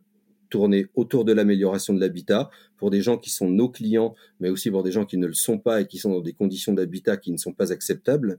tournée 0.48 0.86
autour 0.94 1.24
de 1.24 1.32
l'amélioration 1.32 1.92
de 1.92 2.00
l'habitat 2.00 2.50
pour 2.76 2.90
des 2.90 3.02
gens 3.02 3.18
qui 3.18 3.30
sont 3.30 3.50
nos 3.50 3.68
clients, 3.68 4.14
mais 4.38 4.48
aussi 4.48 4.70
pour 4.70 4.82
des 4.82 4.92
gens 4.92 5.04
qui 5.04 5.18
ne 5.18 5.26
le 5.26 5.32
sont 5.32 5.58
pas 5.58 5.80
et 5.80 5.86
qui 5.86 5.98
sont 5.98 6.10
dans 6.10 6.20
des 6.20 6.32
conditions 6.32 6.72
d'habitat 6.72 7.16
qui 7.16 7.32
ne 7.32 7.36
sont 7.36 7.52
pas 7.52 7.72
acceptables. 7.72 8.38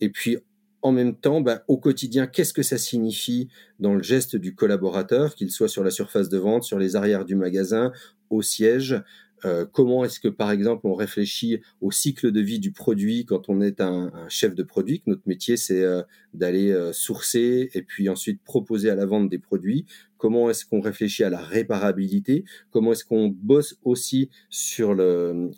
Et 0.00 0.08
puis 0.08 0.38
en 0.84 0.92
même 0.92 1.16
temps, 1.16 1.40
bah, 1.40 1.64
au 1.66 1.78
quotidien, 1.78 2.26
qu'est-ce 2.26 2.52
que 2.52 2.62
ça 2.62 2.76
signifie 2.76 3.48
dans 3.80 3.94
le 3.94 4.02
geste 4.02 4.36
du 4.36 4.54
collaborateur, 4.54 5.34
qu'il 5.34 5.50
soit 5.50 5.68
sur 5.68 5.82
la 5.82 5.90
surface 5.90 6.28
de 6.28 6.36
vente, 6.36 6.62
sur 6.62 6.78
les 6.78 6.94
arrières 6.94 7.24
du 7.24 7.36
magasin, 7.36 7.90
au 8.28 8.42
siège 8.42 9.02
euh, 9.44 9.64
Comment 9.70 10.04
est-ce 10.04 10.20
que, 10.20 10.28
par 10.28 10.50
exemple, 10.50 10.86
on 10.86 10.94
réfléchit 10.94 11.60
au 11.80 11.90
cycle 11.90 12.32
de 12.32 12.40
vie 12.40 12.58
du 12.58 12.72
produit 12.72 13.24
quand 13.24 13.48
on 13.48 13.60
est 13.60 13.80
un, 13.80 14.12
chef 14.28 14.54
de 14.54 14.62
produit, 14.62 15.00
que 15.00 15.10
notre 15.10 15.26
métier, 15.26 15.56
c'est 15.56 15.82
euh, 15.82 16.02
d'aller 16.32 16.70
euh, 16.70 16.92
sourcer 16.92 17.70
et 17.74 17.82
puis 17.82 18.08
ensuite 18.08 18.42
proposer 18.42 18.90
à 18.90 18.94
la 18.94 19.06
vente 19.06 19.28
des 19.28 19.38
produits? 19.38 19.86
Comment 20.16 20.48
est-ce 20.48 20.64
qu'on 20.64 20.80
réfléchit 20.80 21.24
à 21.24 21.30
la 21.30 21.40
réparabilité? 21.40 22.44
Comment 22.70 22.92
est-ce 22.92 23.04
qu'on 23.04 23.28
bosse 23.28 23.76
aussi 23.82 24.30
sur 24.48 24.94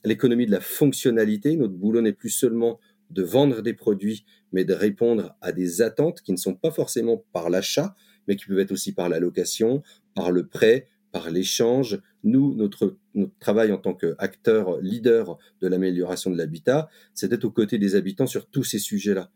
l'économie 0.05 0.47
de 0.47 0.51
la 0.51 0.61
fonctionnalité? 0.61 1.57
Notre 1.57 1.75
boulot 1.75 2.01
n'est 2.01 2.13
plus 2.13 2.31
seulement 2.31 2.81
de 3.11 3.23
vendre 3.23 3.63
des 3.63 3.75
produits, 3.75 4.25
mais 4.53 4.65
de 4.65 4.75
répondre 4.75 5.37
à 5.41 5.53
des 5.53 5.83
attentes 5.83 6.21
qui 6.21 6.33
ne 6.33 6.37
sont 6.37 6.55
pas 6.55 6.73
forcément 6.73 7.25
par 7.33 7.51
l'achat, 7.51 7.95
mais 8.27 8.35
qui 8.35 8.47
peuvent 8.47 8.59
être 8.59 8.73
aussi 8.73 8.93
par 8.93 9.09
la 9.09 9.21
location, 9.21 9.83
par 10.15 10.33
le 10.33 10.47
prêt, 10.47 10.89
par 11.17 11.31
l'échange. 11.31 11.99
Nous, 12.25 12.55
notre, 12.55 12.99
travail 13.41 13.73
en 13.73 13.79
tant 13.79 13.95
qu'acteur 13.95 14.79
leader 14.83 15.39
de 15.63 15.67
l'amélioration 15.67 16.31
de 16.31 16.37
l'habitat, 16.37 16.91
c'est 17.15 17.29
d'être 17.29 17.47
aux 17.47 17.51
côtés 17.51 17.79
des 17.79 17.95
habitants 17.95 18.27
sur 18.27 18.45
tous 18.45 18.65
ces 18.65 18.79
sujets-là. 18.79 19.31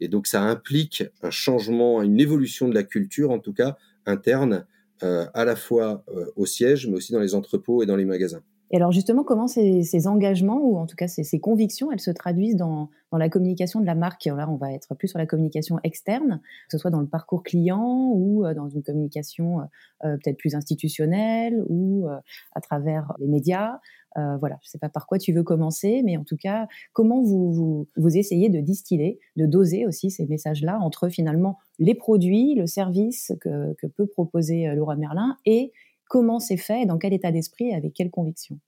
Et 0.00 0.08
donc 0.08 0.26
ça 0.26 0.42
implique 0.42 1.04
un 1.22 1.30
changement, 1.30 2.02
une 2.02 2.20
évolution 2.20 2.68
de 2.68 2.74
la 2.74 2.82
culture, 2.82 3.30
en 3.30 3.38
tout 3.38 3.54
cas 3.54 3.78
interne, 4.04 4.66
euh, 5.02 5.24
à 5.32 5.46
la 5.46 5.56
fois 5.56 6.04
euh, 6.14 6.26
au 6.36 6.44
siège, 6.44 6.86
mais 6.86 6.96
aussi 6.96 7.12
dans 7.12 7.20
les 7.20 7.34
entrepôts 7.34 7.82
et 7.82 7.86
dans 7.86 7.96
les 7.96 8.04
magasins. 8.04 8.42
Et 8.72 8.76
alors 8.76 8.90
justement, 8.90 9.22
comment 9.22 9.48
ces, 9.48 10.06
engagements, 10.06 10.58
ou 10.58 10.78
en 10.78 10.86
tout 10.86 10.96
cas 10.96 11.06
ces, 11.06 11.38
convictions, 11.40 11.92
elles 11.92 12.00
se 12.00 12.10
traduisent 12.10 12.56
dans, 12.56 12.88
la 13.12 13.28
communication 13.28 13.80
de 13.80 13.86
la 13.86 13.94
marque? 13.94 14.24
Là, 14.24 14.48
on 14.48 14.56
va 14.56 14.72
être 14.72 14.94
plus 14.94 15.08
sur 15.08 15.18
la 15.18 15.26
communication 15.26 15.78
externe, 15.84 16.40
que 16.42 16.72
ce 16.72 16.78
soit 16.78 16.90
dans 16.90 17.02
le 17.02 17.06
parcours 17.06 17.42
client 17.42 18.10
ou 18.14 18.46
euh, 18.46 18.54
dans 18.54 18.70
une 18.70 18.82
communication 18.82 19.60
euh, 19.60 19.64
euh, 20.04 20.16
peut-être 20.16 20.38
plus 20.38 20.54
institutionnelle 20.54 21.62
ou 21.68 22.08
à 22.54 22.60
travers 22.62 23.12
les 23.18 23.28
médias. 23.28 23.78
voilà, 24.16 24.58
je 24.62 24.68
ne 24.68 24.70
sais 24.70 24.78
pas 24.78 24.88
par 24.88 25.06
quoi 25.06 25.18
tu 25.18 25.34
veux 25.34 25.42
commencer, 25.42 26.02
mais 26.02 26.16
en 26.16 26.24
tout 26.24 26.38
cas, 26.38 26.66
comment 26.94 27.22
vous, 27.22 27.86
vous, 27.96 28.16
essayez 28.16 28.48
de 28.48 28.60
distiller, 28.60 29.20
de 29.36 29.44
doser 29.44 29.86
aussi 29.86 30.10
ces 30.10 30.26
messages-là 30.26 30.78
entre 30.80 31.10
finalement 31.10 31.58
les 31.78 31.94
produits, 31.94 32.54
le 32.54 32.66
service 32.66 33.32
que, 33.40 33.74
que 33.74 33.86
peut 33.86 34.06
proposer 34.06 34.74
Laura 34.74 34.96
Merlin 34.96 35.36
et 35.44 35.72
comment 36.12 36.40
c'est 36.40 36.58
fait, 36.58 36.84
dans 36.84 36.98
quel 36.98 37.14
état 37.14 37.32
d'esprit 37.32 37.70
et 37.70 37.74
avec 37.74 37.94
quelle 37.94 38.10
conviction 38.10 38.60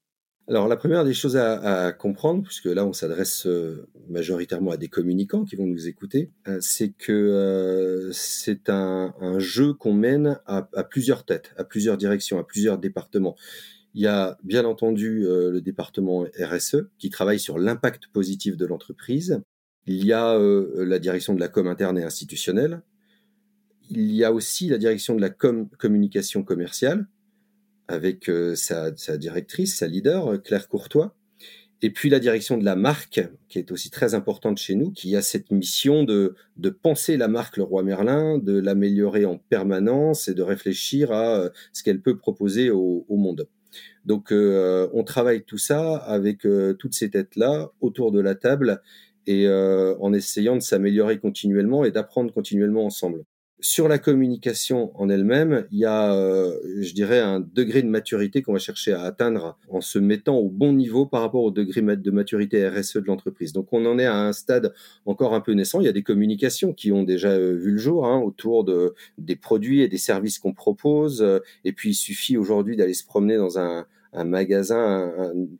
alors 0.46 0.68
la 0.68 0.76
première 0.76 1.06
des 1.06 1.14
choses 1.14 1.38
à, 1.38 1.92
comprendre, 1.92 2.42
puisque 2.42 2.66
là 2.66 2.84
on 2.84 2.92
s'adresse 2.92 3.46
euh, 3.46 3.88
majoritairement 4.10 4.72
à 4.72 4.76
des 4.76 4.88
communicants 4.88 5.44
qui 5.44 5.56
vont 5.56 5.64
nous 5.64 5.88
écouter, 5.88 6.32
euh, 6.48 6.58
c'est 6.60 6.90
que 6.90 7.12
euh, 7.12 8.12
c'est 8.12 8.68
un, 8.68 9.38
jeu 9.38 9.72
qu'on 9.72 9.94
mène 9.94 10.38
à, 10.44 10.62
plusieurs 10.84 11.24
têtes, 11.24 11.54
à 11.56 11.64
plusieurs 11.64 11.96
directions, 11.96 12.38
à 12.38 12.44
plusieurs 12.44 12.76
départements. 12.76 13.36
Il 13.94 14.02
y 14.02 14.06
a 14.06 14.36
bien 14.42 14.66
entendu 14.66 15.20
le 15.22 15.60
département 15.60 16.26
RSE 16.38 16.88
qui 16.98 17.08
travaille 17.08 17.40
sur 17.40 17.58
l'impact 17.58 18.08
positif 18.08 18.58
de 18.58 18.66
l'entreprise. 18.66 19.40
Il 19.86 20.04
y 20.04 20.12
a 20.12 20.36
la 20.36 20.98
direction 20.98 21.32
de 21.32 21.40
la 21.40 21.48
com 21.48 21.68
interne 21.68 21.96
et 21.96 22.02
institutionnelle. 22.02 22.82
Il 23.88 24.12
y 24.12 24.24
a 24.24 24.32
aussi 24.32 24.68
la 24.68 24.78
direction 24.78 25.14
de 25.14 25.20
la 25.22 25.30
com 25.30 25.70
communication 25.78 26.42
commerciale 26.42 27.06
avec 27.88 28.28
euh, 28.28 28.54
sa, 28.54 28.90
directrice, 29.16 29.76
sa 29.76 29.86
leader, 29.86 30.32
euh, 30.32 30.38
Claire 30.38 30.68
Courtois. 30.68 31.14
Et 31.82 31.90
puis 31.90 32.08
la 32.08 32.18
direction 32.18 32.56
de 32.56 32.64
la 32.64 32.76
marque, 32.76 33.20
qui 33.48 33.58
est 33.58 33.70
aussi 33.70 33.90
très 33.90 34.14
importante 34.14 34.56
chez 34.56 34.74
nous, 34.74 34.90
qui 34.90 35.16
a 35.16 35.22
cette 35.22 35.50
mission 35.50 36.02
de, 36.02 36.34
de 36.56 36.70
penser 36.70 37.18
la 37.18 37.28
marque 37.28 37.58
Le 37.58 37.62
Roi 37.62 37.82
Merlin, 37.82 38.38
de 38.38 38.58
l'améliorer 38.58 39.26
en 39.26 39.36
permanence 39.36 40.28
et 40.28 40.34
de 40.34 40.42
réfléchir 40.42 41.12
à 41.12 41.36
euh, 41.36 41.50
ce 41.74 41.82
qu'elle 41.82 42.00
peut 42.00 42.16
proposer 42.16 42.70
au, 42.70 43.04
monde. 43.10 43.48
Donc 44.06 44.32
on 44.32 45.04
travaille 45.04 45.44
tout 45.44 45.58
ça 45.58 45.96
avec 45.96 46.46
toutes 46.78 46.94
ces 46.94 47.10
têtes-là 47.10 47.72
autour 47.80 48.12
de 48.12 48.20
la 48.20 48.34
table 48.34 48.82
et 49.26 49.48
en 49.48 50.12
essayant 50.12 50.56
de 50.56 50.60
s'améliorer 50.60 51.18
continuellement 51.18 51.84
et 51.84 51.90
d'apprendre 51.90 52.32
continuellement 52.32 52.84
ensemble. 52.84 53.24
Sur 53.64 53.88
la 53.88 53.98
communication 53.98 54.92
en 54.94 55.08
elle-même, 55.08 55.66
il 55.72 55.78
y 55.78 55.86
a, 55.86 56.12
euh, 56.12 56.52
je 56.82 56.92
dirais, 56.92 57.20
un 57.20 57.40
degré 57.40 57.80
de 57.80 57.88
maturité 57.88 58.42
qu'on 58.42 58.52
va 58.52 58.58
chercher 58.58 58.92
à 58.92 59.00
atteindre 59.00 59.56
en 59.70 59.80
se 59.80 59.98
mettant 59.98 60.36
au 60.36 60.50
bon 60.50 60.74
niveau 60.74 61.06
par 61.06 61.22
rapport 61.22 61.42
au 61.42 61.50
degré 61.50 61.80
de 61.80 62.10
maturité 62.10 62.68
RSE 62.68 62.98
de 62.98 63.06
l'entreprise. 63.06 63.54
Donc 63.54 63.68
on 63.72 63.86
en 63.86 63.98
est 63.98 64.04
à 64.04 64.18
un 64.18 64.34
stade 64.34 64.74
encore 65.06 65.32
un 65.32 65.40
peu 65.40 65.52
naissant. 65.52 65.80
Il 65.80 65.86
y 65.86 65.88
a 65.88 65.92
des 65.92 66.02
communications 66.02 66.74
qui 66.74 66.92
ont 66.92 67.04
déjà 67.04 67.30
euh, 67.30 67.54
vu 67.54 67.70
le 67.70 67.78
jour 67.78 68.06
hein, 68.06 68.20
autour 68.20 68.64
de, 68.64 68.92
des 69.16 69.34
produits 69.34 69.80
et 69.80 69.88
des 69.88 69.96
services 69.96 70.38
qu'on 70.38 70.52
propose. 70.52 71.26
Et 71.64 71.72
puis 71.72 71.92
il 71.92 71.94
suffit 71.94 72.36
aujourd'hui 72.36 72.76
d'aller 72.76 72.92
se 72.92 73.06
promener 73.06 73.38
dans 73.38 73.58
un, 73.58 73.86
un 74.14 74.24
magasin. 74.24 75.12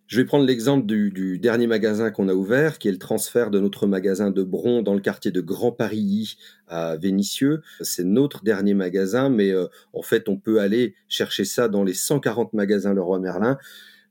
Je 0.06 0.16
vais 0.16 0.24
prendre 0.24 0.46
l'exemple 0.46 0.86
du, 0.86 1.38
dernier 1.38 1.66
magasin 1.66 2.10
qu'on 2.10 2.28
a 2.28 2.34
ouvert, 2.34 2.78
qui 2.78 2.88
est 2.88 2.92
le 2.92 2.98
transfert 2.98 3.50
de 3.50 3.60
notre 3.60 3.86
magasin 3.86 4.30
de 4.30 4.42
Bron 4.42 4.82
dans 4.82 4.94
le 4.94 5.00
quartier 5.00 5.30
de 5.30 5.40
Grand 5.40 5.72
Paris 5.72 6.36
à 6.68 6.96
Vénissieux. 6.96 7.62
C'est 7.80 8.04
notre 8.04 8.44
dernier 8.44 8.74
magasin, 8.74 9.28
mais 9.28 9.50
euh, 9.50 9.66
en 9.92 10.02
fait, 10.02 10.28
on 10.28 10.36
peut 10.36 10.60
aller 10.60 10.94
chercher 11.08 11.44
ça 11.44 11.68
dans 11.68 11.84
les 11.84 11.94
140 11.94 12.52
magasins 12.52 12.94
Leroy 12.94 13.18
Merlin 13.18 13.58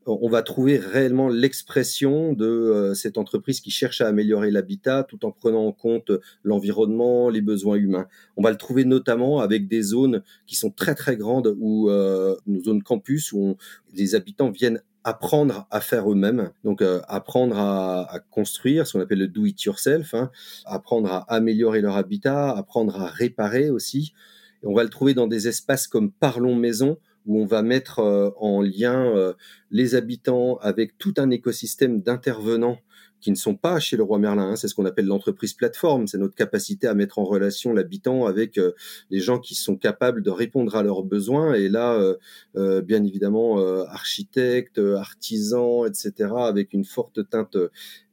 on 0.06 0.30
va 0.30 0.42
trouver 0.42 0.78
réellement 0.78 1.30
l'expression 1.30 2.34
de 2.34 2.46
euh, 2.46 2.94
cette 2.94 3.18
entreprise 3.18 3.62
qui 3.62 3.72
cherche 3.72 4.02
à 4.02 4.08
améliorer 4.08 4.52
l'habitat 4.52 5.04
tout 5.04 5.26
en 5.26 5.32
prenant 5.32 5.66
en 5.66 5.72
compte 5.72 6.12
l'environnement, 6.44 7.30
les 7.30 7.42
besoins 7.42 7.76
humains. 7.76 8.08
On 8.38 8.44
va 8.44 8.52
le 8.52 8.58
trouver 8.58 8.86
notamment 8.86 9.40
avec 9.40 9.68
des 9.68 9.82
zones 9.82 10.24
qui 10.46 10.56
sont 10.56 10.72
très 10.72 10.96
très 10.96 11.16
grandes 11.16 11.56
ou 11.60 11.90
euh, 11.90 12.36
nos 12.48 12.64
zones 12.64 12.84
campus 12.84 13.32
où 13.32 13.56
les 13.94 14.16
habitants 14.16 14.52
viennent 14.52 14.82
apprendre 15.04 15.68
à 15.70 15.82
faire 15.82 16.10
eux-mêmes, 16.10 16.52
donc 16.64 16.82
euh, 16.82 17.02
apprendre 17.08 17.58
à, 17.58 18.20
construire, 18.32 18.88
ce 18.88 18.94
qu'on 18.94 19.02
appelle 19.02 19.20
le 19.20 19.28
do 19.28 19.46
it 19.46 19.62
yourself, 19.64 20.14
hein, 20.14 20.32
apprendre 20.66 21.12
à 21.12 21.20
améliorer 21.34 21.82
leur 21.82 21.98
habitat, 21.98 22.52
apprendre 22.52 23.00
à 23.00 23.08
réparer 23.08 23.70
aussi. 23.70 24.14
Et 24.64 24.68
on 24.68 24.74
va 24.74 24.84
le 24.84 24.90
trouver 24.90 25.14
dans 25.14 25.28
des 25.28 25.48
espaces 25.48 25.88
comme 25.88 26.12
Parlons 26.12 26.56
Maison, 26.56 26.98
où 27.26 27.42
on 27.42 27.46
va 27.46 27.62
mettre 27.62 28.00
euh, 28.00 28.30
en 28.38 28.62
lien 28.62 29.16
euh, 29.16 29.34
les 29.72 29.96
habitants 29.96 30.58
avec 30.58 30.98
tout 30.98 31.14
un 31.18 31.30
écosystème 31.30 32.02
d'intervenants 32.02 32.80
qui 33.22 33.32
ne 33.32 33.38
sont 33.38 33.56
pas 33.56 33.80
chez 33.80 33.96
le 33.96 34.04
roi 34.04 34.20
Merlin. 34.20 34.50
Hein. 34.50 34.56
C'est 34.58 34.68
ce 34.68 34.76
qu'on 34.76 34.86
appelle 34.86 35.06
l'entreprise 35.06 35.54
plateforme. 35.54 36.08
C'est 36.08 36.18
notre 36.18 36.36
capacité 36.36 36.88
à 36.88 36.94
mettre 36.94 37.20
en 37.20 37.24
relation 37.24 37.72
l'habitant 37.72 38.26
avec 38.26 38.58
euh, 38.58 38.74
les 39.10 39.20
gens 39.20 39.40
qui 39.40 39.56
sont 39.56 39.78
capables 39.78 40.22
de 40.22 40.30
répondre 40.30 40.76
à 40.76 40.84
leurs 40.84 41.04
besoins. 41.04 41.54
Et 41.54 41.70
là, 41.70 42.16
bien 42.54 43.04
évidemment, 43.04 43.60
architectes, 43.86 44.80
artisans, 44.80 45.88
etc., 45.88 46.34
avec 46.38 46.74
une 46.74 46.84
forte 46.84 47.30
teinte 47.30 47.56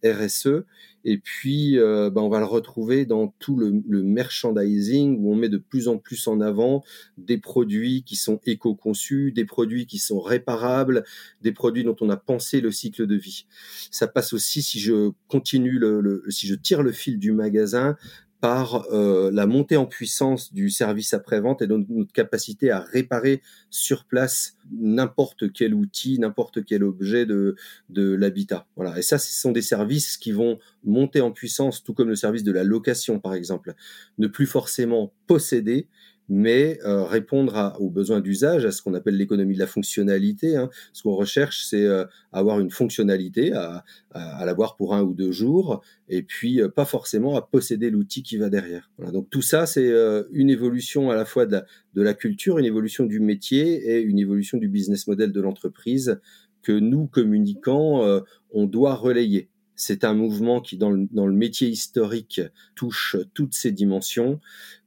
RSE. 0.05 0.65
Et 1.05 1.19
puis, 1.19 1.79
euh, 1.79 2.11
ben, 2.11 2.21
on 2.23 2.29
va 2.29 2.39
le 2.39 2.45
retrouver 2.45 3.07
dans 3.07 3.35
tout 3.39 3.57
le, 3.57 3.71
merchandising 4.03 5.19
où 5.19 5.33
on 5.33 5.37
met 5.37 5.49
de 5.49 5.59
plus 5.59 5.89
en 5.89 5.99
plus 5.99 6.27
en 6.27 6.41
avant 6.41 6.83
des 7.17 7.39
produits 7.39 8.03
qui 8.05 8.17
sont 8.17 8.41
éco-conçus, 8.47 9.33
des 9.33 9.45
produits 9.45 9.87
qui 9.87 9.99
sont 9.99 10.21
réparables, 10.21 11.05
des 11.43 11.53
produits 11.53 11.85
dont 11.85 11.97
on 12.01 12.11
a 12.11 12.17
pensé 12.17 12.61
le 12.61 12.71
cycle 12.71 13.07
de 13.07 13.17
vie. 13.17 13.47
Ça 13.91 14.07
passe 14.07 14.33
aussi, 14.33 14.63
si 14.63 14.81
je 14.81 15.11
continue 15.29 15.79
le 15.79 16.25
si 16.29 16.47
je 16.47 16.55
tire 16.55 16.83
le 16.83 16.93
fil 16.93 17.19
du 17.19 17.33
magasin, 17.33 17.97
par 18.41 18.87
euh, 18.91 19.31
la 19.33 19.47
montée 19.47 19.77
en 19.77 19.87
puissance 19.87 20.53
du 20.53 20.71
service 20.71 21.13
après-vente 21.13 21.61
et 21.61 21.67
donc 21.67 21.87
notre 21.91 22.13
capacité 22.13 22.71
à 22.71 22.81
réparer 22.81 23.43
sur 23.69 24.05
place 24.05 24.57
n'importe 24.73 25.53
quel 25.53 25.75
outil, 25.75 26.19
n'importe 26.19 26.65
quel 26.65 26.83
objet 26.83 27.27
de, 27.27 27.57
de 27.91 28.15
l'habitat. 28.15 28.67
Voilà. 28.77 28.99
Et 28.99 29.03
ça, 29.03 29.19
ce 29.19 29.39
sont 29.39 29.53
des 29.53 29.63
services 29.63 30.17
qui 30.17 30.33
vont 30.33 30.59
monter 30.85 31.21
en 31.21 31.33
puissance, 31.33 31.85
tout 31.85 31.93
comme 31.93 32.09
le 32.09 32.17
service 32.17 32.45
de 32.45 32.53
la 32.53 32.65
location, 32.65 33.21
par 33.21 33.35
exemple. 33.35 33.75
Ne 34.19 34.27
plus 34.27 34.47
forcément 34.47 35.13
posséder, 35.27 35.89
mais 36.31 36.79
euh, 36.85 37.03
répondre 37.03 37.77
aux 37.81 37.91
besoins 37.91 38.21
d'usage, 38.21 38.65
à 38.65 38.71
ce 38.71 38.83
qu'on 38.83 38.95
appelle 38.95 39.17
l'économie 39.17 39.55
de 39.55 39.59
la 39.59 39.67
fonctionnalité. 39.67 40.57
Hein. 40.57 40.71
Ce 40.93 41.03
qu'on 41.03 41.17
recherche, 41.17 41.65
c'est 41.65 41.85
euh, 41.85 42.05
avoir 42.31 42.61
une 42.61 42.71
fonctionnalité, 42.71 43.53
à, 43.53 43.85
à, 44.13 44.45
l'avoir 44.47 44.77
pour 44.77 44.95
un 44.95 45.03
ou 45.03 45.13
deux 45.13 45.33
jours, 45.33 45.83
et 46.09 46.23
puis 46.23 46.63
euh, 46.63 46.69
pas 46.69 46.85
forcément 46.85 47.37
à 47.37 47.43
posséder 47.43 47.91
l'outil 47.91 48.23
qui 48.23 48.37
va 48.37 48.49
derrière. 48.49 48.93
Voilà. 48.97 49.11
Donc 49.11 49.29
tout 49.29 49.43
ça, 49.43 49.67
c'est 49.67 49.91
une 50.31 50.51
évolution 50.51 51.11
à 51.11 51.17
la 51.17 51.25
fois 51.25 51.47
de 51.47 51.53
la, 51.53 51.65
de 51.95 52.03
la, 52.03 52.15
culture, 52.15 52.59
une 52.59 52.65
évolution 52.65 53.07
du 53.07 53.19
métier 53.19 53.91
et 53.91 54.01
une 54.01 54.21
évolution 54.21 54.57
du 54.57 54.69
business 54.69 55.09
model 55.09 55.33
de 55.33 55.41
l'entreprise 55.41 56.21
que 56.63 56.73
nous, 56.73 57.09
communicants, 57.09 58.23
on 58.53 58.67
doit 58.67 58.95
relayer. 58.95 59.49
C'est 59.75 60.05
un 60.05 60.13
mouvement 60.13 60.61
qui, 60.61 60.77
dans 60.77 60.91
le, 60.91 61.09
dans 61.11 61.27
le 61.27 61.33
métier 61.33 61.67
historique, 61.67 62.43
touche 62.75 63.17
toutes 63.33 63.55
ces 63.55 63.73
dimensions 63.73 64.39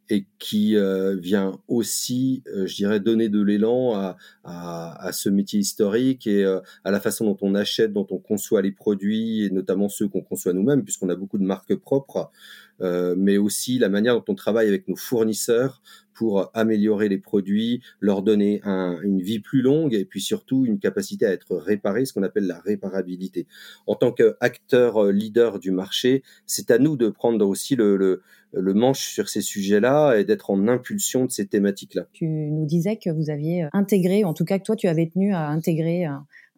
et 0.09 0.25
qui 0.39 0.75
euh, 0.75 1.15
vient 1.15 1.59
aussi, 1.67 2.43
euh, 2.47 2.67
je 2.67 2.75
dirais, 2.75 2.99
donner 2.99 3.29
de 3.29 3.41
l'élan 3.41 3.95
à, 3.95 4.17
à, 4.43 5.07
à, 5.07 5.11
ce 5.11 5.29
métier 5.29 5.59
historique 5.59 6.27
et 6.27 6.43
euh, 6.43 6.59
à 6.83 6.91
la 6.91 6.99
façon 6.99 7.25
dont 7.25 7.37
on 7.41 7.55
achète, 7.55 7.93
dont 7.93 8.07
on 8.09 8.17
conçoit 8.17 8.61
les 8.61 8.71
produits, 8.71 9.45
et 9.45 9.49
notamment 9.49 9.89
ceux 9.89 10.07
qu'on 10.07 10.21
conçoit 10.21 10.53
nous-mêmes, 10.53 10.83
puisqu'on 10.83 11.09
a 11.09 11.15
beaucoup 11.15 11.37
de 11.37 11.45
marques 11.45 11.75
propres, 11.75 12.31
mais 12.79 13.37
aussi 13.37 13.79
la 13.79 13.89
manière 13.89 14.15
dont 14.15 14.25
on 14.27 14.35
travaille 14.35 14.67
avec 14.67 14.87
nos 14.87 14.95
fournisseurs 14.95 15.81
pour 16.13 16.51
améliorer 16.53 17.09
les 17.09 17.17
produits, 17.17 17.81
leur 17.99 18.21
donner 18.21 18.61
un, 18.63 18.99
une 19.01 19.21
vie 19.21 19.39
plus 19.39 19.61
longue 19.61 19.93
et 19.93 20.05
puis 20.05 20.21
surtout 20.21 20.65
une 20.65 20.79
capacité 20.79 21.25
à 21.25 21.31
être 21.31 21.55
réparé, 21.55 22.05
ce 22.05 22.13
qu'on 22.13 22.23
appelle 22.23 22.45
la 22.45 22.59
réparabilité. 22.59 23.47
En 23.87 23.95
tant 23.95 24.11
qu'acteur 24.11 25.11
leader 25.11 25.59
du 25.59 25.71
marché, 25.71 26.23
c'est 26.45 26.71
à 26.71 26.77
nous 26.77 26.97
de 26.97 27.09
prendre 27.09 27.47
aussi 27.47 27.75
le, 27.75 27.97
le, 27.97 28.21
le 28.53 28.73
manche 28.73 29.07
sur 29.07 29.27
ces 29.29 29.41
sujets-là 29.41 30.15
et 30.15 30.23
d'être 30.23 30.51
en 30.51 30.67
impulsion 30.67 31.25
de 31.25 31.31
ces 31.31 31.47
thématiques-là. 31.47 32.07
Tu 32.13 32.27
nous 32.27 32.65
disais 32.65 32.97
que 32.97 33.09
vous 33.09 33.29
aviez 33.29 33.67
intégré, 33.73 34.23
en 34.23 34.33
tout 34.33 34.45
cas 34.45 34.59
que 34.59 34.63
toi 34.63 34.75
tu 34.75 34.87
avais 34.87 35.09
tenu 35.11 35.33
à 35.33 35.47
intégrer 35.47 36.05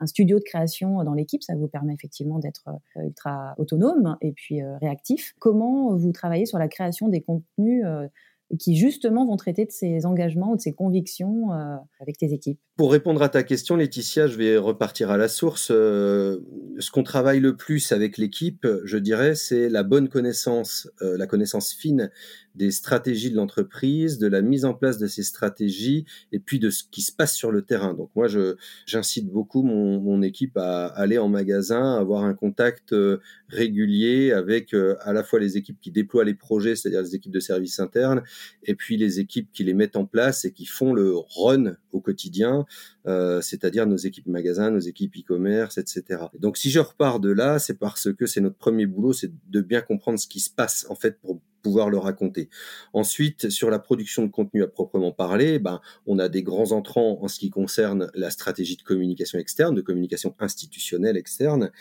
studio 0.05 0.39
de 0.39 0.43
création 0.43 1.03
dans 1.03 1.13
l'équipe. 1.13 1.43
Ça 1.43 1.55
vous 1.55 1.67
permet 1.67 1.93
effectivement 1.93 2.39
d'être 2.39 2.69
euh, 2.97 3.03
ultra 3.03 3.55
autonome 3.58 4.17
et 4.21 4.34
puis 4.34 4.62
euh, 4.62 4.77
réactif. 4.77 5.34
Comment 5.39 5.95
vous 5.95 6.12
travaillez 6.12 6.45
sur 6.45 6.58
la 6.58 6.67
création 6.67 7.08
des 7.08 7.21
contenus 7.21 7.84
euh, 7.86 8.08
qui 8.60 8.75
justement 8.75 9.25
vont 9.25 9.38
traiter 9.38 9.65
de 9.65 9.71
ces 9.71 10.05
engagements 10.05 10.51
ou 10.51 10.55
de 10.55 10.62
ces 10.62 10.73
convictions 10.73 11.49
avec 11.99 12.19
tes 12.19 12.31
équipes? 12.31 12.60
Pour 12.77 12.91
répondre 12.91 13.23
à 13.23 13.29
ta 13.29 13.41
question, 13.41 13.75
Laetitia, 13.75 14.27
je 14.27 14.38
vais 14.38 14.58
repartir 14.58 15.10
à 15.10 15.17
la 15.17 15.27
source. 15.27 15.69
ce 15.69 16.91
qu'on 16.91 17.01
travaille 17.01 17.39
le 17.39 17.58
plus 17.58 17.91
avec 17.91 18.19
l'équipe, 18.19 18.67
je 18.84 18.97
dirais, 18.99 19.34
c'est 19.34 19.67
la 19.67 19.81
bonne 19.81 20.10
connaissance, 20.10 20.88
la 21.01 21.25
connaissance 21.25 21.73
fine 21.73 22.12
des 22.56 22.72
stratégies 22.72 23.32
de 23.32 23.36
l'entreprise, 23.36 24.18
de 24.18 24.28
la 24.28 24.41
mise 24.41 24.65
en 24.65 24.74
place 24.74 24.98
de 24.98 25.08
ces 25.08 25.24
stratégies 25.24 26.06
et 26.32 26.39
puis 26.39 26.60
de 26.60 26.70
ce 26.70 26.84
qui 26.89 27.02
se 27.02 27.12
passe 27.12 27.34
sur 27.34 27.52
le 27.52 27.62
terrain. 27.62 27.94
Donc 27.94 28.10
moi, 28.15 28.28
je, 28.28 28.56
j'incite 28.86 29.28
beaucoup 29.28 29.63
mon, 29.63 30.00
mon 30.00 30.22
équipe 30.22 30.58
à 30.58 30.88
aller 30.88 31.18
en 31.18 31.28
magasin, 31.28 31.96
avoir 31.96 32.24
un 32.24 32.34
contact 32.34 32.94
euh, 32.94 33.20
régulier 33.50 34.32
avec 34.32 34.74
euh, 34.74 34.96
à 35.02 35.13
la 35.13 35.24
fois 35.24 35.39
les 35.39 35.58
équipes 35.58 35.80
qui 35.82 35.91
déploient 35.91 36.24
les 36.24 36.34
projets, 36.34 36.76
c'est-à-dire 36.76 37.02
les 37.02 37.15
équipes 37.15 37.34
de 37.34 37.39
services 37.39 37.80
internes, 37.80 38.24
et 38.63 38.76
puis 38.76 38.98
les 38.98 39.20
équipes 39.20 39.50
qui 39.54 39.63
les 39.63 39.74
mettent 39.74 39.96
en 39.96 40.06
place 40.06 40.46
et 40.46 40.52
qui 40.52 40.65
font 40.65 40.94
le 40.94 41.13
run 41.15 41.76
au 41.91 42.02
quotidien, 42.02 42.65
euh, 43.08 43.41
c'est-à-dire 43.41 43.86
nos 43.86 43.98
équipes 43.98 44.28
magasins, 44.28 44.72
nos 44.72 44.80
équipes 44.80 45.15
e-commerce, 45.18 45.78
etc. 45.78 46.24
Donc 46.39 46.58
si 46.58 46.70
je 46.70 46.80
repars 46.80 47.20
de 47.20 47.32
là, 47.32 47.60
c'est 47.60 47.78
parce 47.78 48.12
que 48.13 48.26
c'est 48.26 48.41
notre 48.41 48.58
premier 48.58 48.86
boulot, 48.86 49.13
c'est 49.13 49.32
de 49.50 49.62
bien 49.62 49.82
comprendre 49.82 50.20
ce 50.20 50.28
qui 50.28 50.39
se 50.39 50.50
passe 50.50 50.86
en 50.89 50.96
fait 50.96 51.20
pour 51.20 51.39
pouvoir 51.65 51.89
le 51.89 51.98
raconter. 51.98 52.48
Ensuite, 52.94 53.50
sur 53.50 53.72
la 53.72 53.80
production 53.80 54.24
de 54.24 54.30
contenu 54.30 54.62
à 54.62 54.68
proprement 54.68 55.12
parler, 55.12 55.58
ben, 55.58 55.82
on 56.06 56.20
a 56.20 56.30
des 56.30 56.44
grands 56.44 56.74
entrants 56.74 57.18
en 57.24 57.28
ce 57.28 57.39
qui 57.39 57.50
concerne 57.50 58.12
la 58.13 58.30
stratégie 58.30 58.78
de 58.78 58.84
communication 58.84 59.39
externe, 59.39 59.74
de 59.74 59.82
communication 59.82 60.36
institutionnelle 60.39 61.18
externe, 61.18 61.72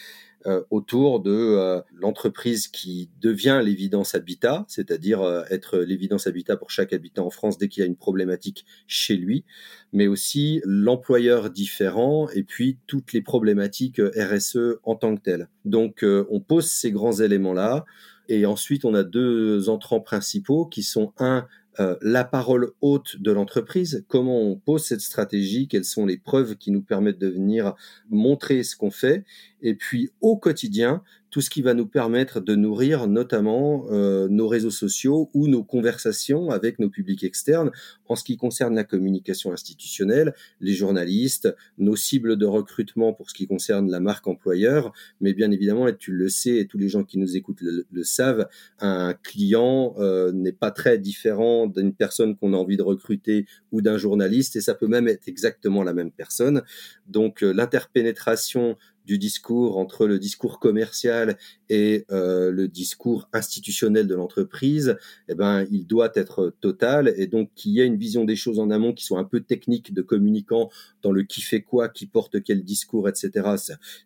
autour 0.70 1.20
de 1.20 1.30
euh, 1.30 1.80
l'entreprise 1.94 2.68
qui 2.68 3.11
devient 3.20 3.61
l'évidence 3.64 4.14
habitat, 4.14 4.64
c'est-à-dire 4.68 5.22
euh, 5.22 5.42
être 5.50 5.78
l'évidence 5.78 6.26
habitat 6.26 6.57
pour 6.57 6.70
chaque 6.70 6.92
habitant 6.92 7.26
en 7.26 7.30
France 7.30 7.59
dès 7.59 7.68
qu'il 7.68 7.80
y 7.80 7.85
a 7.85 7.87
une 7.87 7.96
problématique 7.96 8.66
chez 8.87 9.16
lui, 9.16 9.44
mais 9.92 10.07
aussi 10.07 10.61
l'employeur 10.64 11.50
différent 11.50 12.28
et 12.30 12.42
puis 12.42 12.78
toutes 12.87 13.12
les 13.12 13.22
problématiques 13.22 14.00
RSE 14.16 14.78
en 14.83 14.96
tant 14.96 15.16
que 15.16 15.22
telles. 15.22 15.48
Donc 15.64 16.04
on 16.04 16.40
pose 16.40 16.66
ces 16.66 16.90
grands 16.90 17.12
éléments-là. 17.12 17.85
Et 18.30 18.46
ensuite, 18.46 18.87
on 18.87 18.94
a 18.94 19.02
deux 19.02 19.68
entrants 19.68 20.00
principaux 20.00 20.64
qui 20.64 20.83
sont 20.83 21.12
un, 21.18 21.46
euh, 21.80 21.96
la 22.02 22.24
parole 22.24 22.70
haute 22.83 23.20
de 23.20 23.33
l'entreprise, 23.33 24.04
comment 24.09 24.40
on 24.40 24.54
pose 24.54 24.85
cette 24.85 25.00
stratégie, 25.00 25.66
quelles 25.66 25.85
sont 25.85 26.07
les 26.07 26.18
preuves 26.18 26.54
qui 26.57 26.70
nous 26.70 26.83
permettent 26.83 27.18
de 27.18 27.28
venir 27.28 27.74
montrer 28.11 28.62
ce 28.62 28.76
qu'on 28.76 28.92
fait, 28.92 29.24
et 29.64 29.74
puis 29.74 30.11
au 30.20 30.37
quotidien, 30.37 31.03
tout 31.35 31.40
ce 31.40 31.50
qui 31.50 31.62
va 31.62 31.74
nous 31.74 31.88
permettre 31.88 32.38
de 32.38 32.55
nourrir 32.55 33.09
notamment 33.09 33.87
euh, 33.90 34.29
nos 34.29 34.46
réseaux 34.46 34.70
sociaux 34.70 35.31
ou 35.35 35.48
nos 35.48 35.64
conversations 35.64 36.50
avec 36.50 36.79
nos 36.79 36.88
publics 36.88 37.24
externes 37.24 37.72
en 38.07 38.14
ce 38.14 38.22
qui 38.22 38.37
concerne 38.37 38.77
la 38.77 38.85
communication 38.85 39.53
institutionnelle, 39.53 40.33
les 40.61 40.74
journalistes, 40.74 41.53
nos 41.77 41.96
cibles 41.96 42.37
de 42.37 42.46
recrutement 42.46 43.12
pour 43.12 43.31
ce 43.31 43.35
qui 43.35 43.48
concerne 43.48 43.90
la 43.90 43.98
marque 43.98 44.29
employeur, 44.29 44.92
mais 45.20 45.33
bien 45.33 45.50
évidemment, 45.50 45.88
et 45.88 45.96
tu 45.96 46.12
le 46.12 46.29
sais, 46.29 46.59
et 46.59 46.66
tous 46.68 46.79
les 46.79 46.88
gens 46.88 47.03
qui 47.03 47.18
nous 47.18 47.37
écoutent 47.37 47.62
le, 47.62 48.05
savent, 48.05 48.46
un 48.79 49.14
client 49.14 49.96
euh, 49.98 50.31
n'est 50.31 50.53
pas 50.53 50.70
très 50.70 50.98
différent 50.98 51.66
d'une 51.66 51.94
personne 51.94 52.37
qu'on 52.37 52.53
a 52.53 52.57
envie 52.57 52.77
de 52.77 52.83
recruter 52.85 53.46
ou 53.72 53.83
d'un 53.83 53.98
journaliste, 53.98 54.55
et 54.55 54.61
ça 54.61 54.74
peut 54.74 54.87
même 54.87 55.09
être 55.09 55.27
exactement 55.27 55.83
la 55.83 55.94
même 55.94 56.12
personne. 56.12 56.62
Donc 57.09 57.42
euh, 57.42 57.53
l'interpénétration 57.53 58.77
du 59.05 59.19
discours 59.19 59.79
entre 59.79 60.07
le 60.07 60.19
discours 60.19 60.59
commercial 60.59 61.37
et 61.69 62.05
euh, 62.11 62.51
le 62.51 62.69
discours 62.69 63.29
institutionnel 63.33 64.07
de 64.07 64.14
l'entreprise, 64.14 64.97
eh 65.29 65.35
ben, 65.35 65.67
il 65.71 65.87
doit 65.87 66.12
être 66.14 66.55
total 66.61 67.12
et 67.17 67.27
donc 67.27 67.51
qu'il 67.55 67.73
y 67.73 67.81
ait 67.81 67.87
une 67.87 67.97
vision 67.97 68.25
des 68.25 68.37
choses 68.37 68.59
en 68.59 68.71
amont 68.71 68.93
qui 68.93 69.05
soit 69.05 69.19
un 69.19 69.25
peu 69.25 69.40
technique 69.40 69.93
de 69.93 70.03
communicant 70.03 70.71
dans 71.03 71.12
le 71.12 71.23
qui 71.23 71.40
fait 71.40 71.62
quoi, 71.62 71.88
qui 71.88 72.07
porte 72.07 72.43
quel 72.43 72.64
discours, 72.64 73.09
etc. 73.09 73.49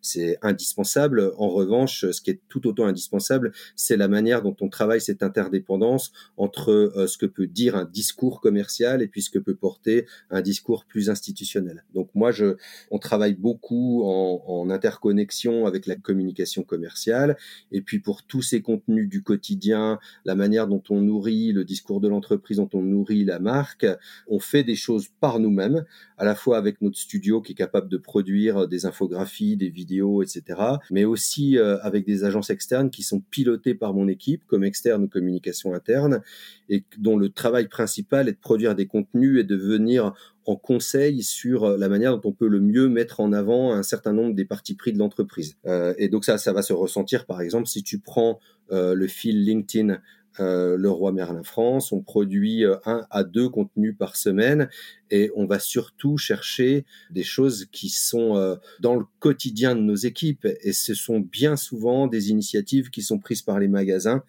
C'est 0.01 0.37
indispensable. 0.41 1.33
En 1.37 1.49
revanche, 1.49 2.09
ce 2.11 2.21
qui 2.21 2.31
est 2.31 2.41
tout 2.49 2.67
autant 2.67 2.85
indispensable, 2.85 3.51
c'est 3.75 3.97
la 3.97 4.07
manière 4.07 4.41
dont 4.41 4.55
on 4.61 4.69
travaille 4.69 5.01
cette 5.01 5.23
interdépendance 5.23 6.11
entre 6.37 6.71
euh, 6.71 7.07
ce 7.07 7.17
que 7.17 7.25
peut 7.25 7.47
dire 7.47 7.75
un 7.75 7.85
discours 7.85 8.41
commercial 8.41 9.01
et 9.01 9.07
puis 9.07 9.21
ce 9.21 9.29
que 9.29 9.39
peut 9.39 9.55
porter 9.55 10.05
un 10.29 10.41
discours 10.41 10.85
plus 10.85 11.09
institutionnel. 11.09 11.85
Donc 11.93 12.09
moi, 12.15 12.31
je, 12.31 12.55
on 12.91 12.99
travaille 12.99 13.33
beaucoup 13.33 14.03
en, 14.03 14.43
en 14.45 14.69
interconnexion 14.89 15.67
avec 15.67 15.85
la 15.85 15.95
communication 15.95 16.63
commerciale 16.63 17.37
et 17.71 17.81
puis 17.81 17.99
pour 17.99 18.23
tous 18.23 18.41
ces 18.41 18.61
contenus 18.61 19.07
du 19.07 19.21
quotidien, 19.21 19.99
la 20.25 20.35
manière 20.35 20.67
dont 20.67 20.81
on 20.89 21.01
nourrit 21.01 21.51
le 21.51 21.63
discours 21.63 22.01
de 22.01 22.07
l'entreprise, 22.07 22.57
dont 22.57 22.69
on 22.73 22.81
nourrit 22.81 23.23
la 23.23 23.39
marque, 23.39 23.85
on 24.27 24.39
fait 24.39 24.63
des 24.63 24.75
choses 24.75 25.07
par 25.19 25.39
nous-mêmes, 25.39 25.85
à 26.17 26.25
la 26.25 26.35
fois 26.35 26.57
avec 26.57 26.81
notre 26.81 26.97
studio 26.97 27.41
qui 27.41 27.51
est 27.51 27.55
capable 27.55 27.87
de 27.87 27.97
produire 27.97 28.67
des 28.67 28.85
infographies, 28.85 29.55
des 29.57 29.69
vidéos, 29.69 30.23
etc., 30.23 30.59
mais 30.89 31.05
aussi 31.05 31.57
euh, 31.57 31.77
avec 31.81 32.05
des 32.05 32.23
agences 32.23 32.49
externes 32.49 32.89
qui 32.89 33.03
sont 33.03 33.19
pilotées 33.19 33.75
par 33.75 33.93
mon 33.93 34.07
équipe, 34.07 34.43
comme 34.47 34.63
externe 34.63 35.03
ou 35.03 35.07
communication 35.07 35.73
interne, 35.73 36.21
et 36.69 36.83
dont 36.97 37.17
le 37.17 37.29
travail 37.29 37.67
principal 37.67 38.27
est 38.27 38.33
de 38.33 38.37
produire 38.37 38.75
des 38.75 38.87
contenus 38.87 39.39
et 39.39 39.43
de 39.43 39.55
venir 39.55 40.13
en 40.49 40.55
conseil 40.55 41.21
sur 41.21 41.63
euh, 41.63 41.77
la 41.77 41.89
manière 41.89 42.17
dont 42.17 42.29
on 42.29 42.33
peut 42.33 42.47
le 42.47 42.59
mieux 42.59 42.89
mettre 42.89 43.19
en 43.19 43.33
avant 43.33 43.71
un 43.71 43.83
certain 43.83 44.13
nombre 44.13 44.33
des 44.33 44.45
parties 44.45 44.73
pris 44.73 44.91
de 44.91 44.97
l'entreprise. 44.97 45.57
Euh, 45.65 45.93
et 45.97 46.09
donc 46.09 46.25
ça, 46.25 46.37
ça 46.37 46.53
va 46.53 46.63
se 46.63 46.73
ressentir, 46.73 47.25
par 47.25 47.41
exemple, 47.41 47.67
si 47.67 47.83
tu 47.83 47.99
prends 47.99 48.39
euh, 48.71 48.95
le 48.95 49.07
fil 49.07 49.43
LinkedIn 49.45 49.99
le 50.41 50.87
roi 50.87 51.11
Merlin 51.11 51.43
France. 51.43 51.91
On 51.91 51.99
produit 51.99 52.63
un 52.85 53.05
à 53.09 53.25
deux 53.25 53.49
contenus 53.49 53.93
par 53.99 54.15
semaine 54.15 54.69
et 55.11 55.31
on 55.35 55.45
va 55.45 55.59
surtout 55.59 56.17
chercher 56.17 56.85
des 57.11 57.23
choses 57.23 57.65
qui 57.73 57.89
sont 57.89 58.57
dans 58.79 58.95
le 58.95 59.03
quotidien 59.19 59.75
de 59.75 59.81
nos 59.81 59.95
équipes. 59.97 60.47
Et 60.61 60.71
ce 60.71 60.93
sont 60.93 61.19
bien 61.19 61.57
souvent 61.57 62.07
des 62.07 62.29
initiatives 62.29 62.89
qui 62.89 63.01
sont 63.01 63.19
prises 63.19 63.41
par 63.41 63.59
les 63.59 63.67
magasins 63.67 64.23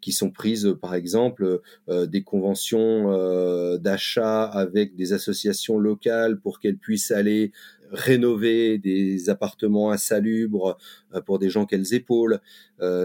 qui 0.00 0.12
sont 0.12 0.30
prises, 0.30 0.74
par 0.80 0.94
exemple, 0.94 1.60
euh, 1.88 2.06
des 2.06 2.22
conventions 2.22 3.12
euh, 3.12 3.78
d'achat 3.78 4.44
avec 4.44 4.96
des 4.96 5.12
associations 5.12 5.78
locales 5.78 6.40
pour 6.40 6.60
qu'elles 6.60 6.78
puissent 6.78 7.10
aller 7.10 7.52
rénover 7.92 8.78
des 8.78 9.30
appartements 9.30 9.90
insalubres 9.90 10.78
euh, 11.14 11.20
pour 11.20 11.38
des 11.38 11.50
gens 11.50 11.66
qu'elles 11.66 11.94
épaulent. 11.94 12.40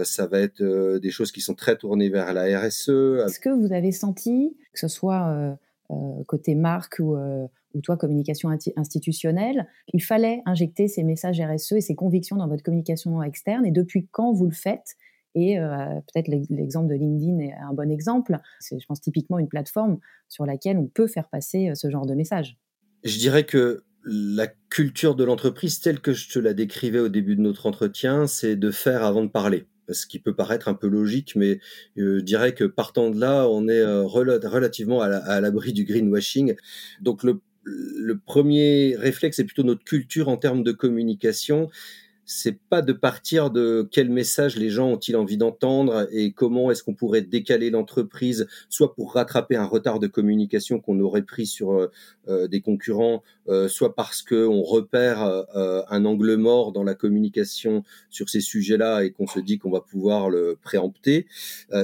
ça 0.04 0.26
va 0.26 0.40
être 0.40 0.62
des 0.98 1.10
choses 1.10 1.32
qui 1.32 1.40
sont 1.40 1.54
très 1.54 1.76
tournées 1.76 2.08
vers 2.08 2.32
la 2.32 2.60
RSE. 2.60 2.88
Est-ce 3.26 3.40
que 3.40 3.50
vous 3.50 3.72
avez 3.72 3.92
senti, 3.92 4.56
que 4.72 4.80
ce 4.80 4.88
soit 4.88 5.58
côté 6.26 6.54
marque 6.54 6.98
ou, 6.98 7.16
ou 7.76 7.80
toi, 7.82 7.96
communication 7.96 8.48
institutionnelle, 8.76 9.68
il 9.92 10.02
fallait 10.02 10.42
injecter 10.46 10.88
ces 10.88 11.02
messages 11.02 11.40
RSE 11.40 11.72
et 11.72 11.80
ces 11.80 11.94
convictions 11.94 12.36
dans 12.36 12.48
votre 12.48 12.62
communication 12.62 13.22
externe? 13.22 13.66
Et 13.66 13.70
depuis 13.70 14.08
quand 14.10 14.32
vous 14.32 14.46
le 14.46 14.52
faites? 14.54 14.96
Et 15.36 15.58
euh, 15.58 16.00
peut-être 16.12 16.28
l'exemple 16.28 16.88
de 16.88 16.94
LinkedIn 16.94 17.38
est 17.40 17.52
un 17.52 17.74
bon 17.74 17.90
exemple. 17.90 18.38
C'est, 18.58 18.80
je 18.80 18.86
pense, 18.86 19.02
typiquement 19.02 19.38
une 19.38 19.48
plateforme 19.48 19.98
sur 20.28 20.46
laquelle 20.46 20.78
on 20.78 20.86
peut 20.86 21.06
faire 21.06 21.28
passer 21.28 21.68
euh, 21.68 21.74
ce 21.74 21.90
genre 21.90 22.06
de 22.06 22.14
message. 22.14 22.56
Je 23.04 23.18
dirais 23.18 23.44
que 23.44 23.84
la 24.02 24.46
culture 24.70 25.14
de 25.14 25.24
l'entreprise, 25.24 25.80
telle 25.80 26.00
que 26.00 26.14
je 26.14 26.30
te 26.30 26.38
la 26.38 26.54
décrivais 26.54 27.00
au 27.00 27.10
début 27.10 27.36
de 27.36 27.42
notre 27.42 27.66
entretien, 27.66 28.26
c'est 28.26 28.56
de 28.56 28.70
faire 28.70 29.04
avant 29.04 29.22
de 29.22 29.28
parler. 29.28 29.66
Ce 29.90 30.06
qui 30.06 30.18
peut 30.18 30.34
paraître 30.34 30.68
un 30.68 30.74
peu 30.74 30.88
logique, 30.88 31.36
mais 31.36 31.60
euh, 31.98 32.18
je 32.18 32.24
dirais 32.24 32.54
que 32.54 32.64
partant 32.64 33.10
de 33.10 33.20
là, 33.20 33.46
on 33.46 33.68
est 33.68 33.84
relativement 33.84 35.02
à 35.02 35.40
l'abri 35.40 35.72
du 35.74 35.84
greenwashing. 35.84 36.56
Donc 37.02 37.22
le, 37.22 37.40
le 37.64 38.18
premier 38.18 38.96
réflexe, 38.96 39.36
c'est 39.36 39.44
plutôt 39.44 39.64
notre 39.64 39.84
culture 39.84 40.28
en 40.28 40.38
termes 40.38 40.64
de 40.64 40.72
communication 40.72 41.68
c'est 42.26 42.58
pas 42.58 42.82
de 42.82 42.92
partir 42.92 43.50
de 43.50 43.88
quel 43.92 44.10
message 44.10 44.56
les 44.56 44.68
gens 44.68 44.88
ont-ils 44.90 45.16
envie 45.16 45.36
d'entendre 45.36 46.08
et 46.10 46.32
comment 46.32 46.72
est-ce 46.72 46.82
qu'on 46.82 46.94
pourrait 46.94 47.22
décaler 47.22 47.70
l'entreprise, 47.70 48.48
soit 48.68 48.94
pour 48.94 49.14
rattraper 49.14 49.54
un 49.54 49.64
retard 49.64 50.00
de 50.00 50.08
communication 50.08 50.80
qu'on 50.80 50.98
aurait 50.98 51.22
pris 51.22 51.46
sur 51.46 51.72
euh, 51.72 51.90
euh, 52.28 52.48
des 52.48 52.60
concurrents, 52.60 53.22
euh, 53.48 53.68
soit 53.68 53.94
parce 53.94 54.22
que 54.22 54.46
on 54.46 54.62
repère 54.62 55.06
un 55.54 56.04
angle 56.04 56.34
mort 56.34 56.72
dans 56.72 56.82
la 56.82 56.94
communication 56.94 57.84
sur 58.10 58.28
ces 58.28 58.40
sujets-là 58.40 59.04
et 59.04 59.12
qu'on 59.12 59.28
se 59.28 59.38
dit 59.38 59.58
qu'on 59.58 59.70
va 59.70 59.80
pouvoir 59.80 60.28
le 60.28 60.58
préempter. 60.60 61.26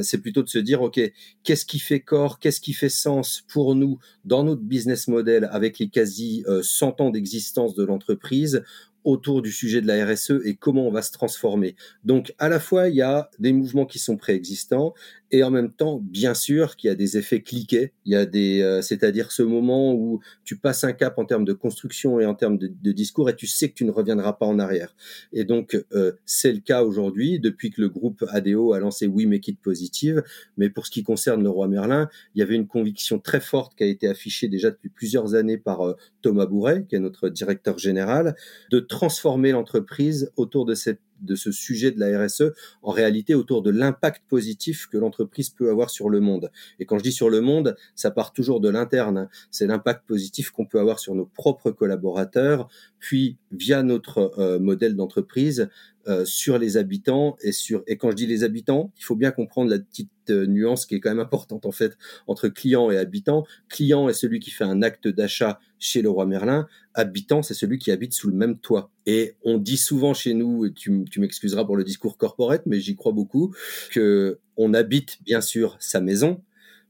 c'est 0.03 0.19
plutôt 0.19 0.43
de 0.43 0.49
se 0.49 0.59
dire 0.59 0.83
ok, 0.83 1.01
qu'est-ce 1.45 1.65
qui 1.65 1.79
fait 1.79 2.01
corps, 2.01 2.41
qu'est-ce 2.41 2.61
qui 2.61 2.73
fait 2.73 2.89
sens 2.89 3.45
pour 3.47 3.77
nous 3.77 3.99
dans 4.25 4.43
notre 4.43 4.63
business 4.63 5.07
model 5.07 5.49
avec 5.53 5.79
les 5.79 5.89
quasi 5.89 6.45
100 6.63 7.01
ans 7.01 7.11
d'existence 7.11 7.75
de 7.75 7.85
l'entreprise 7.85 8.63
autour 9.05 9.43
du 9.43 9.53
sujet 9.53 9.81
de 9.81 9.87
la 9.87 10.05
RSE 10.05 10.41
et 10.45 10.55
comment 10.55 10.87
on 10.87 10.91
va 10.91 11.03
se 11.03 11.13
transformer. 11.13 11.75
Donc 12.05 12.35
à 12.39 12.49
la 12.49 12.61
fois 12.61 12.89
il 12.89 12.97
y 12.97 13.03
a 13.03 13.31
des 13.39 13.53
mouvements 13.53 13.87
qui 13.87 13.99
sont 13.99 14.17
préexistants 14.17 14.95
et 15.31 15.43
en 15.43 15.51
même 15.51 15.73
temps 15.73 15.99
bien 16.03 16.35
sûr 16.35 16.77
qu'il 16.77 16.89
y 16.89 16.91
a 16.91 16.95
des 16.95 17.17
effets 17.17 17.43
cliquets. 17.43 17.93
Il 18.05 18.13
y 18.13 18.17
a 18.17 18.27
des, 18.27 18.61
euh, 18.61 18.83
c'est-à-dire 18.83 19.33
ce 19.33 19.43
moment 19.43 19.95
où 19.95 20.21
tu 20.45 20.57
passes 20.57 20.85
un 20.85 20.93
cap 20.93 21.19
en 21.19 21.25
termes 21.25 21.45
de 21.45 21.53
construction 21.53 22.21
et 22.21 22.27
en 22.27 22.35
termes 22.35 22.59
de, 22.59 22.93
discours 22.93 23.31
et 23.31 23.37
tu 23.37 23.47
sais 23.47 23.71
que 23.71 23.75
tu 23.75 23.85
ne 23.85 23.91
reviendras 23.91 24.35
pas 24.35 24.47
en 24.47 24.59
arrière. 24.59 24.95
Et 25.33 25.45
donc 25.45 25.83
euh, 25.93 26.13
c'est 26.27 26.53
le 26.53 26.61
cas 26.61 26.83
aujourd'hui 26.83 27.41
depuis 27.41 27.71
que 27.71 27.81
le 27.81 27.89
groupe 27.89 28.25
ADO 28.29 28.75
a 28.75 28.79
lancé 28.79 29.07
We 29.07 29.27
Make 29.27 29.49
It 29.49 29.61
Positive. 29.61 30.23
Mais 30.59 30.69
pour 30.69 30.87
ce 30.87 30.91
qui 30.91 31.03
concerne 31.03 31.43
le 31.43 31.49
roi 31.49 31.69
Merlin, 31.69 32.09
il 32.35 32.41
y 32.41 32.43
avait 32.43 32.55
une 32.55 32.67
conviction 32.67 33.19
très 33.19 33.41
forte 33.41 33.75
qui 33.75 33.85
a 33.85 33.87
été 33.87 34.09
affichée 34.09 34.49
déjà 34.49 34.71
depuis 34.71 34.91
plusieurs 34.91 35.35
années 35.35 35.59
par 35.59 35.87
euh, 35.87 35.97
Thomas 36.21 36.47
Bourret, 36.47 36.85
qui 36.89 36.97
est 36.97 37.01
notre 37.01 37.29
directeur 37.29 37.79
général, 37.79 38.37
de 38.71 38.81
transformer 38.93 39.53
l'entreprise 39.53 40.31
autour 40.37 40.67
de 40.67 40.75
cette 40.75 41.01
de 41.23 41.35
ce 41.37 41.53
sujet 41.53 41.93
de 41.93 42.01
la 42.01 42.25
RSE 42.25 42.53
en 42.83 42.91
réalité 42.91 43.35
autour 43.35 43.63
de 43.63 43.71
l'impact 43.71 44.23
positif 44.29 44.89
que 44.89 44.99
l'entreprise 44.99 45.51
peut 45.51 45.71
avoir 45.71 45.89
sur 45.89 46.11
le 46.11 46.19
monde. 46.19 46.51
Et 46.79 46.85
quand 46.85 46.99
je 46.99 47.05
dis 47.05 47.13
sur 47.13 47.31
le 47.31 47.41
monde, 47.41 47.77
ça 47.95 48.11
part 48.11 48.33
toujours 48.33 48.61
de 48.61 48.69
l'interne. 48.69 49.17
Hein. 49.17 49.29
C'est 49.53 49.69
l'impact 49.69 50.05
positif 50.07 50.51
qu'on 50.51 50.67
peut 50.67 50.81
avoir 50.81 50.99
sur 50.99 51.15
nos 51.15 51.27
propres 51.27 51.71
collaborateurs, 51.71 52.69
puis 52.99 53.39
via 53.53 53.85
notre 53.85 54.33
euh, 54.39 54.59
modèle 54.59 54.97
d'entreprise, 54.97 55.69
euh, 56.09 56.25
sur 56.25 56.59
les 56.59 56.77
habitants 56.77 57.37
et 57.43 57.53
sur 57.53 57.85
et 57.87 57.97
quand 57.97 58.11
je 58.11 58.17
dis 58.17 58.27
les 58.27 58.43
habitants, 58.43 58.91
il 58.99 59.05
faut 59.05 59.15
bien 59.15 59.31
comprendre 59.31 59.71
la 59.71 59.79
petite 59.79 60.11
euh, 60.31 60.47
nuance 60.47 60.85
qui 60.85 60.97
est 60.97 61.01
quand 61.01 61.11
même 61.11 61.21
importante 61.21 61.65
en 61.65 61.71
fait 61.71 61.97
entre 62.27 62.49
client 62.49 62.91
et 62.91 62.99
habitant. 62.99 63.45
Client 63.69 64.09
est 64.09 64.13
celui 64.13 64.41
qui 64.41 64.51
fait 64.51 64.65
un 64.65 64.83
acte 64.83 65.07
d'achat 65.07 65.61
chez 65.83 66.01
le 66.01 66.09
roi 66.09 66.27
Merlin. 66.27 66.69
Habitant, 66.95 67.43
c'est 67.43 67.55
celui 67.55 67.79
qui 67.79 67.91
habite 67.91 68.13
sous 68.13 68.29
le 68.29 68.37
même 68.37 68.57
toit. 68.57 68.91
Et 69.05 69.35
on 69.45 69.59
dit 69.59 69.77
souvent 69.77 70.15
chez 70.15 70.33
nous, 70.33 70.65
et 70.65 70.73
tu, 70.73 71.05
m'excuseras 71.19 71.65
pour 71.65 71.77
le 71.77 71.83
discours 71.83 72.17
corporate, 72.17 72.63
mais 72.67 72.79
j'y 72.79 72.95
crois 72.95 73.13
beaucoup, 73.13 73.53
que 73.91 74.39
on 74.57 74.75
habite 74.75 75.19
bien 75.25 75.41
sûr 75.41 75.77
sa 75.81 76.01
maison, 76.01 76.41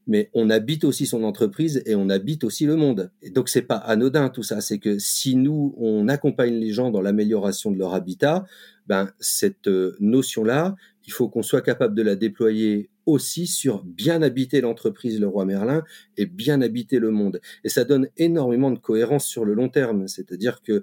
mais 0.07 0.29
on 0.35 0.51
habite 0.51 0.85
aussi 0.85 1.07
son 1.07 1.23
entreprise 1.23 1.83
et 1.87 1.95
on 1.95 2.11
habite 2.11 2.45
aussi 2.45 2.67
le 2.67 2.77
monde. 2.77 3.11
Et 3.23 3.31
donc 3.31 3.49
c'est 3.49 3.63
pas 3.63 3.77
anodin 3.77 4.29
tout 4.29 4.43
ça, 4.43 4.61
c'est 4.61 4.79
que 4.79 4.99
si 4.99 5.37
nous 5.37 5.75
on 5.79 6.09
accompagne 6.09 6.55
les 6.55 6.73
gens 6.73 6.91
dans 6.91 7.01
l'amélioration 7.01 7.71
de 7.71 7.79
leur 7.79 7.95
habitat, 7.95 8.45
ben 8.89 9.11
cette 9.21 9.69
euh, 9.69 9.97
notion-là, 10.01 10.75
il 11.07 11.13
faut 11.13 11.29
qu'on 11.29 11.43
soit 11.43 11.63
capable 11.63 11.95
de 11.95 12.03
la 12.03 12.17
déployer 12.17 12.91
aussi 13.07 13.47
sur 13.47 13.85
bien 13.85 14.23
habiter 14.23 14.61
l'entreprise 14.61 15.21
Le 15.21 15.27
Roi 15.27 15.45
Merlin 15.45 15.83
et 16.17 16.27
bien 16.27 16.61
habiter 16.63 16.99
le 16.99 17.11
monde. 17.11 17.41
Et 17.65 17.69
ça 17.69 17.85
donne 17.85 18.09
énormément 18.17 18.71
de 18.71 18.79
cohérence 18.79 19.27
sur 19.27 19.45
le 19.45 19.55
long 19.55 19.69
terme. 19.69 20.07
C'est-à-dire 20.07 20.63
que 20.63 20.83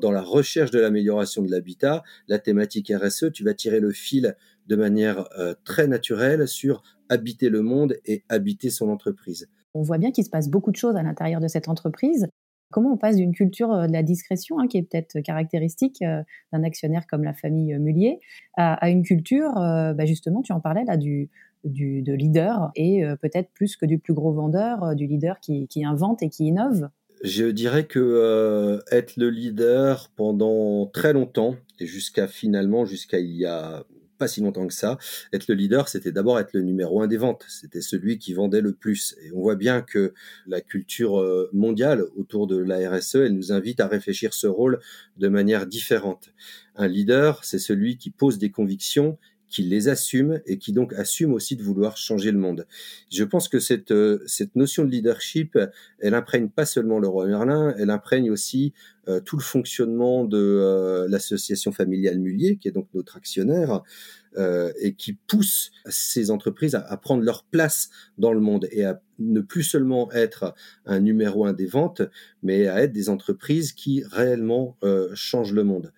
dans 0.00 0.10
la 0.10 0.22
recherche 0.22 0.70
de 0.70 0.80
l'amélioration 0.80 1.42
de 1.42 1.50
l'habitat, 1.50 2.02
la 2.26 2.38
thématique 2.38 2.92
RSE, 2.94 3.32
tu 3.32 3.44
vas 3.44 3.54
tirer 3.54 3.80
le 3.80 3.92
fil 3.92 4.36
de 4.66 4.76
manière 4.76 5.28
euh, 5.38 5.54
très 5.64 5.86
naturelle 5.86 6.46
sur 6.46 6.82
habiter 7.08 7.48
le 7.48 7.62
monde 7.62 7.96
et 8.04 8.22
habiter 8.28 8.70
son 8.70 8.88
entreprise. 8.88 9.48
On 9.74 9.82
voit 9.82 9.98
bien 9.98 10.10
qu'il 10.10 10.24
se 10.24 10.30
passe 10.30 10.48
beaucoup 10.48 10.70
de 10.70 10.76
choses 10.76 10.96
à 10.96 11.02
l'intérieur 11.02 11.40
de 11.40 11.48
cette 11.48 11.68
entreprise. 11.68 12.28
Comment 12.70 12.92
on 12.92 12.96
passe 12.96 13.16
d'une 13.16 13.32
culture 13.32 13.72
euh, 13.72 13.86
de 13.86 13.92
la 13.92 14.02
discrétion, 14.02 14.58
hein, 14.58 14.66
qui 14.68 14.78
est 14.78 14.82
peut-être 14.82 15.20
caractéristique 15.20 16.02
euh, 16.02 16.22
d'un 16.52 16.62
actionnaire 16.62 17.06
comme 17.06 17.24
la 17.24 17.32
famille 17.32 17.76
Mullier, 17.78 18.18
à, 18.56 18.90
une 18.90 19.02
culture, 19.02 19.52
bah, 19.54 20.04
justement, 20.04 20.42
tu 20.42 20.52
en 20.52 20.60
parlais 20.60 20.84
là, 20.84 20.96
du, 20.96 21.30
du 21.64 22.02
de 22.02 22.12
leader 22.12 22.70
et 22.74 23.02
peut-être 23.20 23.50
plus 23.52 23.76
que 23.76 23.86
du 23.86 23.98
plus 23.98 24.14
gros 24.14 24.32
vendeur, 24.32 24.96
du 24.96 25.06
leader 25.06 25.38
qui, 25.38 25.68
qui, 25.68 25.84
invente 25.84 26.22
et 26.22 26.28
qui 26.28 26.46
innove. 26.46 26.88
Je 27.22 27.44
dirais 27.44 27.84
que 27.84 28.80
être 28.90 29.16
le 29.16 29.30
leader 29.30 30.10
pendant 30.16 30.86
très 30.86 31.12
longtemps, 31.12 31.54
et 31.78 31.86
jusqu'à 31.86 32.26
finalement, 32.26 32.84
jusqu'à 32.84 33.20
il 33.20 33.36
y 33.36 33.46
a 33.46 33.84
pas 34.18 34.28
si 34.28 34.40
longtemps 34.40 34.66
que 34.66 34.74
ça. 34.74 34.98
Être 35.32 35.48
le 35.48 35.54
leader, 35.54 35.88
c'était 35.88 36.12
d'abord 36.12 36.38
être 36.38 36.52
le 36.52 36.62
numéro 36.62 37.00
un 37.00 37.06
des 37.06 37.16
ventes. 37.16 37.44
C'était 37.48 37.80
celui 37.80 38.18
qui 38.18 38.34
vendait 38.34 38.60
le 38.60 38.72
plus. 38.72 39.16
Et 39.22 39.32
on 39.32 39.40
voit 39.40 39.56
bien 39.56 39.80
que 39.82 40.12
la 40.46 40.60
culture 40.60 41.20
euh, 41.20 41.48
mondiale 41.52 42.04
autour 42.16 42.46
de 42.46 42.58
la 42.58 42.90
RSE, 42.90 43.16
elle 43.16 43.34
nous 43.34 43.52
invite 43.52 43.80
à 43.80 43.86
réfléchir 43.86 44.34
ce 44.34 44.46
rôle 44.46 44.80
de 45.16 45.28
manière 45.28 45.66
différente. 45.66 46.30
Un 46.76 46.88
leader, 46.88 47.44
c'est 47.44 47.58
celui 47.58 47.96
qui 47.96 48.10
pose 48.10 48.38
des 48.38 48.50
convictions 48.50 49.18
qui 49.48 49.62
les 49.62 49.88
assume 49.88 50.40
et 50.46 50.58
qui 50.58 50.72
donc 50.72 50.92
assume 50.92 51.32
aussi 51.32 51.56
de 51.56 51.62
vouloir 51.62 51.96
changer 51.96 52.30
le 52.30 52.38
monde. 52.38 52.66
Je 53.10 53.24
pense 53.24 53.48
que 53.48 53.60
cette, 53.60 53.90
euh, 53.90 54.22
cette 54.26 54.56
notion 54.56 54.84
de 54.84 54.90
leadership, 54.90 55.58
elle 55.98 56.14
imprègne 56.14 56.48
pas 56.48 56.66
seulement 56.66 56.98
le 56.98 57.08
roi 57.08 57.26
Merlin, 57.26 57.74
elle 57.78 57.90
imprègne 57.90 58.30
aussi 58.30 58.72
euh, 59.08 59.20
tout 59.20 59.36
le 59.36 59.42
fonctionnement 59.42 60.24
de 60.24 60.38
euh, 60.38 61.08
l'association 61.08 61.72
familiale 61.72 62.18
Mullier, 62.18 62.56
qui 62.56 62.68
est 62.68 62.72
donc 62.72 62.88
notre 62.94 63.16
actionnaire, 63.16 63.82
et 64.80 64.94
qui 64.94 65.14
pousse 65.14 65.72
ces 65.86 66.30
entreprises 66.30 66.76
à, 66.76 66.80
à, 66.86 66.96
prendre 66.96 67.24
leur 67.24 67.42
place 67.42 67.88
dans 68.18 68.32
le 68.32 68.38
monde 68.38 68.68
et 68.70 68.84
à 68.84 69.00
ne 69.18 69.40
plus 69.40 69.64
seulement 69.64 70.12
être 70.12 70.54
un 70.86 71.00
numéro 71.00 71.44
un 71.44 71.52
des 71.52 71.66
ventes, 71.66 72.02
mais 72.44 72.68
à 72.68 72.80
être 72.82 72.92
des 72.92 73.08
entreprises 73.08 73.72
qui 73.72 74.04
réellement 74.04 74.76
changent 75.14 75.54
le 75.54 75.64
monde. 75.64 75.92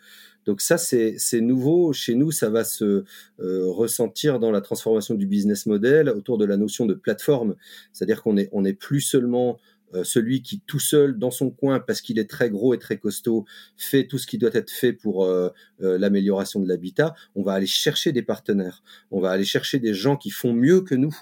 Donc 0.46 0.60
ça, 0.60 0.78
c'est 0.78 1.40
nouveau. 1.40 1.92
Chez 1.92 2.14
nous, 2.14 2.30
ça 2.30 2.50
va 2.50 2.64
se 2.64 3.04
euh, 3.40 3.66
ressentir 3.66 4.38
dans 4.38 4.50
la 4.50 4.60
transformation 4.60 5.14
du 5.14 5.26
business 5.26 5.66
model 5.66 6.08
autour 6.08 6.38
de 6.38 6.44
la 6.44 6.56
notion 6.56 6.86
de 6.86 6.94
plateforme. 6.94 7.56
C'est-à-dire 7.92 8.22
qu'on 8.22 8.34
n'est 8.34 8.48
on 8.52 8.64
est 8.64 8.72
plus 8.72 9.00
seulement 9.00 9.58
euh, 9.94 10.04
celui 10.04 10.42
qui 10.42 10.60
tout 10.60 10.78
seul 10.78 11.18
dans 11.18 11.30
son 11.30 11.50
coin, 11.50 11.80
parce 11.80 12.00
qu'il 12.00 12.18
est 12.18 12.30
très 12.30 12.48
gros 12.48 12.74
et 12.74 12.78
très 12.78 12.96
costaud, 12.98 13.44
fait 13.76 14.06
tout 14.06 14.18
ce 14.18 14.26
qui 14.26 14.38
doit 14.38 14.50
être 14.54 14.70
fait 14.70 14.92
pour 14.92 15.24
euh, 15.24 15.50
l'amélioration 15.78 16.60
de 16.60 16.68
l'habitat. 16.68 17.14
On 17.34 17.42
va 17.42 17.52
aller 17.52 17.66
chercher 17.66 18.12
des 18.12 18.22
partenaires. 18.22 18.82
On 19.10 19.20
va 19.20 19.30
aller 19.30 19.44
chercher 19.44 19.78
des 19.78 19.94
gens 19.94 20.16
qui 20.16 20.30
font 20.30 20.52
mieux 20.52 20.80
que 20.80 20.94
nous, 20.94 21.14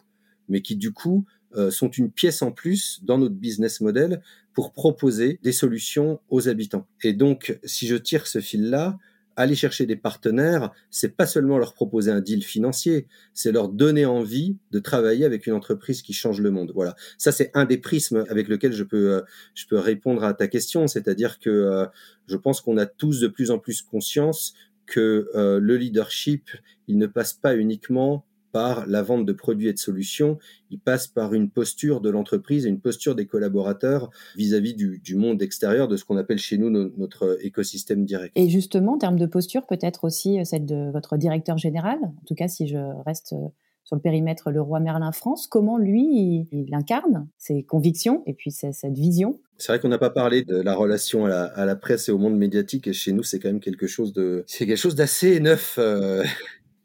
mais 0.48 0.62
qui 0.62 0.76
du 0.76 0.92
coup 0.92 1.26
sont 1.70 1.88
une 1.88 2.10
pièce 2.10 2.42
en 2.42 2.52
plus 2.52 3.00
dans 3.04 3.16
notre 3.16 3.34
business 3.34 3.80
model 3.80 4.20
pour 4.58 4.72
proposer 4.72 5.38
des 5.44 5.52
solutions 5.52 6.18
aux 6.30 6.48
habitants. 6.48 6.88
Et 7.04 7.12
donc, 7.12 7.60
si 7.62 7.86
je 7.86 7.94
tire 7.94 8.26
ce 8.26 8.40
fil-là, 8.40 8.98
aller 9.36 9.54
chercher 9.54 9.86
des 9.86 9.94
partenaires, 9.94 10.72
c'est 10.90 11.16
pas 11.16 11.26
seulement 11.26 11.58
leur 11.58 11.74
proposer 11.74 12.10
un 12.10 12.20
deal 12.20 12.42
financier, 12.42 13.06
c'est 13.34 13.52
leur 13.52 13.68
donner 13.68 14.04
envie 14.04 14.56
de 14.72 14.80
travailler 14.80 15.24
avec 15.24 15.46
une 15.46 15.52
entreprise 15.52 16.02
qui 16.02 16.12
change 16.12 16.40
le 16.40 16.50
monde. 16.50 16.72
Voilà. 16.74 16.96
Ça, 17.18 17.30
c'est 17.30 17.52
un 17.54 17.66
des 17.66 17.78
prismes 17.78 18.24
avec 18.30 18.48
lequel 18.48 18.72
je 18.72 18.82
peux, 18.82 19.12
euh, 19.12 19.20
je 19.54 19.66
peux 19.68 19.78
répondre 19.78 20.24
à 20.24 20.34
ta 20.34 20.48
question. 20.48 20.88
C'est-à-dire 20.88 21.38
que 21.38 21.50
euh, 21.50 21.86
je 22.26 22.36
pense 22.36 22.60
qu'on 22.60 22.78
a 22.78 22.86
tous 22.86 23.20
de 23.20 23.28
plus 23.28 23.52
en 23.52 23.60
plus 23.60 23.80
conscience 23.82 24.54
que 24.86 25.28
euh, 25.36 25.60
le 25.60 25.76
leadership, 25.76 26.50
il 26.88 26.98
ne 26.98 27.06
passe 27.06 27.32
pas 27.32 27.54
uniquement 27.54 28.24
par 28.52 28.86
la 28.86 29.02
vente 29.02 29.26
de 29.26 29.32
produits 29.32 29.68
et 29.68 29.72
de 29.72 29.78
solutions, 29.78 30.38
il 30.70 30.78
passe 30.78 31.06
par 31.06 31.34
une 31.34 31.50
posture 31.50 32.00
de 32.00 32.10
l'entreprise 32.10 32.66
et 32.66 32.68
une 32.68 32.80
posture 32.80 33.14
des 33.14 33.26
collaborateurs 33.26 34.10
vis-à-vis 34.36 34.74
du, 34.74 35.14
monde 35.16 35.42
extérieur, 35.42 35.88
de 35.88 35.96
ce 35.96 36.04
qu'on 36.04 36.16
appelle 36.16 36.38
chez 36.38 36.58
nous 36.58 36.70
notre 36.70 37.38
écosystème 37.44 38.04
direct. 38.04 38.32
Et 38.36 38.48
justement, 38.48 38.94
en 38.94 38.98
termes 38.98 39.18
de 39.18 39.26
posture, 39.26 39.66
peut-être 39.66 40.04
aussi 40.04 40.38
euh, 40.38 40.44
celle 40.44 40.66
de 40.66 40.90
votre 40.92 41.16
directeur 41.16 41.58
général, 41.58 41.98
en 42.02 42.22
tout 42.26 42.34
cas 42.34 42.48
si 42.48 42.68
je 42.68 42.78
reste 43.04 43.32
euh, 43.32 43.48
sur 43.88 43.96
le 43.96 44.02
périmètre 44.02 44.50
Le 44.50 44.60
Roi 44.60 44.80
Merlin 44.80 45.12
France, 45.12 45.46
comment 45.46 45.78
lui, 45.78 46.46
il, 46.52 46.74
incarne 46.74 47.26
ses 47.38 47.62
convictions 47.62 48.22
et 48.26 48.34
puis 48.34 48.50
cette 48.50 48.92
vision? 48.92 49.40
C'est 49.56 49.72
vrai 49.72 49.80
qu'on 49.80 49.88
n'a 49.88 49.96
pas 49.96 50.10
parlé 50.10 50.44
de 50.44 50.60
la 50.60 50.74
relation 50.74 51.24
à 51.24 51.64
la, 51.64 51.76
presse 51.76 52.10
et 52.10 52.12
au 52.12 52.18
monde 52.18 52.36
médiatique, 52.36 52.86
et 52.86 52.92
chez 52.92 53.12
nous, 53.12 53.22
c'est 53.22 53.38
quand 53.38 53.48
même 53.48 53.60
quelque 53.60 53.86
chose 53.86 54.12
de, 54.12 54.44
c'est 54.46 54.66
quelque 54.66 54.76
chose 54.76 54.94
d'assez 54.94 55.40
neuf. 55.40 55.76
Euh, 55.78 56.22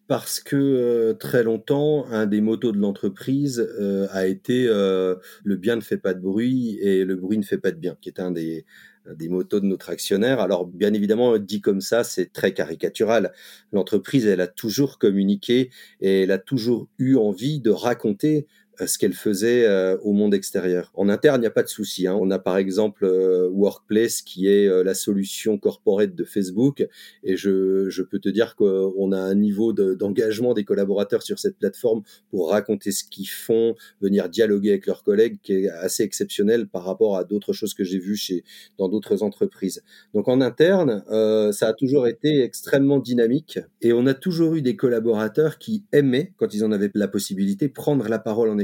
parce 0.08 0.40
que 0.40 0.56
euh, 0.56 1.14
très 1.14 1.44
longtemps, 1.44 2.06
un 2.08 2.26
des 2.26 2.42
motos 2.42 2.72
de 2.72 2.78
l'entreprise 2.78 3.60
euh, 3.80 4.08
a 4.12 4.28
été 4.28 4.66
euh, 4.68 5.16
le 5.44 5.56
bien 5.56 5.76
ne 5.76 5.82
fait 5.82 5.98
pas 5.98 6.14
de 6.14 6.20
bruit 6.20 6.78
et 6.82 7.06
le 7.06 7.16
bruit 7.16 7.38
ne 7.38 7.44
fait 7.44 7.58
pas 7.58 7.72
de 7.72 7.78
bien, 7.78 7.98
qui 8.02 8.10
est 8.10 8.20
un 8.20 8.32
des, 8.32 8.66
des 9.10 9.30
motos 9.30 9.60
de 9.60 9.66
notre 9.66 9.90
actionnaire. 9.90 10.40
Alors, 10.40 10.68
bien 10.68 10.94
évidemment, 10.94 11.38
dit 11.38 11.62
comme 11.62 11.82
ça, 11.82 12.04
c'est 12.04 12.32
très 12.34 12.54
caricatural. 12.54 13.32
L'entreprise, 13.72 14.26
elle 14.28 14.42
a 14.42 14.48
toujours 14.48 15.00
communiqué 15.00 15.72
et 16.02 16.24
elle 16.24 16.32
a 16.32 16.38
toujours 16.38 16.90
eu 16.98 17.16
envie 17.16 17.60
de 17.60 17.72
raconter 17.72 18.48
ce 18.80 18.98
qu'elle 18.98 19.14
faisait 19.14 19.66
euh, 19.66 19.98
au 20.00 20.14
monde 20.14 20.34
extérieur. 20.34 20.92
En 20.94 21.10
interne, 21.10 21.38
il 21.38 21.42
n'y 21.42 21.48
a 21.48 21.52
pas 21.52 21.64
de 21.64 21.68
souci. 21.68 22.08
Hein. 22.08 22.18
On 22.20 22.32
a 22.32 22.40
par 22.40 22.58
exemple 22.58 23.06
euh, 23.06 23.50
Workplace 23.50 24.22
qui 24.22 24.48
est 24.48 24.84
la 24.84 24.94
solution 24.94 25.58
corporate 25.58 26.16
de 26.16 26.24
Facebook 26.24 26.88
et 27.24 27.36
je, 27.36 27.90
je 27.90 28.02
peux 28.02 28.20
te 28.20 28.30
dire 28.30 28.56
qu'on 28.56 29.12
a 29.12 29.20
un 29.20 29.36
niveau 29.36 29.74
d'engagement 29.74 30.54
des 30.54 30.64
collaborateurs 30.64 31.24
sur 31.24 31.40
cette 31.40 31.58
plateforme 31.58 32.04
pour 32.30 32.50
raconter 32.50 32.92
ce 32.92 33.04
qu'ils 33.04 33.30
font, 33.30 33.76
venir 34.02 34.30
dialoguer 34.30 34.72
avec 34.72 34.88
leurs 34.88 35.04
collègues 35.04 35.40
qui 35.42 35.54
est 35.54 35.70
assez 35.70 36.04
exceptionnel 36.04 36.68
par 36.68 36.84
rapport 36.84 37.18
à 37.18 37.24
d'autres 37.24 37.54
choses 37.54 37.74
que 37.74 37.84
j'ai 37.84 38.00
vues 38.00 38.16
chez 38.16 38.44
dans 38.78 38.90
d'autres 38.90 39.24
entreprises. 39.24 39.84
Donc 40.14 40.28
en 40.28 40.42
interne, 40.42 41.04
euh, 41.12 41.52
ça 41.52 41.68
a 41.68 41.74
toujours 41.74 42.08
été 42.08 42.44
extrêmement 42.44 43.00
dynamique 43.00 43.60
et 43.82 43.94
on 43.94 44.06
a 44.06 44.14
toujours 44.14 44.56
eu 44.56 44.62
des 44.62 44.76
collaborateurs 44.76 45.58
qui 45.58 45.84
aimaient, 45.92 46.34
quand 46.38 46.54
ils 46.54 46.64
en 46.64 46.72
avaient 46.72 46.92
la 46.94 47.08
possibilité, 47.08 47.70
prendre 47.70 48.08
la 48.08 48.20
parole 48.20 48.50
en 48.50 48.58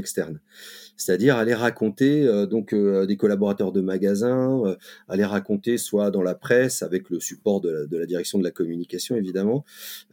c'est-à-dire 1.00 1.36
aller 1.36 1.54
raconter 1.54 2.26
euh, 2.26 2.46
donc 2.46 2.74
euh, 2.74 3.06
des 3.06 3.16
collaborateurs 3.16 3.72
de 3.72 3.80
magasins, 3.80 4.62
euh, 4.66 4.76
aller 5.08 5.24
raconter 5.24 5.78
soit 5.78 6.10
dans 6.10 6.22
la 6.22 6.34
presse 6.34 6.82
avec 6.82 7.08
le 7.08 7.20
support 7.20 7.62
de 7.62 7.88
la, 7.90 8.06
direction 8.06 8.38
de 8.38 8.44
la 8.44 8.50
communication 8.50 9.16
évidemment 9.16 9.64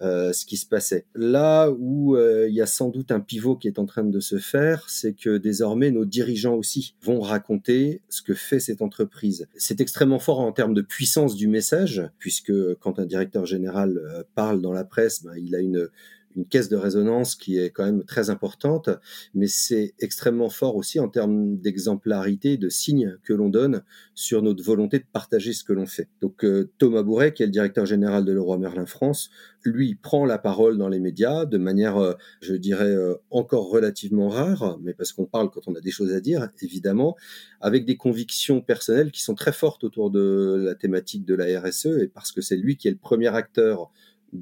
ce 0.02 0.46
qui 0.46 0.58
se 0.58 0.66
passait. 0.66 1.06
Là 1.16 1.70
où 1.72 2.16
il 2.18 2.54
y 2.54 2.62
a 2.62 2.66
sans 2.66 2.90
doute 2.90 3.12
un 3.12 3.20
pivot 3.20 3.56
qui 3.56 3.68
est 3.68 3.80
en 3.80 3.86
train 3.86 4.04
de 4.04 4.20
se 4.20 4.38
faire, 4.38 4.90
c'est 4.90 5.14
que 5.14 5.38
désormais 5.38 5.92
nos 5.92 6.06
dirigeants 6.06 6.56
aussi 6.56 6.96
vont 7.02 7.20
raconter 7.20 8.02
ce 8.10 8.22
que 8.22 8.34
fait 8.34 8.60
cette 8.60 8.82
entreprise. 8.82 9.48
C'est 9.58 9.82
extrêmement 9.82 10.20
fort 10.20 10.40
en 10.40 10.52
termes 10.52 10.74
de 10.74 10.82
puissance 10.82 11.36
du 11.36 11.48
message, 11.48 12.04
puisque 12.20 12.54
quand 12.76 13.00
un 13.00 13.06
directeur 13.06 13.46
général 13.46 14.26
parle 14.36 14.62
dans 14.62 14.74
la 14.74 14.84
presse, 14.84 15.24
ben, 15.24 15.34
il 15.38 15.56
a 15.56 15.60
une 15.60 15.90
une 16.38 16.46
caisse 16.46 16.70
de 16.70 16.78
résonance 16.78 17.36
qui 17.36 17.58
est 17.58 17.72
quand 17.72 17.84
même 17.84 18.04
très 18.04 18.30
importante, 18.30 18.90
mais 19.34 19.48
c'est 19.48 19.94
extrêmement 20.00 20.50
fort 20.50 20.76
aussi 20.76 21.00
en 21.00 21.10
termes 21.10 21.58
d'exemplarité, 21.58 22.58
de 22.58 22.70
signes 22.70 23.18
que 23.24 23.34
l'on 23.34 23.50
donne 23.50 23.82
sur 24.14 24.42
notre 24.42 24.64
volonté 24.64 25.00
de 25.00 25.06
partager 25.12 25.52
ce 25.52 25.64
que 25.64 25.74
l'on 25.74 25.88
fait. 25.88 26.08
Donc 26.22 26.46
euh, 26.46 26.70
Thomas 26.78 27.04
Bourret, 27.04 27.34
qui 27.34 27.44
est 27.44 27.48
le 27.48 27.52
directeur 27.52 27.86
général 27.86 28.24
de 28.24 28.32
Leroy 28.32 28.58
Merlin 28.58 28.86
France, 28.86 29.30
lui 29.64 29.96
prend 29.96 30.26
la 30.26 30.38
parole 30.38 30.78
dans 30.78 30.90
les 30.90 31.00
médias 31.00 31.46
de 31.46 31.58
manière, 31.58 31.98
euh, 31.98 32.14
je 32.42 32.54
dirais, 32.54 32.86
euh, 32.86 33.16
encore 33.32 33.70
relativement 33.70 34.30
rare, 34.30 34.78
mais 34.82 34.94
parce 34.94 35.12
qu'on 35.14 35.26
parle 35.26 35.50
quand 35.50 35.68
on 35.68 35.76
a 35.76 35.82
des 35.82 35.92
choses 35.92 36.14
à 36.14 36.22
dire, 36.22 36.50
évidemment, 36.62 37.16
avec 37.62 37.86
des 37.86 37.98
convictions 37.98 38.62
personnelles 38.62 39.12
qui 39.12 39.24
sont 39.24 39.36
très 39.36 39.52
fortes 39.52 39.84
autour 39.84 40.12
de 40.12 40.62
la 40.64 40.76
thématique 40.76 41.26
de 41.26 41.34
la 41.34 41.60
RSE, 41.60 41.98
et 42.02 42.08
parce 42.08 42.32
que 42.32 42.42
c'est 42.42 42.58
lui 42.58 42.78
qui 42.78 42.88
est 42.88 42.92
le 42.92 42.98
premier 42.98 43.28
acteur 43.28 43.92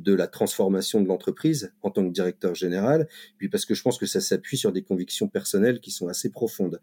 de 0.03 0.13
la 0.13 0.27
transformation 0.27 1.01
de 1.01 1.07
l'entreprise 1.07 1.73
en 1.81 1.89
tant 1.89 2.05
que 2.05 2.11
directeur 2.11 2.55
général, 2.55 3.07
puis 3.37 3.49
parce 3.49 3.65
que 3.65 3.73
je 3.73 3.81
pense 3.81 3.97
que 3.97 4.05
ça 4.05 4.21
s'appuie 4.21 4.57
sur 4.57 4.71
des 4.71 4.81
convictions 4.81 5.27
personnelles 5.27 5.79
qui 5.79 5.91
sont 5.91 6.07
assez 6.07 6.29
profondes. 6.29 6.79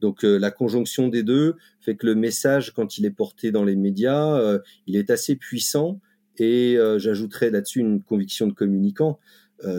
Donc 0.00 0.24
euh, 0.24 0.38
la 0.38 0.50
conjonction 0.50 1.08
des 1.08 1.22
deux 1.22 1.56
fait 1.80 1.96
que 1.96 2.06
le 2.06 2.14
message, 2.14 2.72
quand 2.72 2.98
il 2.98 3.06
est 3.06 3.10
porté 3.10 3.50
dans 3.50 3.64
les 3.64 3.76
médias, 3.76 4.36
euh, 4.38 4.58
il 4.86 4.96
est 4.96 5.10
assez 5.10 5.36
puissant 5.36 6.00
et 6.38 6.76
euh, 6.76 6.98
j'ajouterais 6.98 7.50
là-dessus 7.50 7.80
une 7.80 8.02
conviction 8.02 8.46
de 8.46 8.52
communicant. 8.52 9.18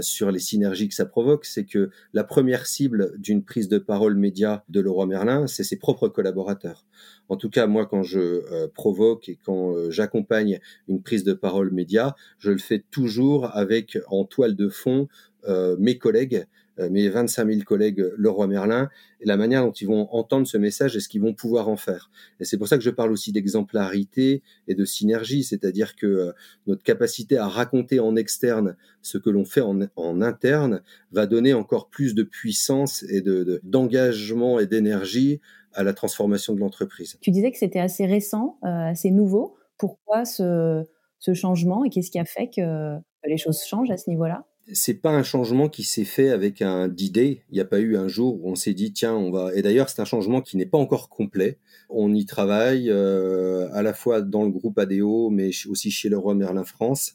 Sur 0.02 0.32
les 0.32 0.40
synergies 0.40 0.88
que 0.90 0.96
ça 0.96 1.06
provoque, 1.06 1.46
c'est 1.46 1.66
que 1.66 1.90
la 2.14 2.24
première 2.24 2.66
cible 2.66 3.14
d'une 3.18 3.44
prise 3.44 3.70
de 3.70 3.78
parole 3.78 4.16
média 4.16 4.64
de 4.70 4.80
Leroy 4.80 5.06
Merlin, 5.06 5.48
c'est 5.48 5.64
ses 5.64 5.78
propres 5.78 6.08
collaborateurs. 6.08 6.86
En 7.30 7.36
tout 7.36 7.50
cas, 7.50 7.68
moi, 7.68 7.86
quand 7.86 8.04
je 8.04 8.20
euh, 8.20 8.68
provoque 8.74 9.30
et 9.30 9.38
quand 9.44 9.76
euh, 9.76 9.92
j'accompagne 9.92 10.60
une 10.88 11.02
prise 11.02 11.24
de 11.24 11.34
parole 11.34 11.72
média, 11.72 12.16
je 12.40 12.52
le 12.52 12.58
fais 12.58 12.84
toujours 12.92 13.56
avec 13.56 13.98
en 14.08 14.24
toile 14.24 14.56
de 14.56 14.70
fond 14.70 15.08
euh, 15.48 15.76
mes 15.80 15.98
collègues, 15.98 16.46
mes 16.90 17.10
25 17.10 17.48
000 17.48 17.62
collègues 17.64 18.06
Leroy 18.18 18.48
Merlin, 18.48 18.90
et 19.20 19.26
la 19.26 19.38
manière 19.38 19.64
dont 19.64 19.72
ils 19.72 19.88
vont 19.88 20.08
entendre 20.12 20.48
ce 20.48 20.58
message 20.58 20.96
et 20.96 21.00
ce 21.00 21.10
qu'ils 21.10 21.22
vont 21.22 21.34
pouvoir 21.34 21.70
en 21.70 21.78
faire. 21.78 22.12
Et 22.40 22.46
c'est 22.46 22.58
pour 22.58 22.68
ça 22.68 22.78
que 22.78 22.84
je 22.84 22.90
parle 22.90 23.12
aussi 23.12 23.32
d'exemplarité 23.32 24.44
et 24.68 24.76
de 24.76 24.86
synergie, 24.86 25.44
c'est-à-dire 25.44 25.96
que 25.96 26.34
notre 26.68 26.84
capacité 26.84 27.38
à 27.38 27.48
raconter 27.48 28.00
en 28.00 28.16
externe 28.16 28.76
ce 29.02 29.18
que 29.18 29.30
l'on 29.30 29.46
fait 29.46 29.62
en, 29.62 30.22
interne 30.22 30.82
va 31.12 31.26
donner 31.26 31.54
encore 31.54 31.90
plus 31.90 32.16
de 32.16 32.24
puissance 32.24 33.04
et 33.04 33.22
d'engagement 33.64 34.58
de, 34.58 34.64
et 34.64 34.68
d'énergie 34.68 35.42
à 35.74 35.84
la 35.84 35.94
transformation 35.94 36.54
de 36.54 36.60
l'entreprise. 36.60 37.18
Tu 37.22 37.32
disais 37.32 37.52
que 37.52 37.58
c'était 37.58 37.80
assez 37.80 38.06
récent, 38.06 38.58
euh, 38.64 38.68
assez 38.68 39.12
nouveau. 39.12 39.56
Pourquoi 39.78 40.26
ce 40.26 40.86
changement 41.34 41.84
et 41.84 41.90
qu'est-ce 41.90 42.12
qui 42.12 42.20
a 42.20 42.26
fait 42.26 42.50
que 42.56 42.98
les 43.26 43.38
choses 43.38 43.64
changent 43.64 43.92
à 43.92 43.98
ce 43.98 44.10
niveau-là? 44.10 44.47
C'est 44.74 44.96
pas 44.96 45.12
un 45.12 45.24
changement 45.24 45.70
qui 45.70 45.84
s'est 45.84 46.04
fait 46.06 46.30
avec 46.30 46.62
un 46.62 46.88
d'idée. 46.88 47.44
Il 47.52 47.56
n'y 47.56 47.62
a 47.62 47.66
pas 47.66 47.80
eu 47.80 47.96
un 47.96 48.08
jour 48.08 48.44
où 48.44 48.50
on 48.50 48.56
s'est 48.56 48.74
dit 48.74 48.92
tiens 48.92 49.16
on 49.16 49.32
va. 49.32 49.54
Et 49.56 49.62
d'ailleurs 49.62 49.90
c'est 49.90 50.02
un 50.02 50.06
changement 50.06 50.42
qui 50.42 50.58
n'est 50.58 50.66
pas 50.66 50.78
encore 50.78 51.10
complet. 51.10 51.58
On 51.90 52.14
y 52.14 52.26
travaille 52.26 52.90
euh, 52.90 53.70
à 53.72 53.82
la 53.82 53.94
fois 53.94 54.22
dans 54.22 54.44
le 54.44 54.52
groupe 54.52 54.78
ADO 54.78 55.30
mais 55.30 55.52
aussi 55.70 55.92
chez 55.92 56.10
le 56.10 56.18
roi 56.18 56.36
Merlin 56.36 56.66
France 56.66 57.14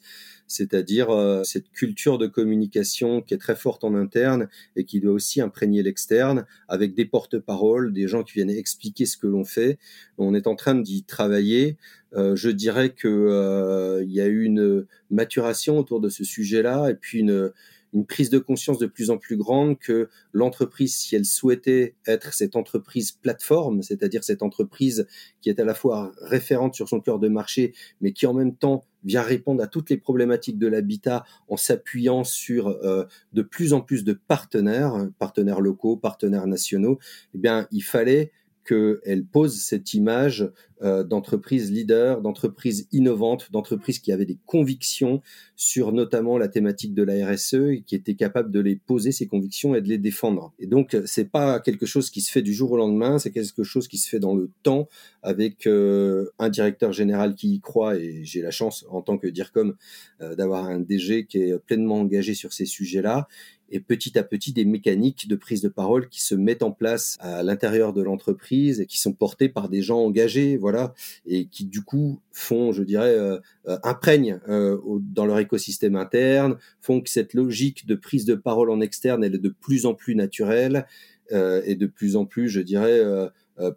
c'est-à-dire 0.53 1.11
euh, 1.11 1.43
cette 1.45 1.71
culture 1.71 2.19
de 2.19 2.27
communication 2.27 3.23
qui 3.23 3.35
est 3.35 3.39
très 3.39 3.57
forte 3.57 3.85
en 3.85 3.95
interne 3.95 4.49
et 4.77 4.85
qui 4.85 5.01
doit 5.01 5.13
aussi 5.13 5.41
imprégner 5.41 5.83
l'externe 5.83 6.47
avec 6.69 6.95
des 6.95 7.05
porte-paroles, 7.05 7.93
des 7.93 8.07
gens 8.07 8.23
qui 8.23 8.35
viennent 8.35 8.51
expliquer 8.51 9.07
ce 9.07 9.17
que 9.17 9.27
l'on 9.27 9.45
fait. 9.45 9.79
On 10.19 10.35
est 10.35 10.47
en 10.47 10.55
train 10.55 10.75
d'y 10.75 11.03
travailler. 11.05 11.77
Euh, 12.15 12.37
je 12.37 12.51
dirais 12.51 12.91
que 12.91 13.09
euh, 13.09 14.03
il 14.05 14.13
y 14.13 14.21
a 14.21 14.27
eu 14.27 14.45
une 14.45 14.87
maturation 15.11 15.79
autour 15.79 16.01
de 16.01 16.09
ce 16.09 16.25
sujet-là 16.25 16.91
et 16.91 16.95
puis 16.95 17.21
une 17.21 17.51
une 17.93 18.07
prise 18.07 18.31
de 18.31 18.39
conscience 18.39 18.79
de 18.79 18.87
plus 18.87 19.11
en 19.11 19.19
plus 19.19 19.37
grande 19.37 19.79
que 19.79 20.09
l'entreprise, 20.33 20.95
si 20.95 21.15
elle 21.15 21.25
souhaitait 21.25 21.95
être 22.07 22.33
cette 22.33 22.57
entreprise 22.57 23.13
plateforme, 23.13 23.83
c'est-à-dire 23.83 24.25
cette 24.25 24.43
entreprise 24.43 25.07
qui 25.41 25.51
est 25.51 25.61
à 25.61 25.65
la 25.65 25.75
fois 25.75 26.13
référente 26.21 26.75
sur 26.75 26.89
son 26.89 27.01
cœur 27.01 27.19
de 27.19 27.29
marché, 27.29 27.75
mais 28.01 28.13
qui 28.13 28.27
en 28.27 28.35
même 28.35 28.57
temps 28.57 28.85
vient 29.05 29.23
répondre 29.23 29.63
à 29.63 29.67
toutes 29.67 29.91
les 29.91 29.97
problématiques 29.97 30.59
de 30.59 30.69
l'habitat 30.69 31.25
en 31.49 31.57
s'appuyant 31.57 32.25
sur 32.25 32.69
euh, 32.69 33.05
de 33.33 33.43
plus 33.43 33.73
en 33.73 33.81
plus 33.81 34.05
de 34.05 34.13
partenaires, 34.13 35.09
partenaires 35.19 35.61
locaux, 35.61 35.97
partenaires 35.97 36.47
nationaux, 36.47 36.99
eh 37.35 37.39
bien, 37.39 37.67
il 37.73 37.83
fallait 37.83 38.31
qu'elle 38.65 39.25
pose 39.25 39.61
cette 39.61 39.95
image 39.95 40.51
euh, 40.83 41.05
d'entreprise 41.05 41.71
leader, 41.71 42.21
d'entreprise 42.21 42.89
innovante, 42.91 43.53
d'entreprise 43.53 44.01
qui 44.01 44.11
avait 44.11 44.25
des 44.25 44.39
convictions 44.47 45.21
sur 45.55 45.93
notamment 45.93 46.39
la 46.39 46.49
thématique 46.49 46.93
de 46.93 47.05
la 47.05 47.25
RSE 47.25 47.55
et 47.55 47.85
qui 47.87 47.95
était 47.95 48.15
capable 48.15 48.51
de 48.51 48.59
les 48.59 48.75
poser 48.75 49.13
ces 49.13 49.27
convictions 49.27 49.77
et 49.77 49.81
de 49.81 49.89
les 49.89 49.99
défendre. 49.99 50.53
Et 50.59 50.67
donc 50.67 50.97
c'est 51.05 51.31
pas 51.31 51.61
quelque 51.61 51.87
chose 51.87 52.11
qui 52.11 52.21
se 52.21 52.33
fait 52.33 52.43
du 52.43 52.53
jour 52.53 52.73
au 52.73 52.77
lendemain, 52.77 53.19
c'est 53.19 53.31
quelque 53.31 53.63
chose 53.63 53.87
qui 53.87 53.99
se 53.99 54.09
fait 54.09 54.19
dans 54.19 54.35
le 54.35 54.51
temps 54.65 54.89
avec 55.23 55.69
euh, 55.69 56.31
un 56.41 56.49
directeur 56.49 56.93
général 56.93 57.37
qui 57.37 57.55
y 57.55 57.61
croit 57.61 57.97
et 57.97 58.25
j'ai 58.25 58.43
la 58.43 58.51
chance 58.51 58.85
en 58.91 59.03
tant 59.03 59.19
que 59.19 59.29
DIRCOM 59.29 59.77
euh, 60.21 60.35
d'avoir 60.35 60.65
un 60.65 60.81
DG 60.81 61.27
qui 61.27 61.39
est 61.39 61.59
pleinement 61.59 62.01
engagé 62.01 62.35
sur 62.35 62.53
ces 62.53 62.67
sujets-là 62.67 63.29
et 63.73 63.81
petit 63.81 64.19
à 64.19 64.23
petit 64.23 64.53
des 64.53 64.65
mécaniques 64.65 65.27
de 65.27 65.35
prise 65.35 65.63
de 65.63 65.69
parole 65.69 66.09
qui 66.09 66.23
se 66.23 66.35
mettent 66.35 66.63
en 66.63 66.71
place 66.71 67.17
à 67.21 67.43
l'intérieur 67.43 67.93
de 67.93 68.03
l'entreprise 68.03 68.81
et 68.81 68.87
qui 68.87 69.01
sont 69.01 69.15
portées 69.15 69.49
par 69.49 69.69
des 69.69 69.83
gens 69.83 69.99
engagés, 69.99 70.57
voilà, 70.59 70.95
et 71.27 71.47
qui 71.47 71.65
du 71.65 71.83
coup 71.83 72.21
font, 72.31 72.73
je 72.73 72.83
dirais, 72.83 73.17
euh, 73.19 73.39
euh 73.67 73.79
imprègnent 73.83 74.39
euh, 74.49 74.79
dans 75.01 75.25
leur 75.25 75.39
écosystème 75.39 75.97
interne, 75.97 76.59
font 76.81 77.01
que 77.01 77.09
cette 77.09 77.35
logique 77.35 77.87
de 77.87 77.95
prise 77.95 78.27
de 78.27 78.35
parole 78.35 78.71
en 78.71 78.81
externe 78.81 79.25
elle 79.25 79.35
est 79.35 79.39
de 79.39 79.49
plus 79.49 79.87
en 79.87 79.95
plus 79.95 80.15
naturelle 80.15 80.87
euh, 81.33 81.63
et 81.65 81.75
de 81.75 81.87
plus 81.87 82.17
en 82.17 82.27
plus, 82.27 82.49
je 82.49 82.61
dirais, 82.61 83.01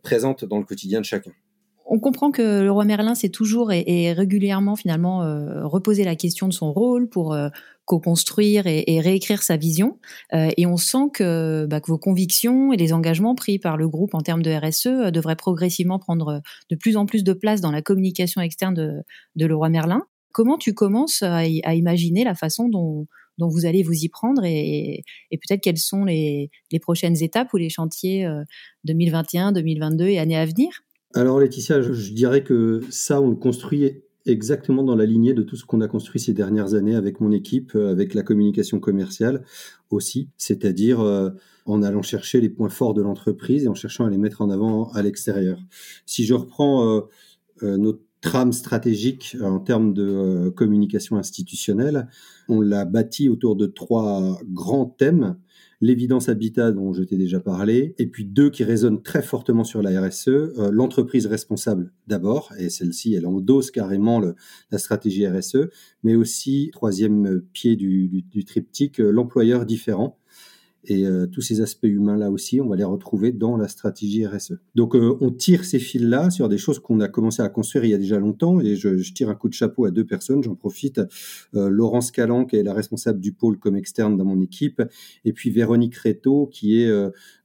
présente 0.04 0.46
dans 0.46 0.58
le 0.58 0.66
quotidien 0.66 1.00
de 1.00 1.06
chacun 1.06 1.32
on 1.86 2.00
comprend 2.00 2.32
que 2.32 2.62
le 2.62 2.72
roi 2.72 2.84
Merlin 2.84 3.16
s'est 3.16 3.30
toujours 3.30 3.72
et, 3.72 4.12
régulièrement 4.14 4.76
finalement 4.76 5.24
euh, 5.24 5.66
reposé 5.68 6.04
la 6.04 6.16
question 6.16 6.48
de 6.48 6.54
son 6.54 6.74
rôle 6.74 7.08
pour 7.08 7.34
euh, 7.34 7.50
co-construire 7.86 8.66
et, 8.66 9.00
réécrire 9.00 9.44
sa 9.44 9.58
vision. 9.58 10.00
Euh, 10.34 10.50
et 10.58 10.66
on 10.66 10.78
sent 10.78 11.10
que, 11.14 11.68
bah, 11.70 11.80
que, 11.80 11.92
vos 11.92 12.00
convictions 12.00 12.74
et 12.74 12.78
les 12.78 12.94
engagements 12.94 13.36
pris 13.36 13.60
par 13.60 13.78
le 13.78 13.88
groupe 13.88 14.16
en 14.16 14.22
termes 14.22 14.42
de 14.42 14.52
RSE 14.52 15.12
devraient 15.12 15.36
progressivement 15.36 16.00
prendre 16.00 16.42
de 16.72 16.76
plus 16.76 16.98
en 16.98 17.06
plus 17.06 17.24
de 17.24 17.34
place 17.34 17.62
dans 17.62 17.72
la 17.72 17.84
communication 17.84 18.42
externe 18.42 18.74
de, 18.74 19.04
de 19.36 19.46
Leroy 19.46 19.70
Merlin. 19.70 20.02
Comment 20.32 20.58
tu 20.58 20.74
commences 20.74 21.22
à, 21.22 21.46
imaginer 21.46 22.24
la 22.24 22.34
façon 22.34 22.68
dont, 22.68 23.06
dont, 23.38 23.48
vous 23.48 23.68
allez 23.68 23.84
vous 23.84 23.94
y 23.94 24.10
prendre 24.10 24.44
et, 24.44 25.04
et 25.32 25.38
peut-être 25.38 25.62
quelles 25.62 25.78
sont 25.78 26.04
les, 26.04 26.50
les, 26.72 26.80
prochaines 26.80 27.22
étapes 27.22 27.54
ou 27.54 27.58
les 27.58 27.70
chantiers 27.70 28.28
2021, 28.84 29.54
2022 29.54 30.08
et 30.08 30.20
années 30.20 30.36
à 30.36 30.46
venir? 30.46 30.85
Alors 31.16 31.40
Laetitia, 31.40 31.82
je, 31.82 32.12
dirais 32.12 32.44
que 32.44 32.82
ça, 32.90 33.22
on 33.22 33.30
le 33.30 33.36
construit 33.38 34.02
exactement 34.26 34.84
dans 34.84 34.96
la 34.96 35.06
lignée 35.06 35.34
de 35.34 35.44
tout 35.44 35.56
ce 35.56 35.66
qu'on 35.66 35.80
a 35.80 35.88
construit 35.88 36.20
ces 36.20 36.34
dernières 36.34 36.74
années 36.74 36.96
avec 36.96 37.22
mon 37.22 37.32
équipe, 37.32 37.72
euh, 37.76 37.92
avec 37.92 38.14
la 38.14 38.22
communication 38.22 38.80
commerciale 38.80 39.44
aussi, 39.92 40.30
c'est-à-dire 40.38 41.00
euh, 41.00 41.30
en 41.66 41.84
allant 41.84 42.02
chercher 42.02 42.42
les 42.42 42.50
points 42.50 42.70
forts 42.70 42.94
de 42.94 43.02
l'entreprise 43.02 43.64
et 43.64 43.68
en 43.70 43.76
cherchant 43.76 44.06
à 44.06 44.10
les 44.10 44.18
mettre 44.18 44.42
en 44.42 44.50
avant 44.50 44.92
à 44.92 45.02
l'extérieur. 45.02 45.58
Si 46.06 46.26
je 46.26 46.34
reprends 46.34 47.08
euh, 47.64 47.78
notre 47.78 48.02
trame 48.20 48.52
stratégique 48.52 49.38
en 49.42 49.60
termes 49.60 49.94
de 49.94 50.52
communication 50.56 51.16
institutionnelle, 51.16 52.10
on 52.50 52.60
l'a 52.60 52.84
bâti 52.84 53.30
autour 53.30 53.56
de 53.56 53.68
trois 53.68 54.40
grands 54.50 54.88
thèmes 54.88 55.38
l'évidence 55.82 56.30
habitat 56.30 56.72
dont 56.72 56.94
je 56.94 57.04
t'ai 57.04 57.18
déjà 57.18 57.40
parlé, 57.40 57.96
et 57.98 58.08
puis 58.08 58.26
deux 58.26 58.50
qui 58.50 58.64
résonnent 58.64 59.02
très 59.02 59.22
fortement 59.22 59.64
sur 59.64 59.82
la 59.82 60.02
RSE, 60.02 60.28
euh, 60.28 60.70
l'entreprise 60.72 61.28
responsable 61.28 61.92
d'abord, 62.08 62.54
et 62.58 62.70
celle-ci, 62.70 63.14
elle 63.14 63.26
endosse 63.26 63.72
carrément 63.72 64.20
le, 64.20 64.36
la 64.72 64.78
stratégie 64.78 65.28
RSE, 65.28 65.70
mais 66.04 66.16
aussi, 66.16 66.70
troisième 66.74 67.42
pied 67.54 67.76
du, 67.76 68.08
du, 68.08 68.46
triptyque, 68.46 69.00
euh, 69.00 69.12
l'employeur 69.12 69.66
différent. 69.66 70.20
Et 70.88 71.06
euh, 71.06 71.26
tous 71.26 71.42
ces 71.42 71.62
aspects 71.62 71.88
humains-là 71.88 72.30
aussi, 72.30 72.62
on 72.62 72.68
va 72.68 72.76
les 72.76 72.84
retrouver 72.84 73.32
dans 73.32 73.58
la 73.58 73.68
stratégie 73.68 74.26
RSE. 74.26 74.54
Donc 74.76 74.96
euh, 74.96 75.18
on 75.20 75.32
tire 75.32 75.66
ces 75.66 75.80
fils-là 75.80 76.30
sur 76.30 76.48
des 76.48 76.58
choses 76.58 76.80
qu'on 76.80 77.00
a 77.00 77.08
commencé 77.08 77.42
à 77.42 77.50
construire 77.50 77.86
il 77.86 77.92
y 77.92 77.94
a 77.94 77.98
déjà 77.98 78.20
longtemps. 78.20 78.60
Et 78.60 78.76
je, 78.76 79.14
tire 79.14 79.30
un 79.30 79.36
coup 79.36 79.50
de 79.50 79.54
chapeau 79.54 79.86
à 79.86 79.92
deux 79.92 80.06
personnes, 80.06 80.44
j'en 80.44 80.56
profite. 80.56 81.02
Euh, 81.56 81.70
Laurence 81.70 82.12
Calan, 82.12 82.46
qui 82.46 82.58
est 82.58 82.64
la 82.64 82.74
responsable 82.74 83.20
du 83.20 83.32
pôle 83.32 83.58
comme 83.58 83.76
externe 83.76 84.18
dans 84.18 84.26
mon 84.26 84.42
équipe, 84.42 84.82
et 85.24 85.34
puis 85.34 85.50
Véronique 85.50 85.96
Réto, 85.96 86.48
qui 86.52 86.82
est 86.82 86.92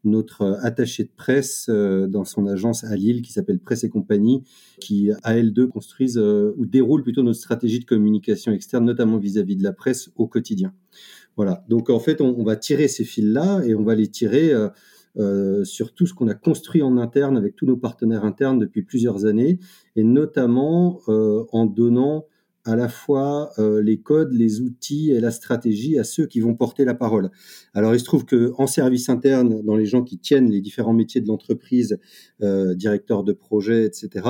notre 0.04 0.58
attachée 0.62 1.04
de 1.04 1.10
presse 1.14 1.68
dans 1.68 2.24
son 2.24 2.46
agence 2.46 2.84
à 2.84 2.96
Lille, 2.96 3.22
qui 3.22 3.32
s'appelle 3.32 3.58
Presse 3.58 3.84
et 3.84 3.88
Compagnie, 3.88 4.42
qui 4.80 5.10
à 5.22 5.36
elles 5.36 5.52
deux 5.52 5.66
construisent 5.66 6.18
ou 6.18 6.66
déroulent 6.66 7.02
plutôt 7.02 7.22
notre 7.22 7.38
stratégie 7.38 7.80
de 7.80 7.84
communication 7.84 8.52
externe, 8.52 8.84
notamment 8.84 9.18
vis-à-vis 9.18 9.54
-vis 9.54 9.58
de 9.58 9.64
la 9.64 9.72
presse 9.72 10.10
au 10.16 10.26
quotidien. 10.26 10.72
Voilà. 11.40 11.64
Donc 11.70 11.88
en 11.88 11.98
fait, 11.98 12.20
on, 12.20 12.44
va 12.44 12.54
tirer 12.54 12.86
ces 12.86 13.02
fils-là 13.02 13.62
et 13.64 13.74
on 13.74 13.82
va 13.82 13.94
les 13.94 14.08
tirer 14.08 14.52
euh, 14.52 14.68
euh, 15.16 15.64
sur 15.64 15.94
tout 15.94 16.04
ce 16.04 16.12
qu'on 16.12 16.28
a 16.28 16.34
construit 16.34 16.82
en 16.82 16.98
interne 16.98 17.38
avec 17.38 17.56
tous 17.56 17.64
nos 17.64 17.78
partenaires 17.78 18.26
internes 18.26 18.58
depuis 18.58 18.82
plusieurs 18.82 19.24
années, 19.24 19.58
et 19.96 20.04
notamment 20.04 21.00
euh, 21.08 21.46
en 21.50 21.64
donnant 21.64 22.26
à 22.64 22.76
la 22.76 22.88
fois 22.88 23.50
euh, 23.58 23.82
les 23.82 23.98
codes, 23.98 24.32
les 24.32 24.60
outils 24.60 25.10
et 25.10 25.20
la 25.20 25.30
stratégie 25.30 25.98
à 25.98 26.04
ceux 26.04 26.26
qui 26.26 26.40
vont 26.40 26.54
porter 26.54 26.84
la 26.84 26.94
parole. 26.94 27.30
Alors 27.74 27.94
il 27.94 28.00
se 28.00 28.04
trouve 28.04 28.24
que 28.24 28.52
en 28.58 28.66
service 28.66 29.08
interne, 29.08 29.62
dans 29.62 29.76
les 29.76 29.86
gens 29.86 30.02
qui 30.02 30.18
tiennent 30.18 30.50
les 30.50 30.60
différents 30.60 30.92
métiers 30.92 31.20
de 31.20 31.28
l'entreprise, 31.28 31.98
euh, 32.42 32.74
directeurs 32.74 33.24
de 33.24 33.32
projet, 33.32 33.84
etc., 33.84 34.26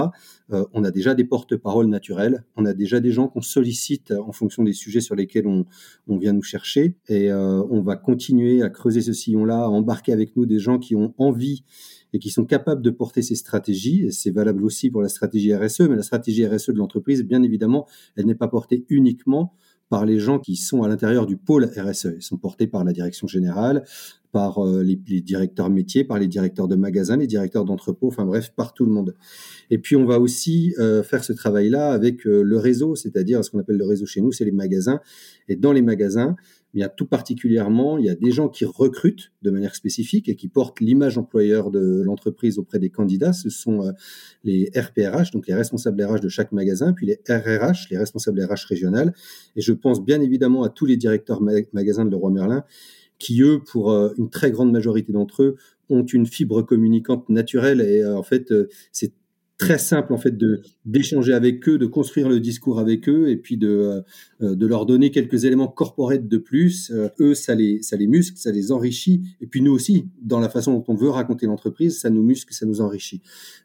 euh, 0.52 0.64
on 0.72 0.84
a 0.84 0.90
déjà 0.90 1.14
des 1.14 1.24
porte-paroles 1.24 1.86
naturels, 1.86 2.44
on 2.56 2.64
a 2.66 2.72
déjà 2.72 3.00
des 3.00 3.10
gens 3.10 3.28
qu'on 3.28 3.42
sollicite 3.42 4.12
en 4.12 4.32
fonction 4.32 4.62
des 4.62 4.72
sujets 4.72 5.00
sur 5.00 5.16
lesquels 5.16 5.46
on, 5.46 5.64
on 6.06 6.16
vient 6.16 6.32
nous 6.32 6.42
chercher, 6.42 6.94
et 7.08 7.32
on 7.32 7.82
va 7.82 7.96
continuer 7.96 8.62
à 8.62 8.70
creuser 8.70 9.00
ce 9.00 9.12
sillon-là, 9.12 9.64
à 9.64 9.68
embarquer 9.68 10.12
avec 10.12 10.36
nous 10.36 10.46
des 10.46 10.58
gens 10.58 10.78
qui 10.78 10.94
ont 10.96 11.14
envie 11.18 11.64
et 12.12 12.18
qui 12.18 12.30
sont 12.30 12.44
capables 12.44 12.82
de 12.82 12.90
porter 12.90 13.22
ces 13.22 13.34
stratégies. 13.34 14.12
C'est 14.12 14.30
valable 14.30 14.64
aussi 14.64 14.90
pour 14.90 15.02
la 15.02 15.08
stratégie 15.08 15.54
RSE, 15.54 15.82
mais 15.82 15.96
la 15.96 16.02
stratégie 16.02 16.46
RSE 16.46 16.70
de 16.70 16.78
l'entreprise, 16.78 17.24
bien 17.24 17.42
évidemment, 17.42 17.86
elle 18.16 18.26
n'est 18.26 18.34
pas 18.34 18.48
portée 18.48 18.84
uniquement 18.88 19.54
par 19.90 20.06
les 20.06 20.20
gens 20.20 20.38
qui 20.38 20.56
sont 20.56 20.82
à 20.84 20.88
l'intérieur 20.88 21.26
du 21.26 21.36
pôle 21.36 21.64
RSE. 21.64 22.14
Ils 22.16 22.22
sont 22.22 22.38
portés 22.38 22.68
par 22.68 22.84
la 22.84 22.92
direction 22.92 23.26
générale, 23.26 23.84
par 24.32 24.64
euh, 24.64 24.84
les, 24.84 24.96
directeurs 24.96 25.68
métiers, 25.68 26.04
par 26.04 26.20
les 26.20 26.28
directeurs 26.28 26.68
de 26.68 26.76
magasins, 26.76 27.16
les 27.16 27.26
directeurs 27.26 27.64
d'entrepôts, 27.64 28.06
enfin 28.06 28.24
bref, 28.24 28.52
par 28.54 28.72
tout 28.72 28.86
le 28.86 28.92
monde. 28.92 29.16
Et 29.68 29.78
puis 29.78 29.96
on 29.96 30.06
va 30.06 30.20
aussi 30.20 30.74
euh, 30.78 31.02
faire 31.02 31.24
ce 31.24 31.32
travail-là 31.32 31.90
avec 31.90 32.26
euh, 32.26 32.42
le 32.42 32.56
réseau, 32.56 32.94
c'est-à-dire 32.94 33.44
ce 33.44 33.50
qu'on 33.50 33.58
appelle 33.58 33.78
le 33.78 33.84
réseau 33.84 34.06
chez 34.06 34.20
nous, 34.20 34.30
c'est 34.30 34.44
les 34.44 34.52
magasins. 34.52 35.00
Et 35.48 35.56
dans 35.56 35.72
les 35.72 35.82
magasins, 35.82 36.36
il 36.74 36.80
y 36.80 36.84
a 36.84 36.88
tout 36.88 37.06
particulièrement, 37.06 37.98
il 37.98 38.04
y 38.04 38.10
a 38.10 38.14
des 38.14 38.30
gens 38.30 38.48
qui 38.48 38.64
recrutent 38.64 39.32
de 39.42 39.50
manière 39.50 39.74
spécifique 39.74 40.28
et 40.28 40.36
qui 40.36 40.48
portent 40.48 40.80
l'image 40.80 41.18
employeur 41.18 41.70
de 41.70 42.02
l'entreprise 42.04 42.58
auprès 42.58 42.78
des 42.78 42.90
candidats. 42.90 43.32
Ce 43.32 43.50
sont 43.50 43.82
euh, 43.82 43.92
les 44.44 44.70
RPRH, 44.74 45.32
donc 45.32 45.46
les 45.48 45.54
responsables 45.54 46.02
RH 46.02 46.20
de 46.20 46.28
chaque 46.28 46.52
magasin, 46.52 46.92
puis 46.92 47.06
les 47.06 47.20
RRH, 47.28 47.88
les 47.90 47.98
responsables 47.98 48.40
RH 48.42 48.66
régionales. 48.68 49.12
Et 49.56 49.60
je 49.60 49.72
pense 49.72 50.04
bien 50.04 50.20
évidemment 50.20 50.62
à 50.62 50.68
tous 50.68 50.86
les 50.86 50.96
directeurs 50.96 51.42
magasins 51.72 52.04
de 52.04 52.10
Leroy 52.10 52.30
Merlin 52.30 52.64
qui, 53.18 53.42
eux, 53.42 53.60
pour 53.62 53.90
euh, 53.90 54.14
une 54.16 54.30
très 54.30 54.50
grande 54.50 54.72
majorité 54.72 55.12
d'entre 55.12 55.42
eux, 55.42 55.56
ont 55.90 56.04
une 56.04 56.24
fibre 56.24 56.62
communicante 56.62 57.28
naturelle 57.28 57.80
et 57.80 58.00
euh, 58.00 58.16
en 58.16 58.22
fait, 58.22 58.54
c'est 58.92 59.12
très 59.60 59.78
simple 59.78 60.12
en 60.14 60.16
fait 60.16 60.36
de 60.36 60.62
d'échanger 60.86 61.34
avec 61.34 61.68
eux, 61.68 61.76
de 61.76 61.84
construire 61.84 62.28
le 62.28 62.40
discours 62.40 62.80
avec 62.80 63.08
eux 63.08 63.28
et 63.28 63.36
puis 63.36 63.58
de 63.58 64.02
euh, 64.40 64.54
de 64.56 64.66
leur 64.66 64.86
donner 64.86 65.10
quelques 65.10 65.44
éléments 65.44 65.68
corporels 65.68 66.26
de 66.26 66.38
plus. 66.38 66.90
Euh, 66.90 67.08
eux, 67.20 67.34
ça 67.34 67.54
les 67.54 67.82
ça 67.82 67.96
les 67.96 68.06
muscle, 68.06 68.38
ça 68.38 68.50
les 68.50 68.72
enrichit 68.72 69.22
et 69.42 69.46
puis 69.46 69.60
nous 69.60 69.72
aussi 69.72 70.06
dans 70.22 70.40
la 70.40 70.48
façon 70.48 70.72
dont 70.72 70.84
on 70.88 70.94
veut 70.94 71.10
raconter 71.10 71.44
l'entreprise, 71.44 72.00
ça 72.00 72.08
nous 72.08 72.22
muscle, 72.22 72.54
ça 72.54 72.64
nous 72.64 72.80
enrichit. 72.80 73.20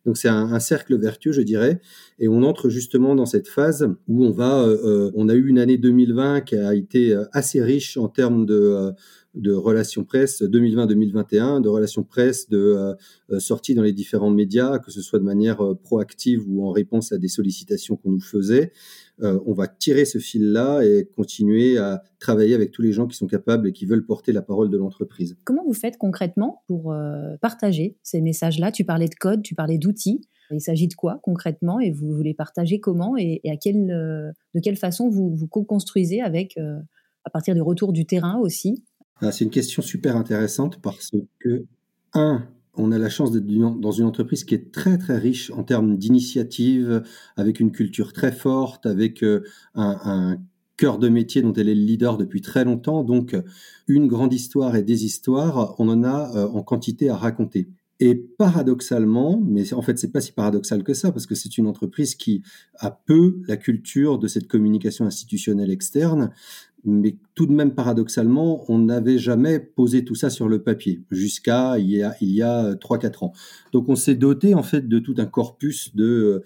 Donc 0.06 0.18
c'est 0.18 0.28
un, 0.28 0.60
cercle 0.60 0.98
vertueux, 0.98 1.32
je 1.32 1.42
dirais, 1.42 1.80
et 2.20 2.28
on 2.28 2.44
entre 2.44 2.70
justement 2.70 3.16
dans 3.16 3.26
cette 3.26 3.48
phase 3.48 3.88
où 4.08 4.26
on 4.26 4.32
va 4.32 4.64
euh, 4.64 5.12
on 5.16 5.30
a 5.30 5.34
eu 5.34 5.48
une 5.48 5.60
année 5.60 5.78
2020 5.78 6.42
qui 6.42 6.58
a 6.58 6.76
été 6.76 7.18
assez 7.32 7.62
riche 7.62 7.98
en 7.98 8.10
termes 8.10 8.46
de 8.46 8.92
de 9.36 9.54
relations 9.54 10.04
presse 10.04 10.42
2020-2021, 10.42 11.62
de 11.62 11.70
relations 11.70 12.04
presse, 12.04 12.50
de 12.50 12.58
euh, 12.58 12.94
euh, 13.32 13.40
sorties 13.40 13.76
dans 13.76 13.84
les 13.84 13.94
différents 13.94 14.30
médias, 14.30 14.80
que 14.80 14.92
ce 14.92 15.02
soit 15.02 15.20
de 15.20 15.24
manière 15.24 15.62
euh, 15.62 15.76
proactive 15.76 16.44
ou 16.48 16.66
en 16.66 16.72
réponse 16.72 17.12
à 17.12 17.18
des 17.18 17.28
sollicitations 17.28 17.98
qu'on 17.98 18.12
nous 18.12 18.22
faisait. 18.22 18.72
on 19.20 19.54
va 19.54 19.68
tirer 19.68 20.04
ce 20.06 20.18
fil-là 20.18 20.82
et 20.82 21.08
continuer 21.16 21.78
à 21.78 22.04
travailler 22.20 22.54
avec 22.54 22.72
tous 22.72 22.82
les 22.82 22.92
gens 22.92 23.08
qui 23.08 23.16
sont 23.16 23.28
capables 23.28 23.68
et 23.68 23.72
qui 23.72 23.86
veulent 23.86 24.06
porter 24.06 24.34
la 24.34 24.42
parole 24.42 24.70
de 24.70 24.78
l'entreprise. 24.78 25.38
Comment 25.46 25.64
vous 25.66 25.74
faites 25.74 25.98
concrètement 25.98 26.64
pour 26.68 26.94
partager 27.42 27.98
ces 28.04 28.20
messages-là? 28.20 28.72
Tu 28.72 28.84
parlais 28.84 29.08
de 29.08 29.16
code, 29.16 29.42
tu 29.42 29.56
parlais 29.56 29.78
d'outils. 29.78 30.22
Il 30.52 30.60
s'agit 30.60 30.88
de 30.88 30.96
quoi 30.96 31.20
concrètement? 31.24 31.80
Et 31.80 31.92
vous 31.92 32.12
voulez 32.14 32.34
partager 32.34 32.80
comment? 32.80 33.16
Et, 33.18 33.40
à 33.50 33.56
quelle, 33.56 33.88
de 33.88 34.60
quelle 34.60 34.78
façon 34.78 35.10
vous, 35.10 35.34
vous 35.34 35.48
co-construisez 35.48 36.22
avec, 36.22 36.58
à 36.58 37.30
partir 37.30 37.56
du 37.56 37.62
retour 37.62 37.94
du 37.94 38.06
terrain 38.06 38.38
aussi? 38.38 38.84
Ah, 39.22 39.32
C'est 39.32 39.46
une 39.46 39.52
question 39.52 39.82
super 39.82 40.16
intéressante 40.16 40.82
parce 40.82 41.12
que, 41.40 41.66
un, 42.14 42.48
on 42.78 42.92
a 42.92 42.98
la 42.98 43.10
chance 43.10 43.32
d'être 43.32 43.46
dans 43.80 43.92
une 43.92 44.06
entreprise 44.06 44.44
qui 44.44 44.56
est 44.56 44.72
très 44.72 44.98
très 44.98 45.18
riche 45.18 45.52
en 45.52 45.64
termes 45.64 45.98
d'initiatives, 45.98 47.04
avec 47.38 47.60
une 47.60 47.72
culture 47.72 48.14
très 48.14 48.32
forte, 48.32 48.86
avec 48.86 49.24
euh, 49.24 49.44
un, 49.76 50.38
cœur 50.78 51.00
de 51.00 51.08
métier 51.08 51.42
dont 51.42 51.54
elle 51.54 51.70
est 51.70 51.76
le 51.76 51.82
leader 51.82 52.18
depuis 52.18 52.42
très 52.42 52.66
longtemps. 52.66 53.04
Donc, 53.04 53.36
une 53.88 54.08
grande 54.08 54.34
histoire 54.34 54.76
et 54.76 54.84
des 54.84 55.06
histoires, 55.06 55.74
on 55.80 55.88
en 55.88 56.04
a 56.04 56.36
euh, 56.36 56.48
en 56.50 56.64
quantité 56.64 57.10
à 57.10 57.16
raconter. 57.16 57.70
Et 58.02 58.16
paradoxalement, 58.16 59.42
mais 59.42 59.74
en 59.74 59.82
fait, 59.82 59.98
c'est 59.98 60.12
pas 60.12 60.20
si 60.20 60.34
paradoxal 60.34 60.84
que 60.84 60.94
ça, 60.94 61.14
parce 61.14 61.26
que 61.26 61.36
c'est 61.36 61.58
une 61.58 61.66
entreprise 61.66 62.16
qui 62.16 62.44
a 62.80 62.92
peu 62.92 63.38
la 63.48 63.56
culture 63.56 64.20
de 64.20 64.28
cette 64.28 64.48
communication 64.48 65.06
institutionnelle 65.06 65.72
externe, 65.72 66.32
mais 66.86 67.18
tout 67.34 67.46
de 67.48 67.52
même 67.52 67.74
paradoxalement, 67.74 68.64
on 68.70 68.80
n'avait 68.80 69.18
jamais 69.18 69.60
posé 69.60 70.06
tout 70.06 70.16
ça 70.16 70.30
sur 70.30 70.48
le 70.48 70.62
papier 70.62 71.02
jusqu'à 71.12 71.78
il 71.80 71.90
y 71.90 72.04
a 72.04 72.16
il 72.22 72.30
y 72.30 72.44
quatre 73.00 73.24
ans. 73.24 73.34
Donc 73.74 73.90
on 73.90 73.96
s'est 73.96 74.16
doté 74.16 74.54
en 74.54 74.64
fait 74.64 74.88
de 74.88 75.00
tout 75.00 75.16
un 75.18 75.26
corpus 75.26 75.96
de 75.96 76.06
euh, 76.06 76.44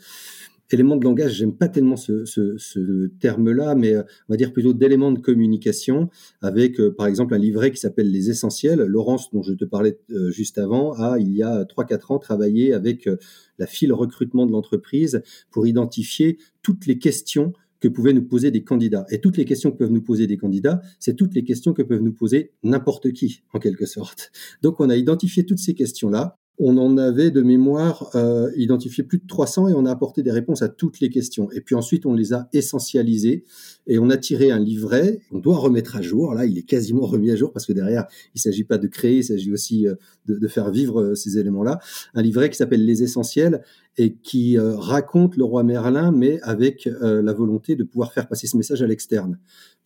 éléments 0.72 0.96
de 0.96 1.04
langage. 1.04 1.34
J'aime 1.34 1.54
pas 1.54 1.68
tellement 1.68 1.98
ce, 1.98 3.08
terme-là, 3.20 3.76
mais 3.76 3.94
euh, 3.94 4.04
on 4.30 4.34
va 4.34 4.38
dire 4.38 4.54
plutôt 4.54 4.74
d'éléments 4.74 5.12
de 5.12 5.20
communication 5.20 6.10
avec 6.42 6.80
euh, 6.80 6.94
par 6.96 7.08
exemple 7.08 7.34
un 7.34 7.40
livret 7.40 7.72
qui 7.72 7.78
s'appelle 7.78 8.10
les 8.10 8.30
essentiels. 8.30 8.80
Laurence, 8.80 9.32
dont 9.32 9.44
je 9.44 9.54
te 9.54 9.66
parlais 9.66 10.00
juste 10.30 10.58
avant, 10.58 10.94
a 10.94 11.18
il 11.20 11.36
y 11.36 11.44
a 11.44 11.66
trois 11.66 11.86
quatre 11.86 12.12
ans 12.12 12.20
travaillé 12.20 12.74
avec 12.74 13.10
la 13.58 13.68
file 13.68 13.94
recrutement 13.94 14.46
de 14.46 14.52
l'entreprise 14.52 15.22
pour 15.52 15.68
identifier 15.68 16.38
toutes 16.62 16.86
les 16.86 16.98
questions 16.98 17.54
que 17.80 17.88
pouvaient 17.88 18.14
nous 18.14 18.24
poser 18.24 18.52
des 18.52 18.64
candidats. 18.64 19.06
Et 19.10 19.20
toutes 19.20 19.38
les 19.38 19.46
questions 19.46 19.72
que 19.72 19.78
peuvent 19.78 19.92
nous 19.92 20.02
poser 20.02 20.28
des 20.28 20.38
candidats, 20.38 20.82
c'est 21.00 21.16
toutes 21.16 21.34
les 21.34 21.44
questions 21.44 21.74
que 21.74 21.82
peuvent 21.82 22.02
nous 22.02 22.14
poser 22.14 22.52
n'importe 22.64 23.12
qui, 23.14 23.44
en 23.54 23.60
quelque 23.60 23.86
sorte. 23.86 24.32
Donc 24.62 24.80
on 24.80 24.90
a 24.90 24.96
identifié 24.96 25.46
toutes 25.46 25.60
ces 25.60 25.74
questions-là 25.74 26.38
on 26.60 26.78
en 26.78 26.98
avait 26.98 27.32
de 27.32 27.42
mémoire 27.42 28.10
euh, 28.16 28.52
identifié 28.58 29.04
plus 29.04 29.18
de 29.18 29.28
300 29.28 29.70
et 29.70 29.74
on 29.74 29.86
a 29.86 29.92
apporté 29.92 30.24
des 30.24 30.32
réponses 30.32 30.62
à 30.62 30.68
toutes 30.68 31.00
les 31.00 31.10
questions. 31.10 31.50
Et 31.52 31.62
puis 31.62 31.74
ensuite, 31.74 32.06
on 32.06 32.14
les 32.14 32.34
a 32.34 32.50
essentialisées 32.52 33.46
et 33.90 33.98
on 33.98 34.10
a 34.10 34.18
tiré 34.18 34.52
un 34.52 34.60
livret. 34.60 35.20
On 35.32 35.40
doit 35.40 35.58
remettre 35.58 35.96
à 35.96 36.02
jour. 36.02 36.36
Là, 36.36 36.46
il 36.46 36.58
est 36.58 36.64
quasiment 36.64 37.06
remis 37.06 37.32
à 37.32 37.36
jour 37.36 37.52
parce 37.52 37.66
que 37.66 37.74
derrière, 37.74 38.06
il 38.36 38.42
s'agit 38.42 38.64
pas 38.64 38.78
de 38.78 38.88
créer, 38.88 39.18
il 39.18 39.24
s'agit 39.24 39.52
aussi 39.52 39.88
euh, 39.88 39.96
de, 40.28 40.48
faire 40.48 40.70
vivre 40.70 41.02
euh, 41.02 41.16
ces 41.16 41.40
éléments-là. 41.40 41.80
Un 42.14 42.22
livret 42.22 42.50
qui 42.50 42.58
s'appelle 42.58 42.86
Les 42.86 43.04
Essentiels 43.04 43.64
et 43.98 44.14
qui 44.14 44.58
euh, 44.58 44.76
raconte 44.76 45.38
le 45.38 45.44
roi 45.44 45.64
Merlin, 45.64 46.12
mais 46.12 46.40
avec 46.42 46.88
la 47.02 47.34
volonté 47.34 47.76
de 47.76 47.84
pouvoir 47.84 48.14
faire 48.14 48.28
passer 48.28 48.48
ce 48.48 48.56
message 48.56 48.82
à 48.82 48.88
l'externe. 48.88 49.40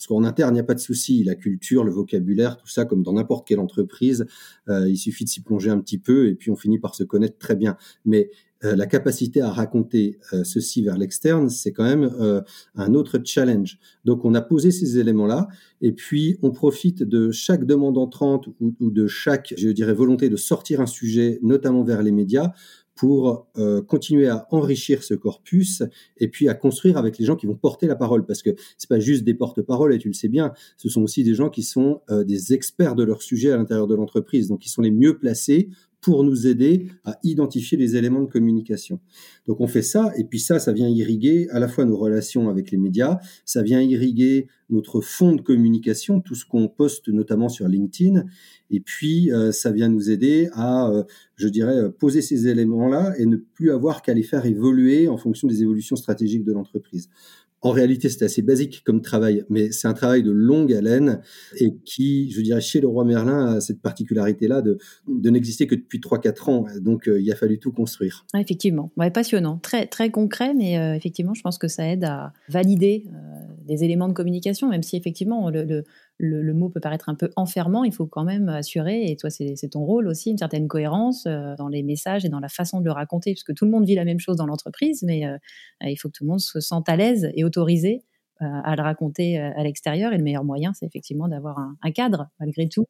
Parce 0.04 0.10
qu'en 0.10 0.26
interne, 0.26 0.52
il 0.52 0.56
n'y 0.56 0.60
a 0.60 0.66
pas 0.66 0.74
de 0.74 0.82
souci. 0.82 1.24
La 1.24 1.34
culture, 1.34 1.86
le 1.86 1.92
vocabulaire, 1.92 2.58
tout 2.58 2.68
ça, 2.68 2.84
comme 2.84 3.04
dans 3.04 3.14
n'importe 3.14 3.48
quelle 3.48 3.62
entreprise, 3.62 4.26
euh, 4.68 4.90
il 4.90 4.98
suffit 4.98 5.24
de 5.24 5.30
s'y 5.30 5.42
plonger 5.42 5.70
un 5.70 5.80
petit 5.80 5.98
peu 5.98 6.28
et 6.28 6.36
puis 6.36 6.52
on 6.52 6.58
finit 6.58 6.78
par 6.78 6.94
se 6.94 7.06
connaître 7.06 7.38
très 7.38 7.56
bien. 7.56 7.78
Mais 8.04 8.30
euh, 8.66 8.76
la 8.76 8.86
capacité 8.86 9.40
à 9.40 9.50
raconter 9.50 10.20
euh, 10.34 10.44
ceci 10.44 10.84
vers 10.84 10.98
l'externe, 10.98 11.48
c'est 11.48 11.72
quand 11.72 11.86
même 11.86 12.12
un 12.76 12.94
autre 12.96 13.22
challenge. 13.24 13.80
Donc 14.04 14.26
on 14.26 14.34
a 14.34 14.42
posé 14.42 14.72
ces 14.72 15.00
éléments-là 15.00 15.48
et 15.80 15.94
puis 15.94 16.38
on 16.42 16.52
profite 16.52 17.04
de 17.04 17.32
chaque 17.32 17.64
demande 17.64 17.98
entrante 17.98 18.48
ou, 18.60 18.76
ou 18.82 18.92
de 18.92 19.08
chaque, 19.08 19.54
je 19.58 19.70
dirais, 19.70 19.94
volonté 19.94 20.28
de 20.28 20.36
sortir 20.36 20.82
un 20.82 20.86
sujet, 20.86 21.40
notamment 21.42 21.86
vers 21.86 22.04
les 22.04 22.12
médias, 22.12 22.52
pour 22.96 23.48
euh, 23.58 23.82
continuer 23.82 24.28
à 24.28 24.48
enrichir 24.52 25.04
ce 25.04 25.14
corpus 25.14 25.84
et 26.18 26.28
puis 26.28 26.48
à 26.48 26.54
construire 26.54 26.98
avec 26.98 27.18
les 27.18 27.26
gens 27.26 27.36
qui 27.36 27.48
vont 27.48 27.56
porter 27.56 27.88
la 27.88 27.96
parole. 27.96 28.26
Parce 28.26 28.42
que 28.42 28.52
c'est 28.78 28.90
pas 28.90 29.00
juste 29.00 29.24
des 29.24 29.34
porte-paroles 29.34 29.94
et 29.94 29.98
tu 29.98 30.08
le 30.08 30.14
sais 30.14 30.28
bien, 30.28 30.54
ce 30.78 30.90
sont 30.90 31.02
aussi 31.02 31.24
des 31.24 31.34
gens 31.34 31.50
qui 31.50 31.64
sont 31.64 32.02
euh, 32.10 32.24
des 32.24 32.54
experts 32.54 32.96
de 32.96 33.04
leur 33.04 33.22
sujet 33.22 33.52
à 33.52 33.58
l'intérieur 33.58 33.88
de 33.88 33.96
l'entreprise. 33.96 34.48
Donc 34.48 34.66
ils 34.66 34.70
sont 34.70 34.82
les 34.82 34.92
mieux 34.92 35.18
placés 35.18 35.70
pour 36.04 36.26
nous 36.26 36.48
aider 36.48 36.88
à 37.06 37.18
identifier 37.24 37.78
les 37.78 37.96
éléments 37.96 38.22
de 38.22 38.30
communication. 38.30 39.00
Donc 39.48 39.62
on 39.62 39.68
fait 39.68 39.82
ça, 39.82 40.12
et 40.18 40.26
puis 40.26 40.40
ça, 40.40 40.60
ça 40.60 40.74
vient 40.74 40.90
irriguer 40.90 41.48
à 41.50 41.60
la 41.60 41.70
fois 41.70 41.86
nos 41.86 41.98
relations 41.98 42.50
avec 42.50 42.72
les 42.72 42.78
médias, 42.78 43.20
ça 43.46 43.64
vient 43.64 43.82
irriguer 43.82 44.48
notre 44.70 45.00
fond 45.00 45.34
de 45.34 45.42
communication, 45.42 46.20
tout 46.20 46.36
ce 46.36 46.46
qu'on 46.46 46.68
poste 46.68 47.08
notamment 47.08 47.48
sur 47.48 47.70
LinkedIn, 47.70 48.26
et 48.70 48.82
puis 48.82 49.32
euh, 49.32 49.54
ça 49.54 49.72
vient 49.72 49.88
nous 49.88 50.12
aider 50.12 50.50
à, 50.54 50.90
euh, 50.90 51.04
je 51.38 51.48
dirais, 51.48 51.78
euh, 51.78 51.90
poser 51.90 52.22
ces 52.22 52.48
éléments-là 52.48 53.14
et 53.18 53.26
ne 53.26 53.38
plus 53.38 53.72
avoir 53.72 54.02
qu'à 54.02 54.14
les 54.14 54.24
faire 54.24 54.46
évoluer 54.46 55.08
en 55.08 55.18
fonction 55.18 55.48
des 55.48 55.62
évolutions 55.62 55.96
stratégiques 55.96 56.44
de 56.44 56.52
l'entreprise. 56.52 57.08
En 57.64 57.72
réalité, 57.72 58.10
c'est 58.10 58.26
assez 58.26 58.42
basique 58.42 58.84
comme 58.86 59.02
travail, 59.02 59.46
mais 59.50 59.72
c'est 59.72 59.88
un 59.88 59.94
travail 59.94 60.22
de 60.22 60.32
longue 60.32 60.74
haleine 60.74 61.22
et 61.58 61.74
qui, 61.86 62.30
je 62.32 62.42
dirais, 62.42 62.60
chez 62.60 62.82
le 62.82 62.90
roi 62.90 63.06
Merlin, 63.06 63.56
a 63.56 63.62
cette 63.62 63.82
particularité-là 63.82 64.62
de, 64.62 64.78
n'exister 65.08 65.66
que 65.66 65.76
depuis 65.76 66.00
3-4 66.00 66.52
ans. 66.52 66.66
Donc, 66.82 67.08
euh, 67.08 67.22
il 67.22 67.32
a 67.32 67.36
fallu 67.36 67.60
tout 67.60 67.72
construire. 67.72 68.26
effectivement, 68.38 68.92
ouais, 68.98 69.12
passionnant. 69.12 69.60
Très, 69.60 69.88
très 69.88 70.12
concret, 70.12 70.54
mais 70.54 70.78
euh, 70.78 70.94
effectivement, 70.94 71.34
je 71.34 71.42
pense 71.42 71.58
que 71.58 71.70
ça 71.70 71.88
aide 71.88 72.04
à 72.04 72.34
valider 72.50 73.06
euh, 73.08 73.14
des 73.66 73.86
éléments 73.86 74.10
de 74.10 74.14
communication, 74.14 74.68
même 74.70 74.84
si 74.84 74.98
effectivement, 74.98 75.50
le, 75.50 75.86
mot 76.54 76.70
peut 76.70 76.80
paraître 76.80 77.10
un 77.10 77.16
peu 77.16 77.30
enfermant, 77.36 77.84
il 77.84 77.94
faut 77.94 78.06
quand 78.06 78.24
même 78.24 78.50
assurer, 78.50 79.06
et 79.06 79.16
toi 79.16 79.30
c'est 79.30 79.70
ton 79.70 79.84
rôle 79.84 80.08
aussi, 80.08 80.32
une 80.32 80.38
certaine 80.38 80.68
cohérence 80.68 81.26
euh, 81.26 81.56
dans 81.58 81.68
les 81.68 81.84
messages 81.84 82.26
et 82.26 82.30
dans 82.30 82.40
la 82.40 82.50
façon 82.50 82.80
de 82.80 82.86
le 82.86 82.92
raconter, 82.92 83.32
puisque 83.32 83.54
tout 83.54 83.66
le 83.66 83.72
monde 83.72 83.86
vit 83.86 83.96
la 83.96 84.06
même 84.06 84.20
chose 84.20 84.38
dans 84.38 84.46
l'entreprise, 84.46 85.04
mais 85.04 85.26
euh, 85.26 85.38
il 85.82 85.96
faut 85.98 86.10
que 86.10 86.14
tout 86.14 86.24
le 86.24 86.30
monde 86.30 86.40
se 86.40 86.60
sente 86.60 86.90
à 86.90 86.96
l'aise 86.96 87.30
et 87.36 87.44
autorisé 87.44 88.04
euh, 88.42 88.46
à 88.46 88.76
le 88.76 88.82
raconter 88.82 89.38
à 89.38 89.64
l'extérieur. 89.64 90.12
Et 90.12 90.18
le 90.18 90.24
meilleur 90.24 90.44
moyen, 90.44 90.74
c'est 90.74 90.86
effectivement 90.86 91.28
d'avoir 91.28 91.58
un, 91.60 91.92
cadre, 91.92 92.30
malgré 92.40 92.68
tout, 92.68 92.86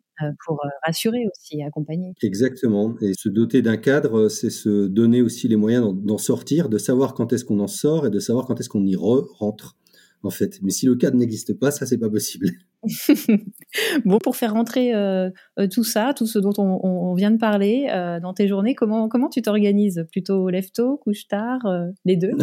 pour 0.45 0.61
rassurer 0.83 1.25
aussi 1.27 1.59
et 1.59 1.63
accompagner. 1.63 2.13
Exactement. 2.21 2.95
Et 3.01 3.13
se 3.13 3.29
doter 3.29 3.61
d'un 3.61 3.77
cadre, 3.77 4.29
c'est 4.29 4.49
se 4.49 4.87
donner 4.87 5.21
aussi 5.21 5.47
les 5.47 5.57
moyens 5.57 5.93
d'en 5.93 6.17
sortir, 6.17 6.69
de 6.69 6.77
savoir 6.77 7.13
quand 7.13 7.33
est-ce 7.33 7.45
qu'on 7.45 7.59
en 7.59 7.67
sort 7.67 8.07
et 8.07 8.09
de 8.09 8.19
savoir 8.19 8.45
quand 8.45 8.59
est-ce 8.59 8.69
qu'on 8.69 8.85
y 8.85 8.95
re 8.95 9.27
rentre 9.37 9.77
en 10.23 10.29
fait. 10.29 10.59
Mais 10.61 10.71
si 10.71 10.85
le 10.85 10.95
cadre 10.95 11.17
n'existe 11.17 11.53
pas, 11.53 11.71
ça, 11.71 11.85
c'est 11.85 11.97
pas 11.97 12.09
possible. 12.09 12.49
bon, 14.05 14.17
pour 14.19 14.35
faire 14.35 14.53
rentrer 14.53 14.93
euh, 14.93 15.29
euh, 15.59 15.67
tout 15.67 15.83
ça, 15.83 16.13
tout 16.15 16.25
ce 16.25 16.39
dont 16.39 16.53
on, 16.57 17.13
vient 17.13 17.31
de 17.31 17.37
parler 17.37 17.87
euh, 17.89 18.19
dans 18.19 18.33
tes 18.33 18.47
journées, 18.47 18.75
comment, 18.75 19.07
comment 19.07 19.29
tu 19.29 19.41
t'organises? 19.41 20.05
Plutôt 20.11 20.49
lève-tôt, 20.49 20.97
couche-tard, 20.97 21.61
les 22.05 22.17
deux? 22.17 22.33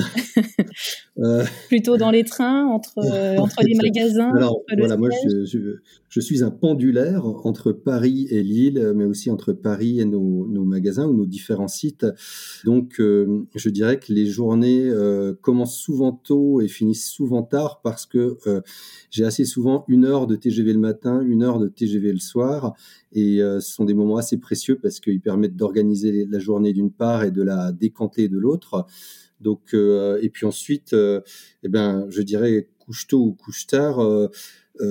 Plutôt 1.69 1.97
dans 1.97 2.11
les 2.11 2.25
trains, 2.25 2.67
entre, 2.67 2.99
entre 3.39 3.63
les 3.65 3.75
magasins 3.75 4.33
Alors, 4.35 4.61
voilà, 4.77 4.97
moi, 4.97 5.11
je, 5.11 5.77
je, 6.09 6.21
suis 6.21 6.43
un 6.43 6.51
pendulaire 6.51 7.27
entre 7.27 7.73
Paris 7.73 8.27
et 8.31 8.43
Lille, 8.43 8.93
mais 8.95 9.05
aussi 9.05 9.31
entre 9.31 9.53
Paris 9.53 10.01
et 10.01 10.05
nos, 10.05 10.47
nos 10.47 10.65
magasins 10.65 11.07
ou 11.07 11.15
nos 11.15 11.27
différents 11.27 11.69
sites. 11.69 12.07
Donc, 12.65 12.95
je 12.99 13.69
dirais 13.69 13.99
que 13.99 14.13
les 14.13 14.27
journées 14.27 14.91
commencent 15.41 15.79
souvent 15.79 16.13
tôt 16.13 16.61
et 16.61 16.69
finissent 16.69 17.11
souvent 17.11 17.43
tard 17.43 17.81
parce 17.83 18.07
que 18.07 18.39
j'ai 19.11 19.25
assez 19.25 19.45
souvent 19.45 19.85
une 19.89 20.05
heure 20.05 20.27
de 20.27 20.37
TGV 20.37 20.73
le 20.73 20.79
matin, 20.79 21.21
une 21.21 21.43
heure 21.43 21.59
de 21.59 21.69
TGV 21.69 22.13
le 22.13 22.19
soir. 22.19 22.75
Et 23.13 23.43
euh, 23.43 23.61
ce 23.61 23.73
sont 23.73 23.85
des 23.85 23.95
moments 23.95 24.17
assez 24.17 24.39
précieux 24.39 24.79
parce 24.81 25.01
qu'ils 25.01 25.21
permettent 25.21 25.57
d'organiser 25.57 26.27
la 26.31 26.39
journée 26.39 26.73
d'une 26.73 26.93
part 26.93 27.25
et 27.25 27.31
de 27.31 27.43
la 27.43 27.73
décanter 27.73 28.29
de 28.29 28.39
l'autre. 28.39 28.87
Donc, 29.41 29.75
euh, 29.75 30.19
et 30.23 30.31
puis 30.31 30.47
ensuite, 30.47 30.93
euh, 30.93 31.21
eh 31.63 31.69
ben, 31.69 32.07
je 32.11 32.23
dirais 32.23 32.69
couche 32.79 33.07
tôt 33.07 33.21
ou 33.21 33.33
couche 33.33 33.67
tard. 33.67 34.01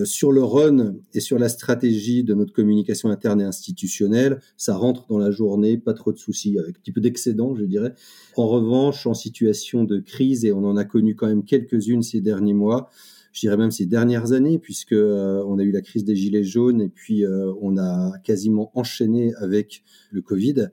sur 0.03 0.31
le 0.31 0.43
run 0.43 0.97
et 1.15 1.19
sur 1.19 1.39
la 1.39 1.49
stratégie 1.49 2.23
de 2.23 2.35
notre 2.35 2.53
communication 2.53 3.09
interne 3.09 3.41
et 3.41 3.43
institutionnelle, 3.43 4.39
ça 4.55 4.75
rentre 4.75 5.07
dans 5.07 5.17
la 5.17 5.31
journée, 5.31 5.79
pas 5.79 5.95
trop 5.95 6.11
de 6.11 6.17
soucis, 6.19 6.59
avec 6.59 6.77
un 6.77 6.79
petit 6.79 6.91
peu 6.91 7.01
d'excédent, 7.01 7.55
je 7.55 7.65
dirais. 7.65 7.95
En 8.35 8.47
revanche, 8.47 9.07
en 9.07 9.15
situation 9.15 9.85
de 9.85 9.99
crise, 9.99 10.45
et 10.45 10.51
on 10.51 10.63
en 10.63 10.77
a 10.77 10.85
connu 10.85 11.15
quand 11.15 11.27
même 11.27 11.43
quelques-unes 11.43 12.03
ces 12.03 12.21
derniers 12.21 12.53
mois, 12.53 12.91
je 13.31 13.41
dirais 13.41 13.57
même 13.57 13.71
ces 13.71 13.85
dernières 13.85 14.31
années, 14.31 14.59
puisque 14.59 14.93
euh, 14.93 15.43
on 15.47 15.59
a 15.59 15.63
eu 15.63 15.71
la 15.71 15.81
crise 15.81 16.03
des 16.03 16.15
gilets 16.15 16.43
jaunes 16.43 16.81
et 16.81 16.89
puis 16.89 17.25
euh, 17.25 17.53
on 17.61 17.77
a 17.77 18.17
quasiment 18.23 18.71
enchaîné 18.75 19.33
avec 19.35 19.83
le 20.11 20.21
Covid. 20.21 20.67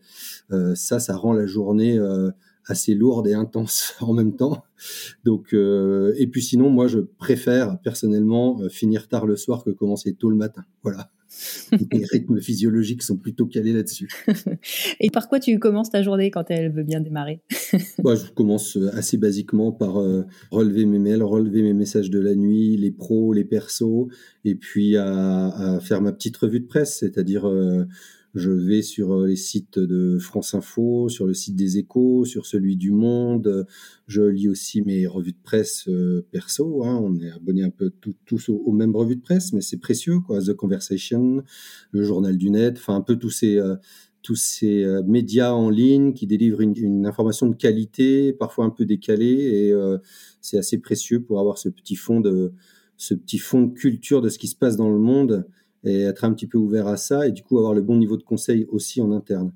Euh, 0.50 0.74
ça, 0.74 0.98
ça 0.98 1.16
rend 1.16 1.32
la 1.32 1.46
journée 1.46 1.98
assez 2.66 2.94
lourde 2.94 3.26
et 3.28 3.34
intense 3.34 3.94
en 4.00 4.12
même 4.12 4.36
temps. 4.36 4.64
Donc, 5.24 5.52
et 5.54 6.26
puis 6.26 6.42
sinon, 6.42 6.70
moi, 6.70 6.86
je 6.86 6.98
préfère 7.00 7.78
personnellement 7.80 8.60
finir 8.68 9.08
tard 9.08 9.26
le 9.26 9.36
soir 9.36 9.64
que 9.64 9.70
commencer 9.70 10.14
tôt 10.14 10.30
le 10.30 10.36
matin. 10.36 10.64
Voilà. 10.82 11.10
Les 11.92 12.04
rythmes 12.04 12.40
physiologiques 12.40 13.02
sont 13.02 13.16
plutôt 13.16 13.46
calés 13.46 13.72
là-dessus. 13.72 14.08
Et 15.00 15.10
par 15.10 15.28
quoi 15.28 15.40
tu 15.40 15.58
commences 15.58 15.90
ta 15.90 16.02
journée 16.02 16.30
quand 16.30 16.50
elle 16.50 16.72
veut 16.72 16.82
bien 16.82 17.00
démarrer? 17.00 17.40
Bah, 18.02 18.14
Je 18.14 18.30
commence 18.32 18.76
euh, 18.76 18.94
assez 18.94 19.16
basiquement 19.16 19.72
par 19.72 20.00
euh, 20.00 20.24
relever 20.50 20.86
mes 20.86 20.98
mails, 20.98 21.22
relever 21.22 21.62
mes 21.62 21.74
messages 21.74 22.10
de 22.10 22.20
la 22.20 22.34
nuit, 22.34 22.76
les 22.76 22.90
pros, 22.90 23.32
les 23.32 23.44
persos, 23.44 24.08
et 24.44 24.54
puis 24.54 24.96
à, 24.96 25.78
faire 25.82 26.00
ma 26.00 26.12
petite 26.12 26.36
revue 26.36 26.60
de 26.60 26.66
presse, 26.66 26.98
c'est-à-dire 26.98 27.48
euh, 27.48 27.84
je 28.36 28.50
vais 28.50 28.82
sur 28.82 29.14
euh, 29.14 29.26
les 29.26 29.36
sites 29.36 29.78
de 29.78 30.18
France 30.18 30.52
Info, 30.52 31.08
sur 31.08 31.26
le 31.26 31.32
site 31.32 31.56
des 31.56 31.78
Échos, 31.78 32.26
sur 32.26 32.44
celui 32.44 32.76
du 32.76 32.90
Monde. 32.90 33.66
Je 34.06 34.22
lis 34.22 34.48
aussi 34.48 34.82
mes 34.82 35.06
revues 35.06 35.32
de 35.32 35.42
presse 35.42 35.88
euh, 35.88 36.26
perso. 36.30 36.84
Hein. 36.84 37.00
On 37.02 37.18
est 37.18 37.30
abonné 37.30 37.64
un 37.64 37.70
peu 37.70 37.90
tous 38.26 38.50
aux, 38.50 38.72
mêmes 38.72 38.94
revues 38.94 39.16
de 39.16 39.22
presse, 39.22 39.54
mais 39.54 39.62
c'est 39.62 39.78
précieux, 39.78 40.20
quoi. 40.20 40.42
The 40.42 40.52
Conversation, 40.52 41.42
le 41.92 42.02
Journal 42.02 42.36
du 42.36 42.50
Net, 42.50 42.76
enfin 42.76 42.96
un 42.96 43.00
peu 43.00 43.16
tous 43.16 43.30
ces 43.30 43.56
euh, 43.56 43.76
tous 44.22 44.34
ces 44.34 44.84
médias 45.06 45.52
en 45.52 45.70
ligne 45.70 46.12
qui 46.12 46.26
délivrent 46.26 46.60
une, 46.60 47.06
information 47.06 47.48
de 47.48 47.54
qualité, 47.54 48.32
parfois 48.32 48.64
un 48.64 48.70
peu 48.70 48.84
décalée, 48.84 49.68
et 49.68 49.72
c'est 50.40 50.58
assez 50.58 50.78
précieux 50.78 51.22
pour 51.22 51.38
avoir 51.38 51.58
ce 51.58 51.68
petit 51.68 51.94
fond 51.94 52.18
de 52.18 52.52
ce 52.96 53.14
petit 53.14 53.38
fond 53.38 53.62
de 53.62 53.72
culture 53.72 54.22
de 54.22 54.28
ce 54.28 54.40
qui 54.40 54.48
se 54.48 54.56
passe 54.56 54.76
dans 54.76 54.90
le 54.90 54.98
monde 54.98 55.46
et 55.84 56.02
être 56.02 56.24
un 56.24 56.32
petit 56.32 56.46
peu 56.46 56.58
ouvert 56.58 56.86
à 56.88 56.96
ça 56.96 57.26
et 57.26 57.32
du 57.32 57.42
coup 57.42 57.58
avoir 57.58 57.74
le 57.74 57.82
bon 57.82 57.96
niveau 57.96 58.16
de 58.16 58.22
conseil 58.22 58.66
aussi 58.70 59.00
en 59.00 59.12
interne. 59.12 59.52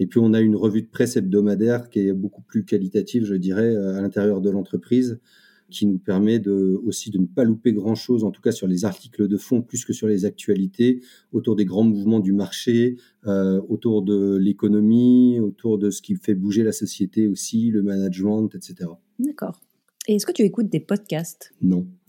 Et 0.00 0.06
puis 0.06 0.18
on 0.18 0.32
a 0.34 0.40
une 0.40 0.56
revue 0.56 0.82
de 0.82 0.88
presse 0.88 1.16
hebdomadaire 1.16 1.88
qui 1.88 2.08
est 2.08 2.12
beaucoup 2.12 2.42
plus 2.42 2.64
qualitative, 2.64 3.24
je 3.24 3.34
dirais, 3.34 3.74
euh, 3.74 3.96
à 3.96 4.00
l'intérieur 4.00 4.40
de 4.40 4.50
l'entreprise, 4.50 5.20
qui 5.70 5.86
nous 5.86 5.98
permet 5.98 6.38
de, 6.38 6.80
aussi 6.84 7.10
de 7.10 7.18
ne 7.18 7.26
pas 7.26 7.44
louper 7.44 7.72
grand-chose, 7.72 8.24
en 8.24 8.30
tout 8.30 8.42
cas 8.42 8.52
sur 8.52 8.66
les 8.66 8.84
articles 8.84 9.28
de 9.28 9.36
fond, 9.36 9.62
plus 9.62 9.84
que 9.84 9.92
sur 9.92 10.06
les 10.06 10.24
actualités, 10.24 11.00
autour 11.32 11.56
des 11.56 11.64
grands 11.64 11.84
mouvements 11.84 12.20
du 12.20 12.32
marché, 12.32 12.96
euh, 13.26 13.60
autour 13.68 14.02
de 14.02 14.36
l'économie, 14.36 15.40
autour 15.40 15.78
de 15.78 15.90
ce 15.90 16.02
qui 16.02 16.16
fait 16.16 16.34
bouger 16.34 16.62
la 16.64 16.72
société 16.72 17.26
aussi, 17.26 17.70
le 17.70 17.82
management, 17.82 18.54
etc. 18.54 18.90
D'accord. 19.18 19.60
Et 20.06 20.16
est-ce 20.16 20.26
que 20.26 20.32
tu 20.32 20.42
écoutes 20.42 20.68
des 20.68 20.80
podcasts? 20.80 21.54
Non. 21.62 21.86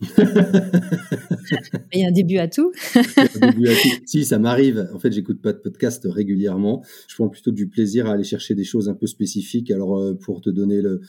Il 1.92 2.00
y 2.00 2.04
a 2.04 2.08
un 2.08 2.12
début 2.12 2.36
à 2.36 2.46
tout. 2.46 2.70
un 2.94 3.50
début 3.50 3.68
à 3.68 3.72
tout. 3.72 3.88
Si, 4.04 4.26
ça 4.26 4.38
m'arrive. 4.38 4.90
En 4.92 4.98
fait, 4.98 5.12
j'écoute 5.12 5.40
pas 5.40 5.54
de 5.54 5.58
podcasts 5.58 6.06
régulièrement. 6.10 6.84
Je 7.08 7.14
prends 7.14 7.30
plutôt 7.30 7.52
du 7.52 7.68
plaisir 7.68 8.06
à 8.06 8.12
aller 8.12 8.24
chercher 8.24 8.54
des 8.54 8.64
choses 8.64 8.90
un 8.90 8.94
peu 8.94 9.06
spécifiques. 9.06 9.70
Alors, 9.70 9.96
euh, 9.98 10.12
pour 10.12 10.42
te 10.42 10.50
donner 10.50 10.82
le, 10.82 11.00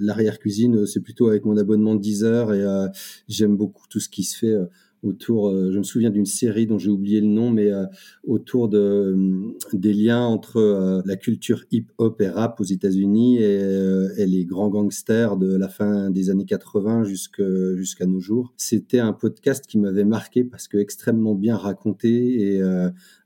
l'arrière-cuisine, 0.00 0.84
c'est 0.86 1.00
plutôt 1.00 1.28
avec 1.28 1.44
mon 1.44 1.56
abonnement 1.56 1.94
de 1.94 2.00
Deezer 2.00 2.52
et 2.52 2.62
euh, 2.62 2.88
j'aime 3.28 3.56
beaucoup 3.56 3.84
tout 3.88 4.00
ce 4.00 4.08
qui 4.08 4.24
se 4.24 4.36
fait. 4.36 4.52
Euh, 4.52 4.66
autour, 5.04 5.50
euh, 5.50 5.70
je 5.70 5.78
me 5.78 5.82
souviens 5.82 6.10
d'une 6.10 6.26
série 6.26 6.66
dont 6.66 6.78
j'ai 6.78 6.90
oublié 6.90 7.20
le 7.20 7.26
nom, 7.26 7.50
mais 7.50 7.70
euh, 7.70 7.84
autour 8.26 8.68
de, 8.68 8.78
euh, 8.78 9.54
des 9.72 9.92
liens 9.92 10.22
entre 10.22 11.02
la 11.04 11.16
culture 11.16 11.64
hip-hop 11.70 12.20
et 12.20 12.28
rap 12.28 12.60
aux 12.60 12.64
États-Unis 12.64 13.38
et, 13.38 14.26
les 14.26 14.44
grands 14.46 14.70
gangsters 14.70 15.36
de 15.36 15.54
la 15.56 15.68
fin 15.68 16.10
des 16.10 16.30
années 16.30 16.46
80 16.46 17.04
jusqu'à 17.04 18.06
nos 18.06 18.20
jours. 18.20 18.54
C'était 18.56 18.98
un 18.98 19.12
podcast 19.12 19.66
qui 19.66 19.78
m'avait 19.78 20.04
marqué 20.04 20.44
parce 20.44 20.66
que 20.66 20.78
extrêmement 20.78 21.34
bien 21.34 21.56
raconté 21.56 22.54
et 22.54 22.62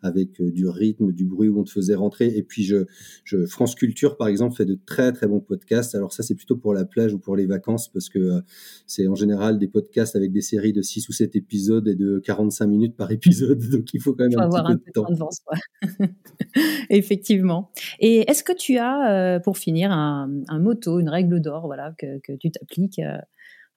avec 0.03 0.43
du 0.43 0.67
rythme, 0.67 1.13
du 1.13 1.25
bruit 1.25 1.49
où 1.49 1.61
on 1.61 1.65
te 1.65 1.71
faisait 1.71 1.95
rentrer. 1.95 2.27
Et 2.37 2.43
puis 2.43 2.65
je, 2.65 2.87
France 3.47 3.75
Culture 3.75 4.17
par 4.17 4.29
exemple 4.29 4.57
fait 4.57 4.65
de 4.65 4.79
très 4.87 5.13
très 5.13 5.29
bons 5.29 5.41
podcasts. 5.41 5.95
Alors 5.95 6.13
ça 6.13 6.23
c'est 6.23 6.35
plutôt 6.35 6.57
pour 6.57 6.75
la 6.75 6.85
plage 6.85 7.15
ou 7.15 7.19
pour 7.19 7.37
les 7.37 7.47
vacances 7.47 7.89
parce 7.89 8.09
que 8.09 8.41
c'est 8.87 9.07
en 9.07 9.15
général 9.15 9.59
des 9.59 9.69
podcasts 9.69 10.17
avec 10.17 10.33
des 10.33 10.43
séries 10.43 10.73
de 10.73 10.83
6 10.83 11.09
ou 11.09 11.13
7 11.13 11.37
épisodes 11.37 11.68
et 11.77 11.95
de 11.95 12.21
45 12.25 12.67
minutes 12.67 12.97
par 12.97 13.11
épisode, 13.11 13.59
donc 13.71 13.93
il 13.93 14.01
faut 14.01 14.15
quand 14.15 14.29
même 14.29 14.39
un 14.39 14.49
petit 14.49 14.63
peu, 14.63 14.75
de 14.87 14.93
temps. 14.93 15.05
d'avance. 15.09 15.43
Effectivement. 16.91 17.71
Et 18.01 18.31
est-ce 18.31 18.43
que 18.43 18.53
tu 18.53 18.79
as, 18.79 19.13
euh, 19.13 19.41
pour 19.41 19.59
finir, 19.59 19.93
un, 19.93 20.31
un 20.49 20.59
motto, 20.59 20.99
une 21.01 21.09
règle 21.09 21.41
d'or, 21.41 21.67
voilà, 21.67 21.95
que, 21.99 22.19
que 22.21 22.33
tu 22.33 22.51
t'appliques 22.51 22.99
euh, 22.99 23.19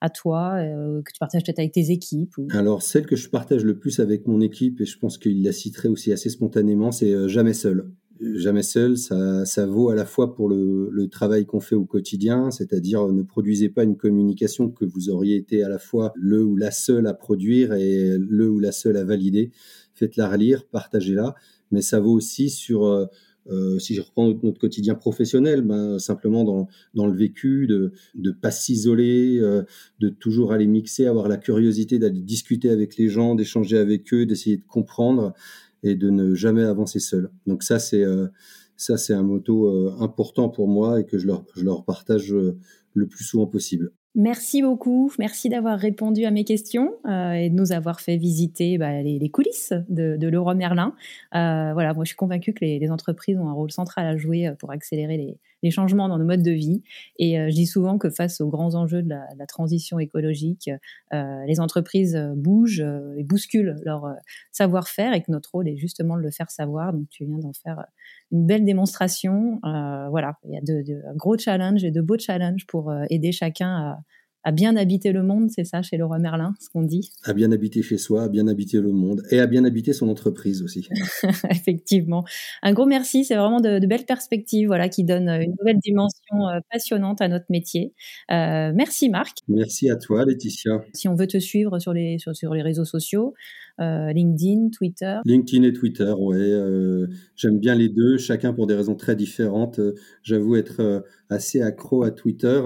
à 0.00 0.10
toi, 0.10 0.54
euh, 0.56 1.02
que 1.02 1.12
tu 1.12 1.18
partages 1.20 1.44
peut-être 1.44 1.60
avec 1.60 1.72
tes 1.72 1.90
équipes 1.90 2.36
ou... 2.38 2.48
Alors, 2.50 2.82
celle 2.82 3.06
que 3.06 3.16
je 3.16 3.28
partage 3.28 3.64
le 3.64 3.78
plus 3.78 4.00
avec 4.00 4.26
mon 4.26 4.40
équipe, 4.40 4.80
et 4.80 4.84
je 4.84 4.98
pense 4.98 5.18
qu'il 5.18 5.42
la 5.44 5.52
citerait 5.52 5.88
aussi 5.88 6.12
assez 6.12 6.30
spontanément, 6.30 6.90
c'est 6.90 7.28
jamais 7.28 7.52
seul 7.54 7.92
jamais 8.20 8.62
seul, 8.62 8.96
ça, 8.96 9.44
ça, 9.44 9.66
vaut 9.66 9.90
à 9.90 9.94
la 9.94 10.04
fois 10.04 10.34
pour 10.34 10.48
le, 10.48 10.88
le 10.90 11.08
travail 11.08 11.46
qu'on 11.46 11.60
fait 11.60 11.74
au 11.74 11.84
quotidien, 11.84 12.50
c'est-à-dire 12.50 13.08
ne 13.08 13.22
produisez 13.22 13.68
pas 13.68 13.84
une 13.84 13.96
communication 13.96 14.70
que 14.70 14.84
vous 14.84 15.10
auriez 15.10 15.36
été 15.36 15.62
à 15.62 15.68
la 15.68 15.78
fois 15.78 16.12
le 16.14 16.44
ou 16.44 16.56
la 16.56 16.70
seule 16.70 17.06
à 17.06 17.14
produire 17.14 17.72
et 17.74 18.16
le 18.18 18.48
ou 18.48 18.60
la 18.60 18.72
seule 18.72 18.96
à 18.96 19.04
valider. 19.04 19.50
Faites-la 19.94 20.28
relire, 20.28 20.64
partagez-la, 20.66 21.34
mais 21.70 21.82
ça 21.82 22.00
vaut 22.00 22.12
aussi 22.12 22.50
sur, 22.50 22.86
euh, 22.86 23.06
euh 23.50 23.78
si 23.78 23.94
je 23.94 24.00
reprends 24.00 24.28
notre, 24.28 24.58
quotidien 24.58 24.94
professionnel, 24.94 25.62
ben, 25.62 25.98
simplement 25.98 26.44
dans, 26.44 26.68
dans, 26.94 27.06
le 27.06 27.16
vécu, 27.16 27.66
de 27.66 27.92
ne 28.14 28.30
pas 28.30 28.50
s'isoler, 28.50 29.38
euh, 29.40 29.62
de 30.00 30.08
toujours 30.08 30.52
aller 30.52 30.66
mixer, 30.66 31.06
avoir 31.06 31.28
la 31.28 31.36
curiosité 31.36 31.98
d'aller 31.98 32.20
discuter 32.20 32.70
avec 32.70 32.96
les 32.96 33.08
gens, 33.08 33.34
d'échanger 33.34 33.78
avec 33.78 34.12
eux, 34.14 34.26
d'essayer 34.26 34.56
de 34.56 34.64
comprendre 34.66 35.34
et 35.82 35.94
de 35.94 36.10
ne 36.10 36.34
jamais 36.34 36.62
avancer 36.62 37.00
seul. 37.00 37.30
Donc 37.46 37.62
ça, 37.62 37.78
c'est 37.78 38.04
euh, 38.04 38.28
ça, 38.76 38.94
un 39.10 39.22
motto 39.22 39.66
euh, 39.66 39.94
important 40.00 40.48
pour 40.48 40.68
moi 40.68 41.00
et 41.00 41.04
que 41.04 41.18
je 41.18 41.26
leur, 41.26 41.44
je 41.56 41.64
leur 41.64 41.84
partage 41.84 42.32
euh, 42.32 42.58
le 42.94 43.06
plus 43.06 43.24
souvent 43.24 43.46
possible. 43.46 43.92
Merci 44.14 44.60
beaucoup, 44.60 45.10
merci 45.18 45.48
d'avoir 45.48 45.78
répondu 45.78 46.26
à 46.26 46.30
mes 46.30 46.44
questions 46.44 46.92
et 47.06 47.48
de 47.48 47.54
nous 47.54 47.72
avoir 47.72 48.02
fait 48.02 48.18
visiter 48.18 48.76
bah, 48.76 49.00
les, 49.00 49.30
coulisses 49.30 49.72
de, 49.88 50.18
de 50.18 50.28
Leroy 50.28 50.54
Merlin. 50.54 50.94
Voilà, 51.32 51.94
moi 51.94 52.04
je 52.04 52.08
suis 52.08 52.16
convaincue 52.16 52.52
que 52.52 52.62
les, 52.62 52.90
entreprises 52.90 53.38
ont 53.38 53.48
un 53.48 53.54
rôle 53.54 53.72
central 53.72 54.06
à 54.06 54.18
jouer 54.18 54.52
pour 54.58 54.70
accélérer 54.70 55.16
les, 55.16 55.38
les 55.62 55.70
changements 55.70 56.08
dans 56.08 56.18
nos 56.18 56.24
modes 56.24 56.42
de 56.42 56.50
vie. 56.50 56.82
Et 57.18 57.38
euh, 57.38 57.48
je 57.48 57.54
dis 57.54 57.66
souvent 57.66 57.98
que 57.98 58.10
face 58.10 58.40
aux 58.40 58.48
grands 58.48 58.74
enjeux 58.74 59.02
de 59.02 59.08
la, 59.08 59.26
la 59.36 59.46
transition 59.46 59.98
écologique, 59.98 60.70
euh, 61.12 61.44
les 61.46 61.60
entreprises 61.60 62.18
bougent 62.36 62.84
et 63.16 63.24
bousculent 63.24 63.76
leur 63.84 64.14
savoir-faire 64.50 65.14
et 65.14 65.22
que 65.22 65.30
notre 65.30 65.50
rôle 65.52 65.68
est 65.68 65.76
justement 65.76 66.16
de 66.16 66.22
le 66.22 66.30
faire 66.30 66.50
savoir. 66.50 66.92
Donc 66.92 67.08
tu 67.10 67.24
viens 67.24 67.38
d'en 67.38 67.52
faire 67.52 67.84
une 68.30 68.46
belle 68.46 68.64
démonstration. 68.64 69.60
voilà, 69.62 70.38
il 70.44 70.54
y 70.54 70.56
a 70.56 70.60
de, 70.60 70.82
de, 70.82 71.02
gros 71.16 71.38
challenge 71.38 71.84
et 71.84 71.90
de 71.90 72.00
beaux 72.00 72.18
challenges 72.18 72.66
pour 72.66 72.92
aider 73.10 73.32
chacun 73.32 73.68
à 73.68 73.98
à 74.44 74.52
bien 74.52 74.76
habiter 74.76 75.12
le 75.12 75.22
monde, 75.22 75.50
c'est 75.50 75.64
ça 75.64 75.82
chez 75.82 75.96
Leroy 75.96 76.18
Merlin, 76.18 76.54
ce 76.60 76.68
qu'on 76.68 76.82
dit? 76.82 77.10
À 77.24 77.32
bien 77.32 77.52
habiter 77.52 77.82
chez 77.82 77.98
soi, 77.98 78.24
à 78.24 78.28
bien 78.28 78.48
habiter 78.48 78.80
le 78.80 78.92
monde 78.92 79.22
et 79.30 79.40
à 79.40 79.46
bien 79.46 79.64
habiter 79.64 79.92
son 79.92 80.08
entreprise 80.08 80.62
aussi. 80.62 80.88
Effectivement. 81.50 82.24
Un 82.62 82.72
gros 82.72 82.86
merci, 82.86 83.24
c'est 83.24 83.36
vraiment 83.36 83.60
de, 83.60 83.84
belles 83.86 84.04
perspectives 84.04 84.66
voilà, 84.66 84.88
qui 84.88 85.04
donnent 85.04 85.28
une 85.28 85.54
nouvelle 85.58 85.78
dimension 85.78 86.48
euh, 86.48 86.60
passionnante 86.70 87.20
à 87.20 87.28
notre 87.28 87.46
métier. 87.50 87.94
Euh, 88.30 88.72
merci 88.74 89.08
Marc. 89.08 89.38
Merci 89.48 89.90
à 89.90 89.96
toi 89.96 90.24
Laetitia. 90.24 90.82
Si 90.92 91.08
on 91.08 91.14
veut 91.14 91.26
te 91.26 91.38
suivre 91.38 91.78
sur 91.78 91.92
les, 91.92 92.18
sur, 92.18 92.34
sur 92.34 92.54
les 92.54 92.62
réseaux 92.62 92.84
sociaux, 92.84 93.34
euh, 93.34 93.61
LinkedIn, 93.78 94.68
Twitter 94.70 95.18
LinkedIn 95.24 95.62
et 95.64 95.72
Twitter, 95.72 96.12
ouais. 96.18 96.36
Euh, 96.36 97.06
j'aime 97.36 97.58
bien 97.58 97.74
les 97.74 97.88
deux, 97.88 98.18
chacun 98.18 98.52
pour 98.52 98.66
des 98.66 98.74
raisons 98.74 98.94
très 98.94 99.16
différentes. 99.16 99.78
Euh, 99.78 99.94
j'avoue 100.22 100.56
être 100.56 101.04
assez 101.30 101.62
accro 101.62 102.02
à 102.02 102.10
Twitter, 102.10 102.60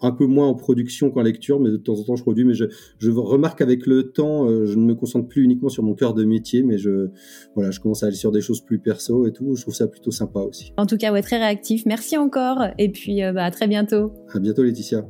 un 0.00 0.10
peu 0.12 0.26
moins 0.26 0.46
en 0.46 0.54
production 0.54 1.10
qu'en 1.10 1.22
lecture, 1.22 1.60
mais 1.60 1.70
de 1.70 1.76
temps 1.76 1.94
en 1.94 2.04
temps 2.04 2.16
je 2.16 2.22
produis. 2.22 2.44
Mais 2.44 2.54
je, 2.54 2.64
je 2.98 3.10
remarque 3.10 3.60
avec 3.60 3.86
le 3.86 4.10
temps, 4.12 4.48
je 4.48 4.74
ne 4.74 4.84
me 4.84 4.94
concentre 4.94 5.28
plus 5.28 5.42
uniquement 5.42 5.68
sur 5.68 5.82
mon 5.82 5.94
cœur 5.94 6.14
de 6.14 6.24
métier, 6.24 6.62
mais 6.62 6.78
je, 6.78 7.08
voilà, 7.54 7.70
je 7.70 7.80
commence 7.80 8.02
à 8.02 8.06
aller 8.06 8.16
sur 8.16 8.32
des 8.32 8.40
choses 8.40 8.62
plus 8.62 8.78
perso 8.78 9.26
et 9.26 9.32
tout. 9.32 9.54
Je 9.54 9.62
trouve 9.62 9.74
ça 9.74 9.86
plutôt 9.86 10.10
sympa 10.10 10.40
aussi. 10.40 10.72
En 10.78 10.86
tout 10.86 10.96
cas, 10.96 11.12
ouais, 11.12 11.22
très 11.22 11.36
réactif. 11.36 11.84
Merci 11.84 12.16
encore, 12.16 12.64
et 12.78 12.88
puis 12.88 13.20
bah, 13.34 13.44
à 13.44 13.50
très 13.50 13.68
bientôt. 13.68 14.12
À 14.32 14.38
bientôt, 14.38 14.62
Laetitia. 14.62 15.04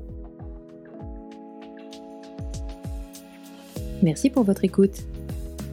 Merci 4.02 4.30
pour 4.30 4.44
votre 4.44 4.64
écoute. 4.64 5.04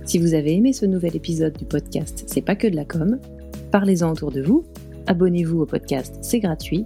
Si 0.06 0.20
vous 0.20 0.36
avez 0.36 0.53
aimé 0.53 0.72
ce 0.72 0.86
nouvel 0.86 1.16
épisode 1.16 1.58
du 1.58 1.66
podcast 1.66 2.26
C'est 2.28 2.43
pas 2.43 2.56
que 2.56 2.68
de 2.68 2.76
la 2.76 2.86
com, 2.86 3.20
parlez-en 3.72 4.12
autour 4.12 4.32
de 4.32 4.39
vous, 4.39 4.64
abonnez-vous 5.08 5.62
au 5.62 5.66
podcast, 5.66 6.20
c'est 6.22 6.39
gratuit. 6.39 6.86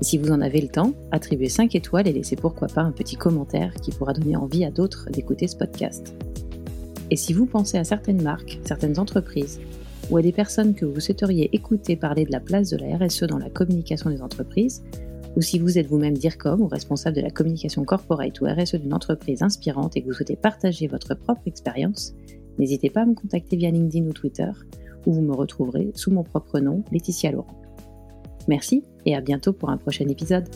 Et 0.00 0.04
si 0.04 0.16
vous 0.16 0.30
en 0.30 0.40
avez 0.40 0.60
le 0.60 0.68
temps, 0.68 0.92
attribuez 1.10 1.48
5 1.48 1.74
étoiles 1.74 2.06
et 2.06 2.12
laissez 2.12 2.36
pourquoi 2.36 2.68
pas 2.68 2.82
un 2.82 2.92
petit 2.92 3.16
commentaire 3.16 3.74
qui 3.74 3.90
pourra 3.90 4.12
donner 4.12 4.36
envie 4.36 4.64
à 4.64 4.70
d'autres 4.70 5.10
d'écouter 5.10 5.48
ce 5.48 5.56
podcast. 5.56 6.14
Et 7.10 7.16
si 7.16 7.32
vous 7.32 7.46
pensez 7.46 7.78
à 7.78 7.84
certaines 7.84 8.22
marques, 8.22 8.60
certaines 8.64 9.00
entreprises, 9.00 9.58
ou 10.10 10.16
à 10.16 10.22
des 10.22 10.32
personnes 10.32 10.74
que 10.74 10.84
vous 10.84 11.00
souhaiteriez 11.00 11.50
écouter 11.52 11.96
parler 11.96 12.26
de 12.26 12.32
la 12.32 12.38
place 12.38 12.70
de 12.70 12.76
la 12.76 12.96
RSE 12.96 13.24
dans 13.24 13.38
la 13.38 13.50
communication 13.50 14.08
des 14.08 14.22
entreprises, 14.22 14.84
ou 15.36 15.42
si 15.42 15.58
vous 15.58 15.78
êtes 15.78 15.88
vous-même 15.88 16.16
DIRCOM 16.16 16.62
ou 16.62 16.68
responsable 16.68 17.16
de 17.16 17.20
la 17.22 17.30
communication 17.30 17.84
corporate 17.84 18.40
ou 18.40 18.46
RSE 18.46 18.76
d'une 18.76 18.94
entreprise 18.94 19.42
inspirante 19.42 19.96
et 19.96 20.02
que 20.02 20.06
vous 20.06 20.14
souhaitez 20.14 20.36
partager 20.36 20.86
votre 20.86 21.14
propre 21.14 21.42
expérience, 21.44 22.14
N'hésitez 22.58 22.90
pas 22.90 23.02
à 23.02 23.06
me 23.06 23.14
contacter 23.14 23.56
via 23.56 23.70
LinkedIn 23.70 24.06
ou 24.06 24.12
Twitter, 24.12 24.50
où 25.06 25.12
vous 25.12 25.22
me 25.22 25.34
retrouverez 25.34 25.90
sous 25.94 26.10
mon 26.10 26.22
propre 26.22 26.58
nom, 26.60 26.82
Laetitia 26.92 27.32
Laurent. 27.32 27.60
Merci 28.48 28.84
et 29.04 29.14
à 29.14 29.20
bientôt 29.20 29.52
pour 29.52 29.70
un 29.70 29.76
prochain 29.76 30.08
épisode. 30.08 30.48